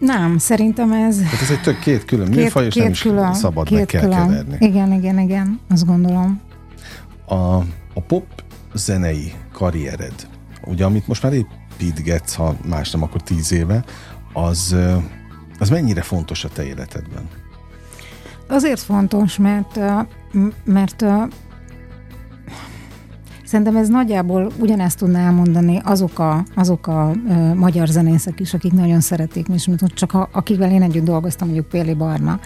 Nem, 0.00 0.38
szerintem 0.38 0.92
ez... 0.92 1.16
Tehát 1.16 1.40
ez 1.42 1.50
egy 1.50 1.60
tök 1.60 1.78
két 1.78 2.04
külön 2.04 2.30
két, 2.30 2.42
műfaj, 2.42 2.64
és 2.64 2.72
két 2.74 2.82
nem 2.82 2.92
is 2.92 3.02
külön, 3.02 3.34
szabad 3.34 3.66
két 3.66 3.78
meg 3.78 3.86
kell 3.86 4.00
külön. 4.00 4.26
keverni. 4.26 4.56
Igen, 4.58 4.92
igen, 4.92 5.18
igen, 5.18 5.60
azt 5.70 5.86
gondolom. 5.86 6.40
A, 7.26 7.34
a 7.94 8.00
pop 8.06 8.26
zenei 8.74 9.32
karriered, 9.52 10.28
ugye 10.64 10.84
amit 10.84 11.06
most 11.06 11.22
már 11.22 11.32
építgetsz, 11.32 12.34
ha 12.34 12.56
más 12.68 12.90
nem, 12.90 13.02
akkor 13.02 13.22
tíz 13.22 13.52
éve, 13.52 13.84
az, 14.32 14.76
az 15.58 15.68
mennyire 15.68 16.02
fontos 16.02 16.44
a 16.44 16.48
te 16.48 16.64
életedben? 16.64 17.28
Azért 18.48 18.80
fontos, 18.80 19.36
mert, 19.36 19.80
mert 20.64 21.04
Szerintem 23.48 23.76
ez 23.76 23.88
nagyjából 23.88 24.50
ugyanezt 24.58 24.98
tudná 24.98 25.26
elmondani 25.26 25.80
azok 25.84 26.18
a, 26.18 26.44
azok 26.54 26.86
a 26.86 27.12
ö, 27.28 27.54
magyar 27.54 27.86
zenészek 27.86 28.40
is, 28.40 28.54
akik 28.54 28.72
nagyon 28.72 29.00
szeretik, 29.00 29.46
és 29.54 29.68
csak 29.94 30.14
a, 30.14 30.28
akikvel 30.32 30.70
én 30.70 30.82
együtt 30.82 31.04
dolgoztam, 31.04 31.46
mondjuk 31.48 31.68
Péli 31.68 31.94
Barna, 31.94 32.40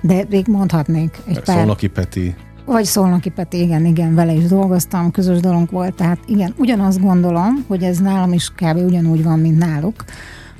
de 0.00 0.24
még 0.30 0.46
mondhatnék 0.46 1.18
egy 1.26 1.40
pár. 1.40 1.56
Szolnoki 1.56 1.86
Peti. 1.86 2.34
Vagy 2.64 2.84
Szolnoki 2.84 3.30
Peti, 3.30 3.60
igen, 3.60 3.84
igen, 3.84 4.14
vele 4.14 4.32
is 4.32 4.44
dolgoztam, 4.44 5.10
közös 5.10 5.40
dolog 5.40 5.70
volt, 5.70 5.94
tehát 5.94 6.18
igen, 6.26 6.54
ugyanazt 6.56 7.00
gondolom, 7.00 7.64
hogy 7.66 7.82
ez 7.82 7.98
nálam 7.98 8.32
is 8.32 8.50
kb. 8.50 8.76
ugyanúgy 8.76 9.22
van, 9.22 9.38
mint 9.38 9.58
náluk, 9.58 10.04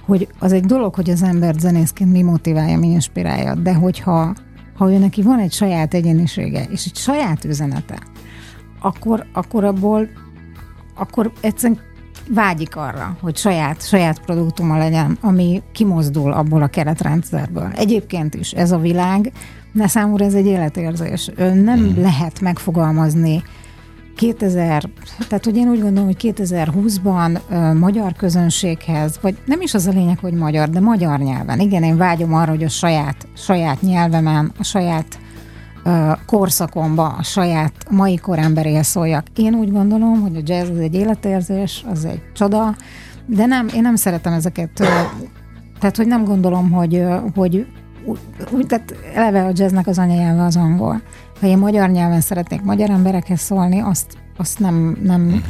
hogy 0.00 0.28
az 0.38 0.52
egy 0.52 0.64
dolog, 0.64 0.94
hogy 0.94 1.10
az 1.10 1.22
ember 1.22 1.54
zenészként 1.58 2.12
mi 2.12 2.22
motiválja, 2.22 2.78
mi 2.78 2.88
inspirálja, 2.88 3.54
de 3.54 3.74
hogyha 3.74 4.34
ha 4.76 4.92
ő 4.92 4.98
neki 4.98 5.22
van 5.22 5.38
egy 5.38 5.52
saját 5.52 5.94
egyénisége, 5.94 6.64
és 6.70 6.84
egy 6.84 6.96
saját 6.96 7.44
üzenete, 7.44 7.98
akkor, 8.84 9.26
akkor 9.32 9.64
abból 9.64 10.08
akkor 10.94 11.32
egyszerűen 11.40 11.80
vágyik 12.28 12.76
arra, 12.76 13.16
hogy 13.20 13.36
saját, 13.36 13.86
saját 13.86 14.20
produktuma 14.20 14.78
legyen, 14.78 15.18
ami 15.20 15.62
kimozdul 15.72 16.32
abból 16.32 16.62
a 16.62 16.66
keretrendszerből. 16.66 17.70
Egyébként 17.76 18.34
is 18.34 18.50
ez 18.50 18.72
a 18.72 18.78
világ, 18.78 19.32
de 19.72 19.86
számomra 19.86 20.24
ez 20.24 20.34
egy 20.34 20.46
életérzés. 20.46 21.30
Nem 21.36 21.80
mm. 21.80 22.00
lehet 22.00 22.40
megfogalmazni 22.40 23.42
2000, 24.16 24.84
tehát 25.28 25.44
hogy 25.44 25.56
én 25.56 25.68
úgy 25.68 25.80
gondolom, 25.80 26.04
hogy 26.04 26.34
2020-ban 26.36 27.38
ö, 27.50 27.72
magyar 27.72 28.12
közönséghez, 28.12 29.18
vagy 29.20 29.36
nem 29.44 29.60
is 29.60 29.74
az 29.74 29.86
a 29.86 29.90
lényeg, 29.90 30.18
hogy 30.18 30.32
magyar, 30.32 30.68
de 30.70 30.80
magyar 30.80 31.18
nyelven. 31.18 31.60
Igen, 31.60 31.82
én 31.82 31.96
vágyom 31.96 32.34
arra, 32.34 32.50
hogy 32.50 32.64
a 32.64 32.68
saját, 32.68 33.26
saját 33.36 33.80
nyelvemen, 33.80 34.52
a 34.58 34.64
saját 34.64 35.18
korszakomba, 36.26 37.06
a 37.06 37.22
saját 37.22 37.72
mai 37.90 38.16
kor 38.16 38.38
emberéhez 38.38 38.86
szóljak. 38.86 39.26
Én 39.36 39.54
úgy 39.54 39.72
gondolom, 39.72 40.20
hogy 40.20 40.36
a 40.36 40.40
jazz 40.44 40.70
az 40.70 40.78
egy 40.78 40.94
életérzés, 40.94 41.84
az 41.90 42.04
egy 42.04 42.22
csoda, 42.34 42.76
de 43.26 43.46
nem, 43.46 43.68
én 43.74 43.82
nem 43.82 43.96
szeretem 43.96 44.32
ezeket, 44.32 44.70
tehát 45.80 45.96
hogy 45.96 46.06
nem 46.06 46.24
gondolom, 46.24 46.70
hogy, 46.70 47.04
hogy 47.34 47.66
úgy, 48.50 48.66
tehát 48.66 48.94
eleve 49.14 49.44
a 49.44 49.50
jazznek 49.54 49.86
az 49.86 49.98
anyanyelve 49.98 50.42
az 50.42 50.56
angol. 50.56 51.02
Ha 51.40 51.46
én 51.46 51.58
magyar 51.58 51.90
nyelven 51.90 52.20
szeretnék 52.20 52.62
magyar 52.62 52.90
emberekhez 52.90 53.40
szólni, 53.40 53.80
azt, 53.80 54.16
azt 54.36 54.58
nem, 54.58 54.96
nem, 55.02 55.42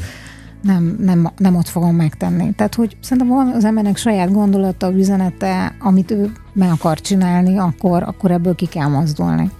nem, 0.62 0.96
nem, 1.00 1.30
nem 1.36 1.56
ott 1.56 1.68
fogom 1.68 1.96
megtenni. 1.96 2.52
Tehát, 2.54 2.74
hogy 2.74 2.96
szerintem 3.00 3.36
van 3.36 3.48
az 3.48 3.64
embernek 3.64 3.96
saját 3.96 4.32
gondolata, 4.32 4.92
üzenete, 4.92 5.74
amit 5.78 6.10
ő 6.10 6.32
meg 6.52 6.70
akar 6.70 7.00
csinálni, 7.00 7.58
akkor, 7.58 8.02
akkor 8.02 8.30
ebből 8.30 8.54
ki 8.54 8.66
kell 8.66 8.88
mozdulni. 8.88 9.50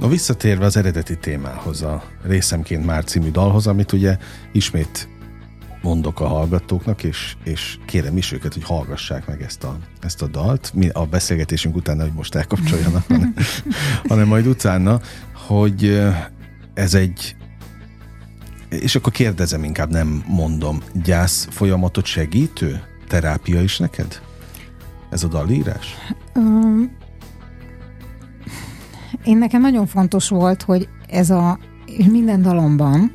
Na 0.00 0.08
visszatérve 0.08 0.64
az 0.64 0.76
eredeti 0.76 1.18
témához, 1.18 1.82
a 1.82 2.02
részemként 2.22 2.86
már 2.86 3.04
című 3.04 3.30
dalhoz, 3.30 3.66
amit 3.66 3.92
ugye 3.92 4.18
ismét 4.52 5.08
mondok 5.82 6.20
a 6.20 6.26
hallgatóknak, 6.26 7.02
és, 7.02 7.36
és 7.44 7.78
kérem 7.86 8.16
is 8.16 8.32
őket, 8.32 8.52
hogy 8.52 8.64
hallgassák 8.64 9.26
meg 9.26 9.42
ezt 9.42 9.64
a, 9.64 9.78
ezt 10.00 10.22
a 10.22 10.26
dalt, 10.26 10.70
mi 10.74 10.88
a 10.88 11.06
beszélgetésünk 11.06 11.76
utána, 11.76 12.02
hogy 12.02 12.12
most 12.12 12.34
elkapcsoljanak, 12.34 13.04
hanem, 13.08 13.34
hanem 14.08 14.26
majd 14.26 14.46
utána, 14.46 15.00
hogy 15.32 16.02
ez 16.74 16.94
egy 16.94 17.36
és 18.68 18.94
akkor 18.94 19.12
kérdezem, 19.12 19.64
inkább 19.64 19.90
nem 19.90 20.24
mondom, 20.26 20.82
gyász 21.04 21.48
folyamatot 21.50 22.04
segítő 22.04 22.82
terápia 23.08 23.62
is 23.62 23.78
neked? 23.78 24.20
Ez 25.10 25.24
a 25.24 25.28
dalírás? 25.28 25.94
Um, 26.34 26.98
én 29.24 29.38
nekem 29.38 29.60
nagyon 29.60 29.86
fontos 29.86 30.28
volt, 30.28 30.62
hogy 30.62 30.88
ez 31.08 31.30
a 31.30 31.58
minden 32.10 32.42
dalomban 32.42 33.12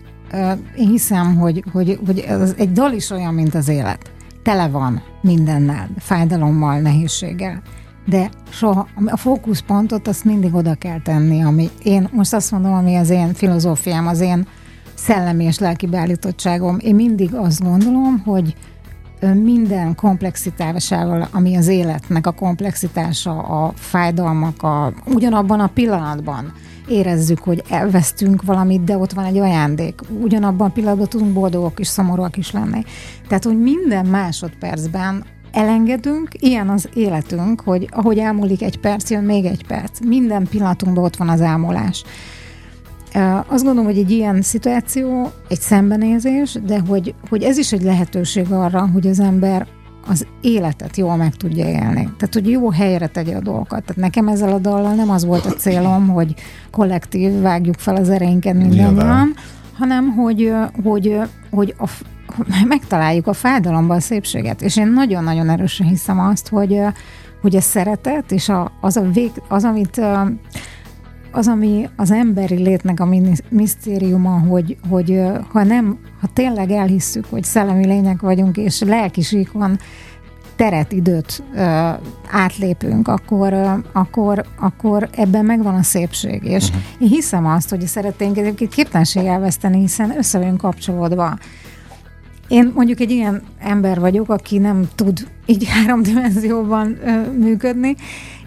én 0.78 0.88
hiszem, 0.88 1.36
hogy, 1.36 1.64
hogy, 1.72 1.99
hogy 2.06 2.20
ez 2.20 2.53
egy 2.58 2.72
dal 2.72 2.93
is 2.93 3.10
olyan, 3.10 3.34
mint 3.34 3.56
az 3.56 3.68
élet. 3.68 4.12
Tele 4.43 4.68
van 4.68 5.01
mindennel, 5.22 5.89
fájdalommal, 5.97 6.80
nehézséggel. 6.80 7.62
De 8.06 8.30
soha 8.49 8.88
a 9.06 9.18
fókuszpontot 9.18 10.08
azt 10.08 10.24
mindig 10.24 10.56
oda 10.56 10.74
kell 10.76 11.01
tenni, 11.01 11.43
ami 11.43 11.70
én 11.84 12.10
most 12.12 12.34
azt 12.34 12.51
mondom, 12.51 12.74
ami 12.74 12.95
az 12.95 13.10
én 13.10 13.34
filozófiám, 13.34 14.08
az 14.08 14.20
én 14.20 14.47
szellemi 14.93 15.43
és 15.43 15.60
lelki 15.60 15.88
beállítottságom. 15.88 16.78
Én 16.80 16.95
mindig 16.95 17.34
azt 17.34 17.64
gondolom, 17.64 18.22
hogy 18.26 18.56
minden 19.34 19.95
komplexitásával, 19.95 21.28
ami 21.32 21.55
az 21.55 21.67
életnek 21.67 22.28
a 22.28 22.32
komplexitása, 22.32 23.38
a 23.38 23.71
fájdalmak, 23.76 24.63
a, 24.63 24.93
ugyanabban 25.05 25.59
a 25.59 25.67
pillanatban 25.67 26.53
érezzük, 26.88 27.39
hogy 27.39 27.63
elvesztünk 27.69 28.43
valamit, 28.43 28.84
de 28.84 28.97
ott 28.97 29.11
van 29.11 29.26
egy 29.26 29.38
ajándék. 29.38 30.01
Ugyanabban 30.21 30.67
a 30.67 30.71
pillanatban 30.71 31.07
tudunk 31.07 31.34
boldogok 31.34 31.80
és 31.80 31.88
szomorúak 31.88 32.38
is 32.38 32.51
lenni. 32.51 32.84
Tehát, 33.28 33.43
hogy 33.43 33.59
minden 33.59 34.05
másodpercben 34.05 35.26
elengedünk, 35.51 36.30
ilyen 36.39 36.69
az 36.69 36.89
életünk, 36.93 37.61
hogy 37.61 37.88
ahogy 37.91 38.17
elmúlik 38.17 38.61
egy 38.61 38.80
perc, 38.80 39.09
jön 39.09 39.23
még 39.23 39.45
egy 39.45 39.65
perc. 39.67 39.99
Minden 39.99 40.47
pillanatunkban 40.47 41.03
ott 41.03 41.15
van 41.15 41.30
az 41.30 41.41
elmúlás. 41.41 42.03
Azt 43.47 43.63
gondolom, 43.63 43.86
hogy 43.86 43.97
egy 43.97 44.11
ilyen 44.11 44.41
szituáció 44.41 45.32
egy 45.47 45.59
szembenézés, 45.59 46.57
de 46.66 46.80
hogy, 46.88 47.13
hogy 47.30 47.43
ez 47.43 47.57
is 47.57 47.72
egy 47.72 47.82
lehetőség 47.82 48.51
arra, 48.51 48.89
hogy 48.93 49.07
az 49.07 49.20
ember 49.20 49.68
az 50.07 50.28
életet 50.41 50.97
jól 50.97 51.16
meg 51.16 51.36
tudja 51.36 51.68
élni. 51.68 52.09
Tehát, 52.18 52.34
hogy 52.34 52.49
jó 52.49 52.72
helyre 52.72 53.07
tegye 53.07 53.36
a 53.36 53.41
dolgokat. 53.41 53.84
Tehát 53.84 54.01
nekem 54.01 54.28
ezzel 54.28 54.53
a 54.53 54.57
dallal 54.57 54.93
nem 54.93 55.09
az 55.09 55.26
volt 55.26 55.45
a 55.45 55.51
célom, 55.53 56.07
hogy 56.07 56.34
kollektív 56.72 57.41
vágjuk 57.41 57.76
fel 57.78 57.95
az 57.95 58.09
ereinket 58.09 58.53
mindannyian, 58.53 59.34
hanem 59.78 60.11
hogy, 60.11 60.53
hogy, 60.84 61.20
hogy 61.51 61.76
a, 61.78 61.89
megtaláljuk 62.68 63.28
a 63.28 63.34
fájdalomban 63.34 63.97
a 63.97 63.99
szépséget. 63.99 64.61
És 64.61 64.78
én 64.78 64.88
nagyon-nagyon 64.88 65.49
erősen 65.49 65.88
hiszem 65.88 66.20
azt, 66.20 66.47
hogy, 66.47 66.82
hogy 67.41 67.55
a 67.55 67.61
szeretet 67.61 68.32
és 68.32 68.49
a, 68.49 68.72
az, 68.82 68.97
a 68.97 69.01
vég, 69.01 69.32
az, 69.47 69.63
amit 69.63 70.01
az, 71.36 71.47
ami 71.47 71.89
az 71.95 72.11
emberi 72.11 72.55
létnek 72.55 72.99
a 72.99 73.09
misztériuma, 73.49 74.39
hogy, 74.39 74.77
hogy 74.89 75.21
ha 75.51 75.63
nem, 75.63 75.97
ha 76.21 76.27
tényleg 76.33 76.71
elhisszük, 76.71 77.25
hogy 77.29 77.43
szellemi 77.43 77.86
lények 77.86 78.21
vagyunk, 78.21 78.57
és 78.57 78.81
lelkisíkon 78.81 79.77
teret, 80.55 80.91
időt 80.91 81.43
ö, 81.55 81.89
átlépünk, 82.31 83.07
akkor, 83.07 83.53
ö, 83.53 83.71
akkor, 83.93 84.45
akkor 84.59 85.09
ebben 85.15 85.45
megvan 85.45 85.75
a 85.75 85.83
szépség. 85.83 86.43
És 86.43 86.67
uh-huh. 86.67 86.83
én 86.99 87.07
hiszem 87.07 87.45
azt, 87.45 87.69
hogy 87.69 87.83
a 87.83 87.88
szereténk 87.88 88.38
egyébként 88.38 88.73
képtelenség 88.73 89.25
elveszteni, 89.25 89.79
hiszen 89.79 90.17
össze 90.17 90.38
vagyunk 90.38 90.57
kapcsolódva. 90.57 91.38
Én 92.47 92.71
mondjuk 92.75 92.99
egy 92.99 93.11
ilyen 93.11 93.41
ember 93.59 93.99
vagyok, 93.99 94.29
aki 94.29 94.57
nem 94.57 94.88
tud 94.95 95.27
így 95.45 95.67
három 95.73 96.01
dimenzióban 96.01 96.97
ö, 97.05 97.31
működni, 97.31 97.95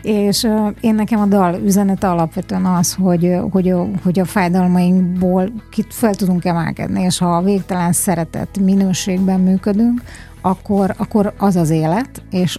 és 0.02 0.48
én 0.80 0.94
nekem 0.94 1.20
a 1.20 1.26
dal 1.26 1.60
üzenete 1.64 2.10
alapvetően 2.10 2.64
az, 2.64 2.94
hogy, 2.94 3.36
hogy, 3.50 3.74
hogy 4.02 4.18
a 4.18 4.24
fájdalmainkból 4.24 5.52
kit 5.70 5.94
fel 5.94 6.14
tudunk 6.14 6.44
emelkedni, 6.44 7.02
és 7.02 7.18
ha 7.18 7.36
a 7.36 7.42
végtelen 7.42 7.92
szeretet 7.92 8.58
minőségben 8.58 9.40
működünk, 9.40 10.02
akkor, 10.40 10.94
akkor 10.96 11.34
az 11.38 11.56
az 11.56 11.70
élet, 11.70 12.22
és, 12.30 12.58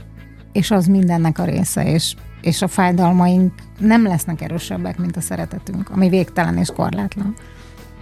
és 0.52 0.72
az 0.72 0.86
mindennek 0.86 1.40
a 1.40 1.46
része, 1.46 1.92
és, 1.92 2.16
és 2.42 2.62
a 2.62 2.68
fájdalmaink 2.68 3.54
nem 3.80 4.04
lesznek 4.04 4.42
erősebbek, 4.42 4.98
mint 4.98 5.18
a 5.18 5.22
szeretetünk, 5.22 5.90
ami 5.90 6.10
végtelen 6.10 6.58
és 6.58 6.70
korlátlan. 6.76 7.34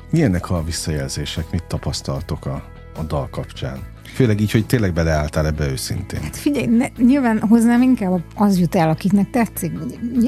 Milyennek 0.09 0.49
a 0.49 0.63
visszajelzések, 0.63 1.51
mit 1.51 1.63
tapasztaltok 1.63 2.45
a, 2.45 2.63
a 2.99 3.03
dal 3.03 3.29
kapcsán? 3.31 3.79
Főleg 4.17 4.41
így, 4.41 4.51
hogy 4.51 4.65
tényleg 4.65 4.93
beleálltál 4.93 5.45
ebbe 5.45 5.69
őszintén. 5.69 6.21
Hát 6.21 6.35
figyelj, 6.35 6.65
ne, 6.65 6.85
nyilván 6.97 7.39
hozzám 7.39 7.81
inkább 7.81 8.21
az 8.35 8.59
jut 8.59 8.75
el, 8.75 8.89
akiknek 8.89 9.29
tetszik. 9.29 9.71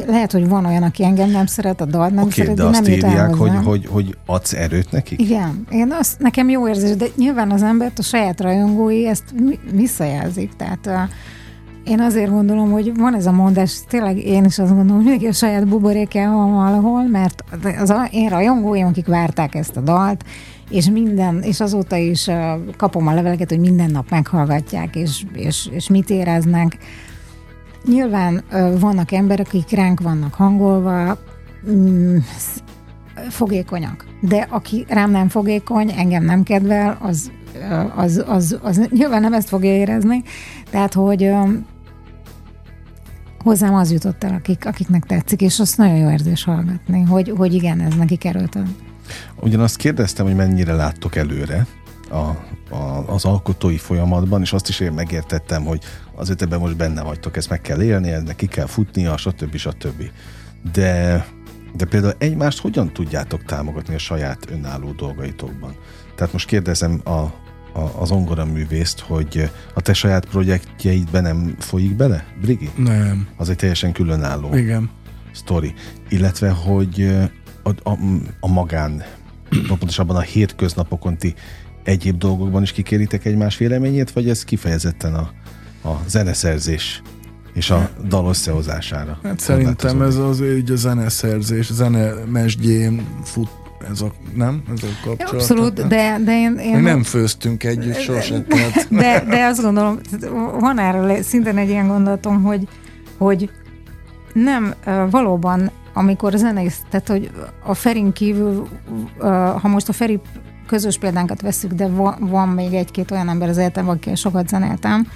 Lehet, 0.08 0.32
hogy 0.32 0.48
van 0.48 0.66
olyan, 0.66 0.84
aki 0.84 1.04
engem 1.04 1.30
nem 1.30 1.46
szeret, 1.46 1.82
a 1.82 1.86
dal 1.86 2.08
nem 2.08 2.18
okay, 2.18 2.32
szeret, 2.32 2.56
de, 2.56 2.62
de 2.62 2.68
azt 2.68 2.82
nem 2.82 2.92
írják, 2.92 3.34
hogy, 3.34 3.56
hogy, 3.64 3.86
hogy 3.86 4.18
adsz 4.26 4.54
erőt 4.54 4.92
nekik? 4.92 5.22
Igen, 5.22 5.66
én 5.72 5.92
azt, 6.00 6.20
nekem 6.20 6.50
jó 6.50 6.68
érzés, 6.68 6.96
de 6.96 7.06
nyilván 7.16 7.52
az 7.52 7.64
embert, 7.64 8.00
a 8.00 8.02
saját 8.02 8.42
rajongói 8.42 9.08
ezt 9.08 9.24
visszajelzik. 9.74 10.56
Tehát 10.56 11.10
én 11.84 12.00
azért 12.00 12.30
gondolom, 12.30 12.72
hogy 12.72 12.98
van 12.98 13.16
ez 13.16 13.26
a 13.26 13.32
mondás, 13.32 13.80
tényleg 13.88 14.18
én 14.18 14.46
is 14.46 14.60
azt 14.60 14.70
gondolom, 14.70 14.96
hogy 14.96 15.04
mindenki 15.04 15.28
a 15.28 15.34
saját 15.34 15.68
buborékján 15.68 16.34
van 16.34 16.54
valahol, 16.54 17.08
mert 17.08 17.44
az 17.80 17.90
a, 17.90 18.08
én 18.12 18.30
rajongóim, 18.30 18.86
akik 18.86 19.08
várták 19.08 19.56
ezt 19.56 19.78
a 19.78 19.82
dalt, 19.82 20.24
és 20.70 20.90
minden, 20.90 21.42
és 21.42 21.60
azóta 21.60 21.96
is 21.96 22.30
kapom 22.78 23.08
a 23.08 23.14
leveleket, 23.14 23.50
hogy 23.50 23.60
minden 23.60 23.92
nap 23.92 24.10
meghallgatják, 24.10 24.96
és, 24.96 25.24
és, 25.34 25.70
és 25.72 25.90
mit 25.90 26.10
éreznek. 26.10 26.78
Nyilván 27.86 28.44
vannak 28.80 29.12
emberek, 29.12 29.48
akik 29.48 29.70
ránk 29.70 30.02
vannak 30.02 30.34
hangolva, 30.34 31.18
mm, 31.70 32.18
fogékonyak. 33.30 34.06
De 34.22 34.48
aki 34.50 34.86
rám 34.88 35.12
nem 35.12 35.28
fogékony, 35.28 35.92
engem 35.98 36.24
nem 36.24 36.44
kedvel, 36.44 36.98
az, 37.02 37.32
az, 37.96 38.24
az, 38.28 38.60
az 38.62 38.88
nyilván 38.90 39.22
nem 39.22 39.34
ezt 39.34 39.50
fogja 39.50 39.76
érezni. 39.76 40.24
Tehát, 40.70 40.94
hogy 40.94 41.32
hozzám 43.44 43.74
az 43.74 43.92
jutott 43.92 44.24
el, 44.24 44.34
akik, 44.34 44.66
akiknek 44.66 45.04
tetszik, 45.06 45.42
és 45.42 45.60
azt 45.60 45.78
nagyon 45.78 45.96
jó 45.96 46.10
érzés 46.10 46.44
hallgatni, 46.44 47.02
hogy, 47.02 47.34
hogy 47.38 47.54
igen, 47.54 47.80
ez 47.80 47.96
neki 47.96 48.16
került. 48.16 48.58
Ugyanazt 49.36 49.78
kérdeztem, 49.78 50.26
hogy 50.26 50.36
mennyire 50.36 50.74
láttok 50.74 51.16
előre 51.16 51.68
a, 52.10 52.16
a, 52.76 53.04
az 53.08 53.26
alkotói 53.26 53.78
folyamatban, 53.78 54.42
és 54.42 54.54
azt 54.54 54.70
is 54.70 54.80
én 54.80 54.92
megértettem, 54.92 55.64
hogy 55.64 55.84
azért 56.16 56.42
ebben 56.42 56.60
most 56.60 56.78
benne 56.78 57.02
vagytok, 57.02 57.38
ezt 57.38 57.50
meg 57.50 57.62
kell 57.62 57.82
élni, 57.82 58.12
ennek 58.12 58.36
ki 58.36 58.46
kell 58.46 58.66
futnia, 58.66 59.18
stb. 59.18 59.56
stb. 59.56 60.04
De, 60.74 61.26
de 61.76 61.86
például 61.86 62.14
egymást 62.18 62.60
hogyan 62.60 62.94
tudjátok 62.94 63.44
támogatni 63.44 63.96
a 63.96 64.00
saját 64.00 64.50
önálló 64.52 64.92
dolgaitokban? 64.92 65.76
Tehát 66.16 66.34
most 66.34 66.48
kérdezem 66.48 67.02
a, 67.04 67.10
a, 67.10 67.32
az 68.00 68.12
ongora 68.12 68.46
művészt, 68.46 69.00
hogy 69.00 69.50
a 69.74 69.82
te 69.82 69.94
saját 69.94 70.26
projektjeidben 70.26 71.24
nem 71.24 71.56
folyik 71.60 71.96
bele, 71.96 72.26
Brigi? 72.42 72.70
Nem. 72.76 73.28
Az 73.38 73.50
egy 73.50 73.56
teljesen 73.56 73.92
különálló 73.92 74.56
Igen. 74.56 74.90
sztori. 75.32 75.74
Illetve, 76.10 76.50
hogy 76.50 77.18
a, 77.70 77.90
a, 77.90 77.98
a 78.40 78.48
magán, 78.48 79.04
pontosabban 79.68 80.16
a 80.16 80.22
hétköznapokon 80.22 81.18
ti 81.18 81.34
egyéb 81.84 82.18
dolgokban 82.18 82.62
is 82.62 82.72
kikéritek 82.72 83.26
egymás 83.26 83.58
véleményét, 83.58 84.12
vagy 84.12 84.30
ez 84.30 84.44
kifejezetten 84.44 85.14
a, 85.14 85.32
a 85.90 86.00
zeneszerzés 86.08 87.02
és 87.54 87.70
a 87.70 87.90
dal 88.08 88.30
összehozására? 88.30 89.20
Hát 89.24 89.40
szerintem 89.40 90.02
ez 90.02 90.16
az 90.16 90.42
így 90.42 90.72
a 90.72 90.76
zeneszerzés, 90.76 91.74
zene 91.74 92.14
mesdjén 92.26 93.08
fut 93.24 93.50
ez 93.92 94.02
a, 94.02 94.12
nem? 94.36 94.64
Ez 94.74 94.84
a 94.84 95.06
kapcsolat. 95.06 95.34
Abszolút, 95.34 95.88
de, 95.88 96.20
de 96.24 96.32
én... 96.32 96.58
én 96.58 96.74
Még 96.74 96.84
nem 96.84 97.04
főztünk 97.04 97.64
együtt 97.64 98.00
sosem. 98.00 98.46
De, 98.90 99.24
de 99.30 99.46
azt 99.46 99.62
gondolom, 99.62 100.00
van 100.60 100.80
erről 100.80 101.22
szintén 101.22 101.58
egy 101.58 101.70
ilyen 101.70 101.88
gondolatom, 101.88 102.44
hogy, 102.44 102.68
hogy 103.18 103.50
nem, 104.34 104.74
valóban, 105.10 105.72
amikor 106.00 106.32
zenész, 106.32 106.82
tehát 106.90 107.08
hogy 107.08 107.32
a 107.64 107.74
Ferin 107.74 108.12
kívül, 108.12 108.68
ha 109.62 109.68
most 109.68 109.90
a 109.90 109.94
Feri 109.94 110.20
közös 110.68 110.98
példánkat 110.98 111.42
veszük, 111.42 111.74
de 111.74 111.88
van 112.20 112.48
még 112.48 112.74
egy-két 112.74 113.12
olyan 113.12 113.30
ember 113.30 113.50
az 113.50 113.58
életemben, 113.58 113.94
akikkel 113.94 114.16
sokat 114.16 114.48
zenéltem, 114.48 115.08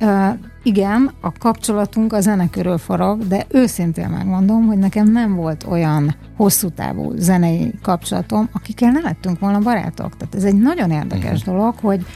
Uh, 0.00 0.28
igen, 0.62 1.10
a 1.20 1.32
kapcsolatunk 1.32 2.12
a 2.12 2.20
zene 2.20 2.50
körül 2.50 2.78
forog, 2.78 3.26
de 3.26 3.46
őszintén 3.48 4.08
megmondom, 4.08 4.66
hogy 4.66 4.78
nekem 4.78 5.12
nem 5.12 5.34
volt 5.34 5.64
olyan 5.68 6.16
hosszú 6.36 6.68
távú 6.68 7.12
zenei 7.16 7.74
kapcsolatom, 7.82 8.48
akikkel 8.52 8.90
ne 8.90 9.00
lettünk 9.00 9.38
volna 9.38 9.58
barátok. 9.58 10.16
Tehát 10.16 10.34
ez 10.34 10.44
egy 10.44 10.54
nagyon 10.54 10.90
érdekes 10.90 11.40
uh-huh. 11.40 11.54
dolog, 11.54 11.74
hogy 11.80 12.06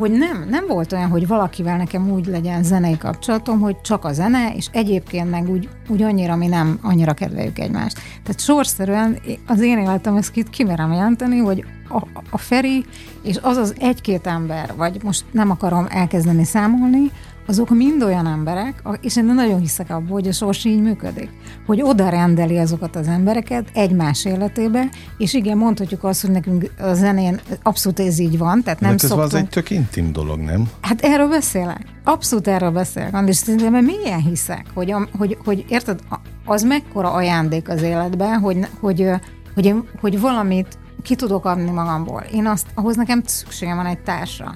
hogy 0.00 0.10
nem, 0.10 0.46
nem 0.50 0.66
volt 0.66 0.92
olyan, 0.92 1.10
hogy 1.10 1.26
valakivel 1.26 1.76
nekem 1.76 2.10
úgy 2.10 2.26
legyen 2.26 2.62
zenei 2.62 2.96
kapcsolatom, 2.96 3.60
hogy 3.60 3.80
csak 3.80 4.04
a 4.04 4.12
zene, 4.12 4.54
és 4.54 4.66
egyébként 4.72 5.30
meg 5.30 5.50
úgy, 5.50 5.68
úgy 5.88 6.02
annyira, 6.02 6.36
mi 6.36 6.46
nem 6.46 6.78
annyira 6.82 7.12
kedveljük 7.12 7.58
egymást. 7.58 7.98
Tehát 8.22 8.40
sorszerűen 8.40 9.18
az 9.46 9.60
én 9.60 9.78
életem 9.78 10.16
ezt 10.16 10.30
ki, 10.30 10.44
kimerem 10.50 10.92
jelenteni, 10.92 11.38
hogy 11.38 11.64
a, 11.88 12.02
a 12.30 12.38
Feri 12.38 12.84
és 13.22 13.38
az 13.42 13.56
az 13.56 13.74
egy-két 13.78 14.26
ember, 14.26 14.74
vagy 14.76 15.02
most 15.02 15.24
nem 15.30 15.50
akarom 15.50 15.86
elkezdeni 15.88 16.44
számolni, 16.44 17.10
azok 17.46 17.70
mind 17.70 18.02
olyan 18.02 18.26
emberek, 18.26 18.82
és 19.00 19.16
én 19.16 19.24
nagyon 19.24 19.60
hiszek 19.60 19.90
abban, 19.90 20.08
hogy 20.08 20.28
a 20.28 20.32
sors 20.32 20.64
így 20.64 20.82
működik, 20.82 21.30
hogy 21.66 21.82
oda 21.82 22.08
rendeli 22.08 22.58
azokat 22.58 22.96
az 22.96 23.08
embereket 23.08 23.68
egymás 23.74 24.24
életébe, 24.24 24.88
és 25.18 25.34
igen, 25.34 25.56
mondhatjuk 25.56 26.04
azt, 26.04 26.20
hogy 26.20 26.30
nekünk 26.30 26.70
a 26.78 26.94
zenén 26.94 27.40
abszolút 27.62 28.00
ez 28.00 28.18
így 28.18 28.38
van, 28.38 28.62
tehát 28.62 28.80
nem 28.80 28.92
ez 28.92 29.00
szoktunk... 29.00 29.22
az 29.22 29.34
egy 29.34 29.48
tök 29.48 29.70
intim 29.70 30.12
dolog, 30.12 30.38
nem? 30.38 30.70
Hát 30.80 31.00
erről 31.00 31.28
beszélek. 31.28 31.84
Abszolút 32.04 32.48
erről 32.48 32.70
beszélek, 32.70 33.28
és 33.28 33.36
szerintem 33.36 33.84
milyen 33.84 34.20
hiszek, 34.20 34.66
hogy, 34.74 34.94
hogy, 35.18 35.38
hogy 35.44 35.64
érted, 35.68 36.00
az 36.44 36.62
mekkora 36.62 37.12
ajándék 37.12 37.68
az 37.68 37.82
életben, 37.82 38.38
hogy, 38.38 38.58
hogy, 38.80 39.08
hogy, 39.54 39.70
hogy, 39.70 39.74
hogy 40.00 40.20
valamit 40.20 40.78
ki 41.02 41.14
tudok 41.14 41.44
adni 41.44 41.70
magamból. 41.70 42.24
Én 42.32 42.46
azt, 42.46 42.66
ahhoz 42.74 42.96
nekem 42.96 43.22
szükségem 43.24 43.76
van 43.76 43.86
egy 43.86 43.98
társra 43.98 44.54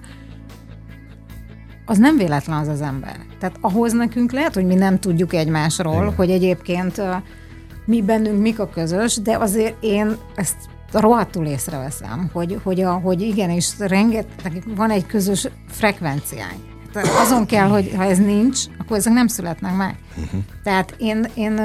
az 1.84 1.98
nem 1.98 2.16
véletlen 2.16 2.58
az 2.58 2.68
az 2.68 2.80
ember. 2.80 3.16
Tehát 3.38 3.56
ahhoz 3.60 3.92
nekünk 3.92 4.32
lehet, 4.32 4.54
hogy 4.54 4.66
mi 4.66 4.74
nem 4.74 4.98
tudjuk 4.98 5.32
egymásról, 5.32 6.02
Igen. 6.02 6.14
hogy 6.14 6.30
egyébként 6.30 7.02
mi 7.84 8.02
bennünk 8.02 8.40
mik 8.40 8.58
a 8.58 8.68
közös, 8.68 9.16
de 9.16 9.38
azért 9.38 9.74
én 9.80 10.16
ezt 10.34 10.56
rohadtul 10.92 11.46
észreveszem, 11.46 12.30
hogy, 12.32 12.60
hogy, 12.62 12.80
a, 12.80 12.92
hogy 12.92 13.20
igenis 13.20 13.78
rengeteg, 13.78 14.62
van 14.76 14.90
egy 14.90 15.06
közös 15.06 15.48
frekvenciánk 15.68 16.73
azon 17.02 17.46
kell, 17.46 17.68
hogy 17.68 17.92
ha 17.96 18.04
ez 18.04 18.18
nincs, 18.18 18.60
akkor 18.78 18.96
ezek 18.96 19.12
nem 19.12 19.26
születnek 19.26 19.76
meg. 19.76 19.96
Uh-huh. 20.16 20.40
Tehát 20.62 20.94
én, 20.98 21.26
én, 21.34 21.60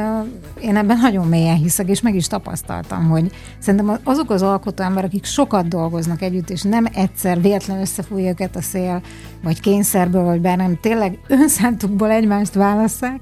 én 0.61 0.75
ebben 0.75 0.97
nagyon 0.97 1.27
mélyen 1.27 1.55
hiszek, 1.55 1.87
és 1.87 2.01
meg 2.01 2.15
is 2.15 2.27
tapasztaltam, 2.27 3.09
hogy 3.09 3.31
szerintem 3.59 3.99
azok 4.03 4.29
az 4.29 4.41
alkotó 4.41 4.83
emberek, 4.83 5.09
akik 5.09 5.25
sokat 5.25 5.67
dolgoznak 5.67 6.21
együtt, 6.21 6.49
és 6.49 6.61
nem 6.61 6.85
egyszer 6.93 7.41
véletlen 7.41 7.79
összefújja 7.79 8.29
őket 8.29 8.55
a 8.55 8.61
szél, 8.61 9.01
vagy 9.43 9.59
kényszerből, 9.59 10.23
vagy 10.23 10.41
bár 10.41 10.57
nem, 10.57 10.79
tényleg 10.81 11.19
önszántukból 11.27 12.11
egymást 12.11 12.53
válasszák, 12.53 13.19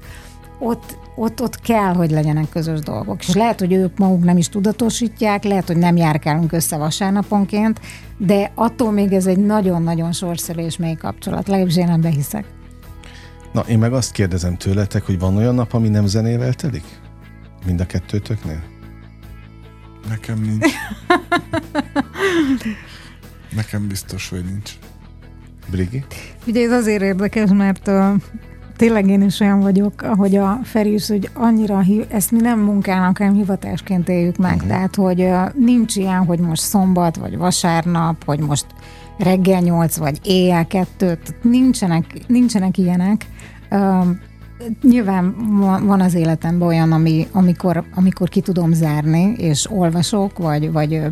ott, 0.58 0.98
ott, 1.16 1.42
ott 1.42 1.60
kell, 1.60 1.94
hogy 1.94 2.10
legyenek 2.10 2.48
közös 2.48 2.80
dolgok. 2.80 3.28
És 3.28 3.34
lehet, 3.34 3.58
hogy 3.58 3.72
ők 3.72 3.98
maguk 3.98 4.24
nem 4.24 4.36
is 4.36 4.48
tudatosítják, 4.48 5.44
lehet, 5.44 5.66
hogy 5.66 5.76
nem 5.76 5.96
járkálunk 5.96 6.52
össze 6.52 6.76
vasárnaponként, 6.76 7.80
de 8.16 8.50
attól 8.54 8.92
még 8.92 9.12
ez 9.12 9.26
egy 9.26 9.38
nagyon-nagyon 9.38 10.12
sorszerű 10.12 10.60
és 10.60 10.76
mély 10.76 10.94
kapcsolat. 10.94 11.46
Legalábbis 11.48 11.76
én 11.76 11.88
ebben 11.88 12.12
hiszek. 12.12 12.44
Na, 13.52 13.60
én 13.60 13.78
meg 13.78 13.92
azt 13.92 14.12
kérdezem 14.12 14.56
tőletek, 14.56 15.06
hogy 15.06 15.18
van 15.18 15.36
olyan 15.36 15.54
nap, 15.54 15.72
ami 15.72 15.88
nem 15.88 16.06
zenével 16.06 16.52
telik? 16.52 17.00
Mind 17.66 17.80
a 17.80 17.86
kettőtöknél? 17.86 18.62
Nekem 20.08 20.40
nincs. 20.40 20.66
Nekem 23.56 23.86
biztos, 23.86 24.28
hogy 24.28 24.44
nincs. 24.44 24.72
Brigi? 25.70 26.04
Ugye 26.46 26.64
ez 26.64 26.72
azért 26.72 27.02
érdekes, 27.02 27.50
mert 27.50 27.88
uh, 27.88 28.14
tényleg 28.78 29.08
én 29.08 29.22
is 29.22 29.40
olyan 29.40 29.60
vagyok, 29.60 30.02
ahogy 30.02 30.36
a 30.36 30.60
Feri 30.62 30.92
is, 30.92 31.08
hogy 31.08 31.30
annyira, 31.32 31.82
ezt 32.08 32.30
mi 32.30 32.40
nem 32.40 32.60
munkának, 32.60 33.18
hanem 33.18 33.34
hivatásként 33.34 34.08
éljük 34.08 34.36
meg. 34.36 34.54
Uh-huh. 34.54 34.68
Tehát, 34.68 34.94
hogy 34.96 35.28
nincs 35.54 35.96
ilyen, 35.96 36.24
hogy 36.24 36.38
most 36.38 36.62
szombat, 36.62 37.16
vagy 37.16 37.36
vasárnap, 37.36 38.24
hogy 38.24 38.38
most 38.38 38.66
reggel 39.18 39.60
nyolc, 39.60 39.96
vagy 39.96 40.20
éjjel 40.22 40.66
kettő, 40.66 41.18
nincsenek, 41.42 42.04
nincsenek 42.26 42.78
ilyenek. 42.78 43.26
Nyilván 44.82 45.34
van 45.86 46.00
az 46.00 46.14
életemben 46.14 46.68
olyan, 46.68 46.92
ami, 46.92 47.26
amikor, 47.32 47.84
amikor 47.94 48.28
ki 48.28 48.40
tudom 48.40 48.72
zárni, 48.72 49.34
és 49.36 49.70
olvasok, 49.70 50.38
vagy, 50.38 50.72
vagy 50.72 51.02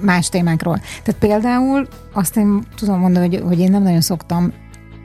más 0.00 0.28
témákról. 0.28 0.80
Tehát 1.02 1.20
például 1.20 1.88
azt 2.12 2.36
én 2.36 2.62
tudom 2.76 2.98
mondani, 2.98 3.28
hogy, 3.28 3.42
hogy 3.46 3.58
én 3.58 3.70
nem 3.70 3.82
nagyon 3.82 4.00
szoktam 4.00 4.52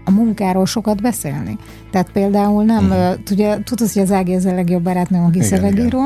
a 0.04 0.12
munkáról 0.12 0.66
sokat 0.66 1.02
beszélni. 1.02 1.58
Tehát 1.92 2.12
például 2.12 2.64
nem, 2.64 2.86
uh-huh. 2.86 3.24
tudja, 3.24 3.60
tudod, 3.64 3.92
hogy 3.92 4.02
az 4.02 4.12
Ági 4.12 4.34
ez 4.34 4.46
a 4.46 4.54
legjobb 4.54 4.84
barátnőm, 4.84 5.24
aki 5.24 5.42
szövegíró, 5.42 6.02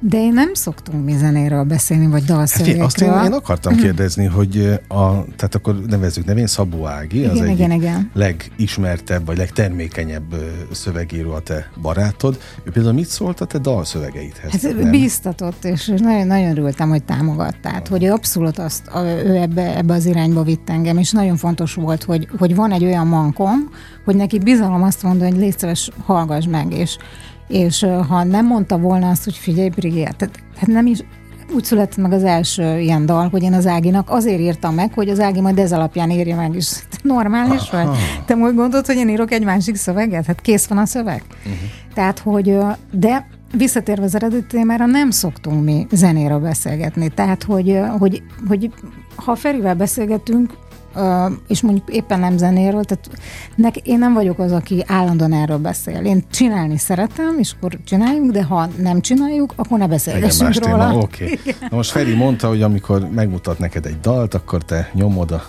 de 0.00 0.18
én 0.18 0.32
nem 0.32 0.54
szoktunk 0.54 1.04
mi 1.04 1.16
zenéről 1.16 1.64
beszélni, 1.64 2.06
vagy 2.06 2.24
dalszövegekről. 2.24 2.82
Hát, 2.82 2.86
azt 2.86 3.00
én, 3.00 3.32
én 3.32 3.32
akartam 3.32 3.72
uh-huh. 3.72 3.88
kérdezni, 3.88 4.24
hogy 4.24 4.80
a, 4.88 5.24
tehát 5.36 5.54
akkor 5.54 5.80
nevezzük 5.86 6.24
nevén 6.24 6.46
Szabó 6.46 6.86
Ági, 6.86 7.18
igen, 7.18 7.30
az 7.30 7.36
igen, 7.36 7.70
egyik 7.70 7.82
igen. 7.82 8.10
legismertebb, 8.14 9.26
vagy 9.26 9.36
legtermékenyebb 9.36 10.34
szövegíró 10.72 11.32
a 11.32 11.40
te 11.40 11.70
barátod. 11.82 12.38
Ő 12.64 12.70
például 12.70 12.94
mit 12.94 13.08
szólt 13.08 13.40
a 13.40 13.44
te 13.44 13.58
dalszövegeidhez? 13.58 14.50
Hát 14.50 14.74
nem? 14.74 14.90
bíztatott, 14.90 15.64
és 15.64 15.86
nagyon, 15.86 16.26
nagyon 16.26 16.50
örültem, 16.50 16.88
hogy 16.88 17.04
támogat. 17.04 17.60
Tehát, 17.60 17.88
hogy 17.88 18.04
abszolút 18.04 18.58
azt, 18.58 18.90
ő 19.24 19.36
ebbe, 19.36 19.76
ebbe 19.76 19.94
az 19.94 20.06
irányba 20.06 20.42
vitt 20.42 20.70
engem, 20.70 20.98
és 20.98 21.10
nagyon 21.10 21.36
fontos 21.36 21.74
volt, 21.74 22.04
hogy, 22.04 22.28
hogy 22.38 22.54
van 22.54 22.72
egy 22.72 22.84
olyan 22.84 23.06
mankom, 23.06 23.70
hogy 24.04 24.16
neki 24.16 24.38
bizalom 24.38 24.82
azt 24.82 25.02
mondani, 25.02 25.30
hogy 25.30 25.40
légy 25.40 25.58
szíves, 25.58 25.90
hallgass 26.04 26.46
meg, 26.46 26.72
és 26.72 26.96
és 27.48 27.86
ha 28.08 28.24
nem 28.24 28.46
mondta 28.46 28.78
volna 28.78 29.10
azt, 29.10 29.24
hogy 29.24 29.36
figyelj, 29.36 29.68
Brigitte, 29.68 30.12
tehát, 30.16 30.38
hát 30.56 30.66
nem 30.66 30.86
is, 30.86 30.98
úgy 31.54 31.64
született 31.64 31.96
meg 31.96 32.12
az 32.12 32.24
első 32.24 32.78
ilyen 32.78 33.06
dal, 33.06 33.28
hogy 33.28 33.42
én 33.42 33.52
az 33.52 33.66
Áginak 33.66 34.10
azért 34.10 34.40
írtam 34.40 34.74
meg, 34.74 34.92
hogy 34.94 35.08
az 35.08 35.20
Ági 35.20 35.40
majd 35.40 35.58
ez 35.58 35.72
alapján 35.72 36.10
írja 36.10 36.36
meg, 36.36 36.54
és 36.54 36.72
normális 37.02 37.70
vagy? 37.70 37.88
Te 38.26 38.34
úgy 38.34 38.54
gondolod, 38.54 38.86
hogy 38.86 38.96
én 38.96 39.08
írok 39.08 39.32
egy 39.32 39.44
másik 39.44 39.76
szöveget? 39.76 40.26
Hát 40.26 40.40
kész 40.40 40.66
van 40.66 40.78
a 40.78 40.86
szöveg. 40.86 41.22
Uh-huh. 41.28 41.54
Tehát, 41.94 42.18
hogy, 42.18 42.58
de 42.92 43.26
visszatérve 43.52 44.04
az 44.04 44.14
eredeti 44.14 44.46
témára, 44.46 44.86
nem 44.86 45.10
szoktunk 45.10 45.64
mi 45.64 45.86
zenéről 45.90 46.40
beszélgetni. 46.40 47.08
Tehát, 47.08 47.42
hogy, 47.42 47.78
hogy, 47.98 48.22
hogy 48.48 48.70
ha 49.16 49.34
Ferivel 49.34 49.74
beszélgetünk, 49.74 50.52
és 51.48 51.60
mondjuk 51.60 51.88
éppen 51.90 52.20
nem 52.20 52.36
zenéről, 52.36 52.84
tehát 52.84 53.10
nek, 53.54 53.76
én 53.76 53.98
nem 53.98 54.12
vagyok 54.12 54.38
az, 54.38 54.52
aki 54.52 54.84
állandóan 54.86 55.32
erről 55.32 55.58
beszél. 55.58 56.04
Én 56.04 56.24
csinálni 56.30 56.78
szeretem, 56.78 57.38
és 57.38 57.52
akkor 57.56 57.78
csináljuk, 57.84 58.30
de 58.30 58.44
ha 58.44 58.68
nem 58.78 59.00
csináljuk, 59.00 59.52
akkor 59.56 59.78
ne 59.78 59.86
beszélgessünk 59.86 60.64
róla. 60.64 60.96
Oké. 60.96 61.24
Okay. 61.24 61.54
Na 61.70 61.76
most 61.76 61.90
Feri 61.90 62.14
mondta, 62.14 62.48
hogy 62.48 62.62
amikor 62.62 63.08
megmutat 63.10 63.58
neked 63.58 63.86
egy 63.86 64.00
dalt, 64.00 64.34
akkor 64.34 64.64
te 64.64 64.90
nyomod 64.92 65.30
a, 65.30 65.42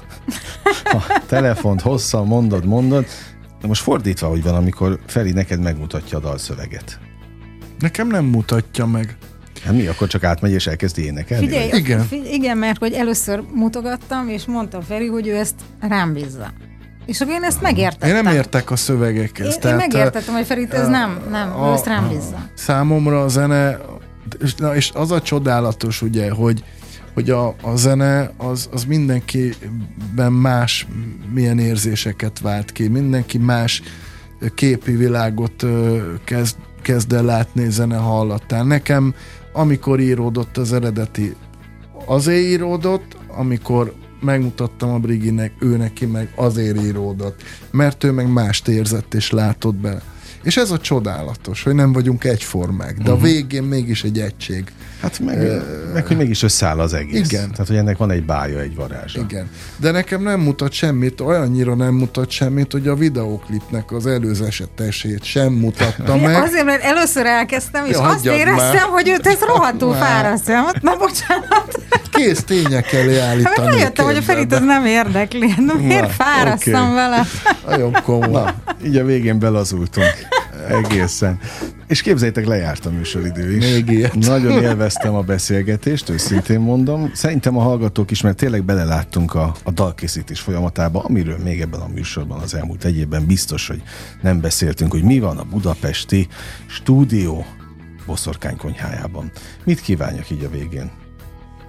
a 0.83 1.21
telefont 1.27 1.81
hosszan, 1.81 2.27
mondod, 2.27 2.65
mondod. 2.65 3.05
De 3.61 3.67
most 3.67 3.81
fordítva, 3.81 4.27
hogy 4.27 4.43
van, 4.43 4.55
amikor 4.55 4.99
Feri 5.05 5.31
neked 5.31 5.59
megmutatja 5.59 6.17
a 6.17 6.21
dalszöveget. 6.21 6.99
Nekem 7.79 8.07
nem 8.07 8.25
mutatja 8.25 8.85
meg. 8.85 9.17
Hát 9.63 9.73
mi, 9.73 9.87
akkor 9.87 10.07
csak 10.07 10.23
átmegy 10.23 10.51
és 10.51 10.67
elkezdi 10.67 11.03
énekelni? 11.05 11.47
Figyelj, 11.47 11.69
igen. 11.73 12.07
Igen, 12.31 12.57
mert 12.57 12.79
hogy 12.79 12.93
először 12.93 13.43
mutogattam, 13.53 14.29
és 14.29 14.45
mondta 14.45 14.81
Feri, 14.81 15.07
hogy 15.07 15.27
ő 15.27 15.35
ezt 15.35 15.55
rám 15.79 16.13
bízza. 16.13 16.53
És 17.05 17.21
akkor 17.21 17.33
én 17.33 17.43
ezt 17.43 17.61
megértettem. 17.61 18.09
Én 18.09 18.23
nem 18.23 18.33
értek 18.33 18.71
a 18.71 18.75
szövegekhez. 18.75 19.53
Én, 19.53 19.59
tehát, 19.59 19.81
én 19.81 19.87
megértettem, 19.87 20.33
hogy 20.33 20.45
Ferit 20.45 20.73
ez 20.73 20.87
nem, 20.87 21.19
nem, 21.29 21.61
a, 21.61 21.69
ő 21.69 21.73
ezt 21.73 21.85
rám 21.85 22.07
bízza. 22.09 22.49
Számomra 22.53 23.23
a 23.23 23.27
zene, 23.27 23.77
és, 24.43 24.55
na, 24.55 24.75
és 24.75 24.91
az 24.93 25.11
a 25.11 25.21
csodálatos, 25.21 26.01
ugye, 26.01 26.31
hogy 26.31 26.63
hogy 27.13 27.29
a, 27.29 27.47
a 27.61 27.75
zene 27.75 28.31
az, 28.37 28.69
az 28.71 28.83
mindenkiben 28.83 30.31
más 30.31 30.87
milyen 31.33 31.59
érzéseket 31.59 32.39
vált 32.39 32.71
ki, 32.71 32.87
mindenki 32.87 33.37
más 33.37 33.81
képi 34.55 34.91
világot 34.91 35.65
kezd, 36.23 36.55
kezd 36.81 37.13
el 37.13 37.23
látni 37.23 37.69
zene 37.69 37.97
hallatán. 37.97 38.67
Nekem 38.67 39.13
amikor 39.53 39.99
íródott 39.99 40.57
az 40.57 40.73
eredeti, 40.73 41.35
azért 42.05 42.45
íródott, 42.45 43.17
amikor 43.27 43.93
megmutattam 44.21 44.89
a 44.89 44.99
Briginek, 44.99 45.51
ő 45.59 45.77
neki 45.77 46.05
meg 46.05 46.31
azért 46.35 46.81
íródott, 46.81 47.43
mert 47.71 48.03
ő 48.03 48.11
meg 48.11 48.31
mást 48.31 48.67
érzett 48.67 49.13
és 49.13 49.31
látott 49.31 49.75
bele. 49.75 50.01
És 50.43 50.57
ez 50.57 50.71
a 50.71 50.77
csodálatos, 50.77 51.63
hogy 51.63 51.73
nem 51.73 51.93
vagyunk 51.93 52.23
egyformák, 52.23 52.93
de 52.93 52.99
uh-huh. 52.99 53.13
a 53.13 53.15
mhm. 53.15 53.23
végén 53.23 53.63
mégis 53.63 54.03
egy 54.03 54.19
egység. 54.19 54.63
Hát 55.01 55.19
meg, 55.19 55.37
uh, 55.37 55.93
meg 55.93 56.07
hogy 56.07 56.17
mégis 56.17 56.43
összeáll 56.43 56.79
az 56.79 56.93
egész. 56.93 57.31
Igen. 57.31 57.51
Tehát, 57.51 57.67
hogy 57.67 57.75
ennek 57.75 57.97
van 57.97 58.11
egy 58.11 58.23
bája, 58.23 58.59
egy 58.59 58.75
varázsa. 58.75 59.19
Igen. 59.19 59.49
De 59.77 59.91
nekem 59.91 60.21
nem 60.21 60.39
mutat 60.39 60.71
semmit, 60.71 61.21
olyannyira 61.21 61.75
nem 61.75 61.93
mutat 61.93 62.29
semmit, 62.29 62.71
hogy 62.71 62.87
a 62.87 62.95
videóklipnek 62.95 63.91
az 63.91 64.05
előzesetesét 64.05 65.23
sem 65.23 65.53
mutatta 65.53 66.15
meg. 66.15 66.35
Azért, 66.35 66.65
mert 66.65 66.83
először 66.83 67.25
elkezdtem, 67.25 67.85
és 67.85 67.91
ja, 67.91 68.01
azt 68.01 68.25
éreztem, 68.25 68.73
már. 68.73 68.89
hogy 68.89 69.09
őt 69.09 69.27
ez 69.27 69.39
rohadtul 69.39 69.93
fárasztja. 69.93 70.71
Na, 70.81 70.97
bocsánat. 70.97 71.79
Kész 72.11 72.43
tények 72.43 72.93
elé 72.93 73.17
állítani. 73.19 73.67
Hát 73.67 73.75
rájöttem, 73.75 74.05
hogy 74.05 74.17
a 74.17 74.21
Ferit 74.21 74.53
ez 74.53 74.59
nem 74.59 74.85
érdekli. 74.85 75.53
Na, 75.67 75.73
miért 75.73 76.01
Na, 76.01 76.07
fárasztam 76.07 76.83
okay. 76.83 76.93
vele? 76.93 77.25
Nagyon 77.67 77.97
komoly. 78.03 78.29
Na, 78.29 78.55
így 78.85 78.97
a 78.97 79.05
végén 79.05 79.39
belazultunk. 79.39 80.27
Egészen. 80.67 81.39
És 81.87 82.01
képzeljétek, 82.01 82.45
lejárt 82.45 82.85
a 82.85 82.89
műsoridő 82.89 83.55
is. 83.55 83.71
Még 83.71 83.89
ilyet. 83.89 84.15
Nagyon 84.15 84.61
élveztem 84.61 85.15
a 85.15 85.21
beszélgetést, 85.21 86.09
őszintén 86.09 86.59
mondom. 86.59 87.11
Szerintem 87.13 87.57
a 87.57 87.61
hallgatók 87.61 88.11
is, 88.11 88.21
mert 88.21 88.37
tényleg 88.37 88.63
beleláttunk 88.63 89.33
a, 89.33 89.55
a 89.63 89.71
dalkészítés 89.71 90.39
folyamatába, 90.39 91.03
amiről 91.03 91.37
még 91.43 91.61
ebben 91.61 91.79
a 91.79 91.87
műsorban 91.87 92.39
az 92.39 92.53
elmúlt 92.53 92.83
egy 92.83 92.97
évben 92.97 93.25
biztos, 93.25 93.67
hogy 93.67 93.81
nem 94.21 94.41
beszéltünk, 94.41 94.91
hogy 94.91 95.03
mi 95.03 95.19
van 95.19 95.37
a 95.37 95.43
budapesti 95.43 96.27
stúdió 96.67 97.45
boszorkány 98.05 98.57
konyhájában. 98.57 99.31
Mit 99.63 99.81
kívánjak 99.81 100.29
így 100.29 100.43
a 100.43 100.49
végén? 100.49 100.91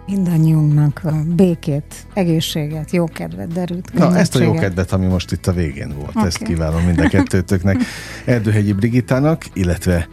Mindannyiunknak 0.06 1.02
békét, 1.36 2.06
egészséget, 2.14 2.90
jókedvet, 2.90 3.52
derült. 3.52 3.92
Na, 3.92 4.16
ezt 4.16 4.36
a 4.36 4.42
jókedvet, 4.42 4.92
ami 4.92 5.06
most 5.06 5.32
itt 5.32 5.46
a 5.46 5.52
végén 5.52 5.94
volt, 5.96 6.08
okay. 6.08 6.26
ezt 6.26 6.42
kívánom 6.42 6.82
mind 6.82 6.98
a 6.98 7.08
kettőtöknek. 7.08 7.76
Erdőhegyi 8.24 8.72
Brigitának, 8.72 9.44
illetve 9.52 10.08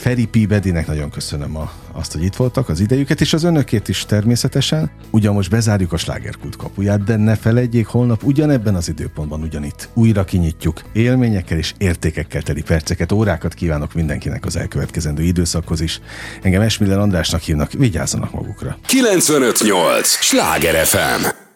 Feri 0.00 0.26
P. 0.26 0.48
Bedinek 0.48 0.86
nagyon 0.86 1.10
köszönöm 1.10 1.56
a, 1.56 1.72
azt, 1.92 2.12
hogy 2.12 2.24
itt 2.24 2.36
voltak, 2.36 2.68
az 2.68 2.80
idejüket, 2.80 3.20
és 3.20 3.32
az 3.32 3.44
önökét 3.44 3.88
is 3.88 4.04
természetesen. 4.04 4.90
Ugyan 5.10 5.34
most 5.34 5.50
bezárjuk 5.50 5.92
a 5.92 5.96
slágerkult 5.96 6.56
kapuját, 6.56 7.04
de 7.04 7.16
ne 7.16 7.36
felejtjék, 7.36 7.86
holnap 7.86 8.22
ugyanebben 8.24 8.74
az 8.74 8.88
időpontban 8.88 9.42
ugyanitt 9.42 9.88
újra 9.94 10.24
kinyitjuk. 10.24 10.82
Élményekkel 10.92 11.58
és 11.58 11.74
értékekkel 11.78 12.42
teli 12.42 12.62
perceket, 12.62 13.12
órákat 13.12 13.54
kívánok 13.54 13.94
mindenkinek 13.94 14.44
az 14.44 14.56
elkövetkezendő 14.56 15.22
időszakhoz 15.22 15.80
is. 15.80 16.00
Engem 16.42 16.60
Esmiller 16.60 16.98
Andrásnak 16.98 17.40
hívnak, 17.40 17.72
vigyázzanak 17.72 18.32
magukra. 18.32 18.78
958! 18.86 20.08
Sláger 20.08 20.86
FM! 20.86 21.49